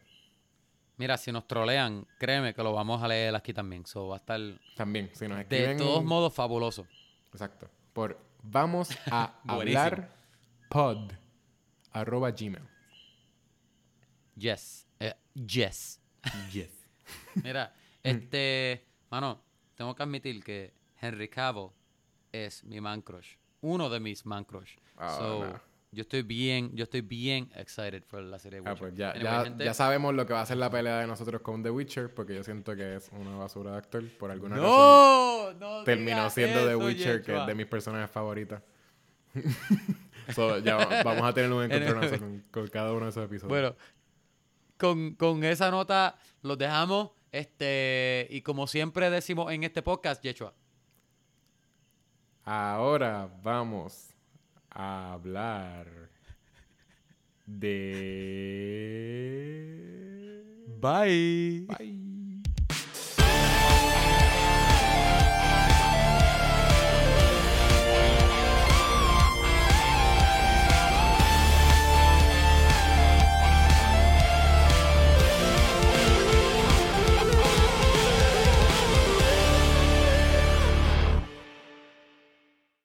[0.97, 3.87] Mira, si nos trolean, créeme que lo vamos a leer aquí también.
[3.87, 4.39] So va a estar
[4.77, 5.79] También, si nos de escriben...
[5.79, 6.87] todos modos fabuloso.
[7.33, 7.71] Exacto.
[7.95, 10.11] Por vamos a hablar
[10.69, 11.11] pod
[11.93, 12.63] arroba gmail.
[14.37, 14.87] Yes.
[15.01, 16.01] Eh, yes.
[16.53, 16.71] Yes.
[17.43, 19.43] Mira, este, mano,
[19.81, 21.71] tengo que admitir que Henry Cavill
[22.33, 23.37] es mi man crush.
[23.63, 24.77] Uno de mis man crush.
[24.99, 25.61] Ah, so, no.
[25.91, 28.79] yo estoy bien, yo estoy bien excited por la serie Ah, Witcher.
[28.79, 31.07] pues ya, Anyway, ya, gente, ya sabemos lo que va a ser la pelea de
[31.07, 34.05] nosotros con The Witcher, porque yo siento que es una basura de actor.
[34.19, 38.63] Por alguna razón No, no terminó siendo The Witcher, que es de mis personajes favoritas.
[40.35, 43.49] So, ya va- vamos a tener un encontronazo con, con cada uno de esos episodios.
[43.49, 43.75] Bueno,
[44.77, 47.11] con, con esa nota los dejamos.
[47.33, 50.55] Este, y como siempre decimos en este podcast, Yeshua.
[52.45, 54.15] Ahora vamos
[54.71, 56.11] a hablar
[57.47, 58.41] de...
[60.81, 61.67] Bye.
[61.67, 62.10] Bye.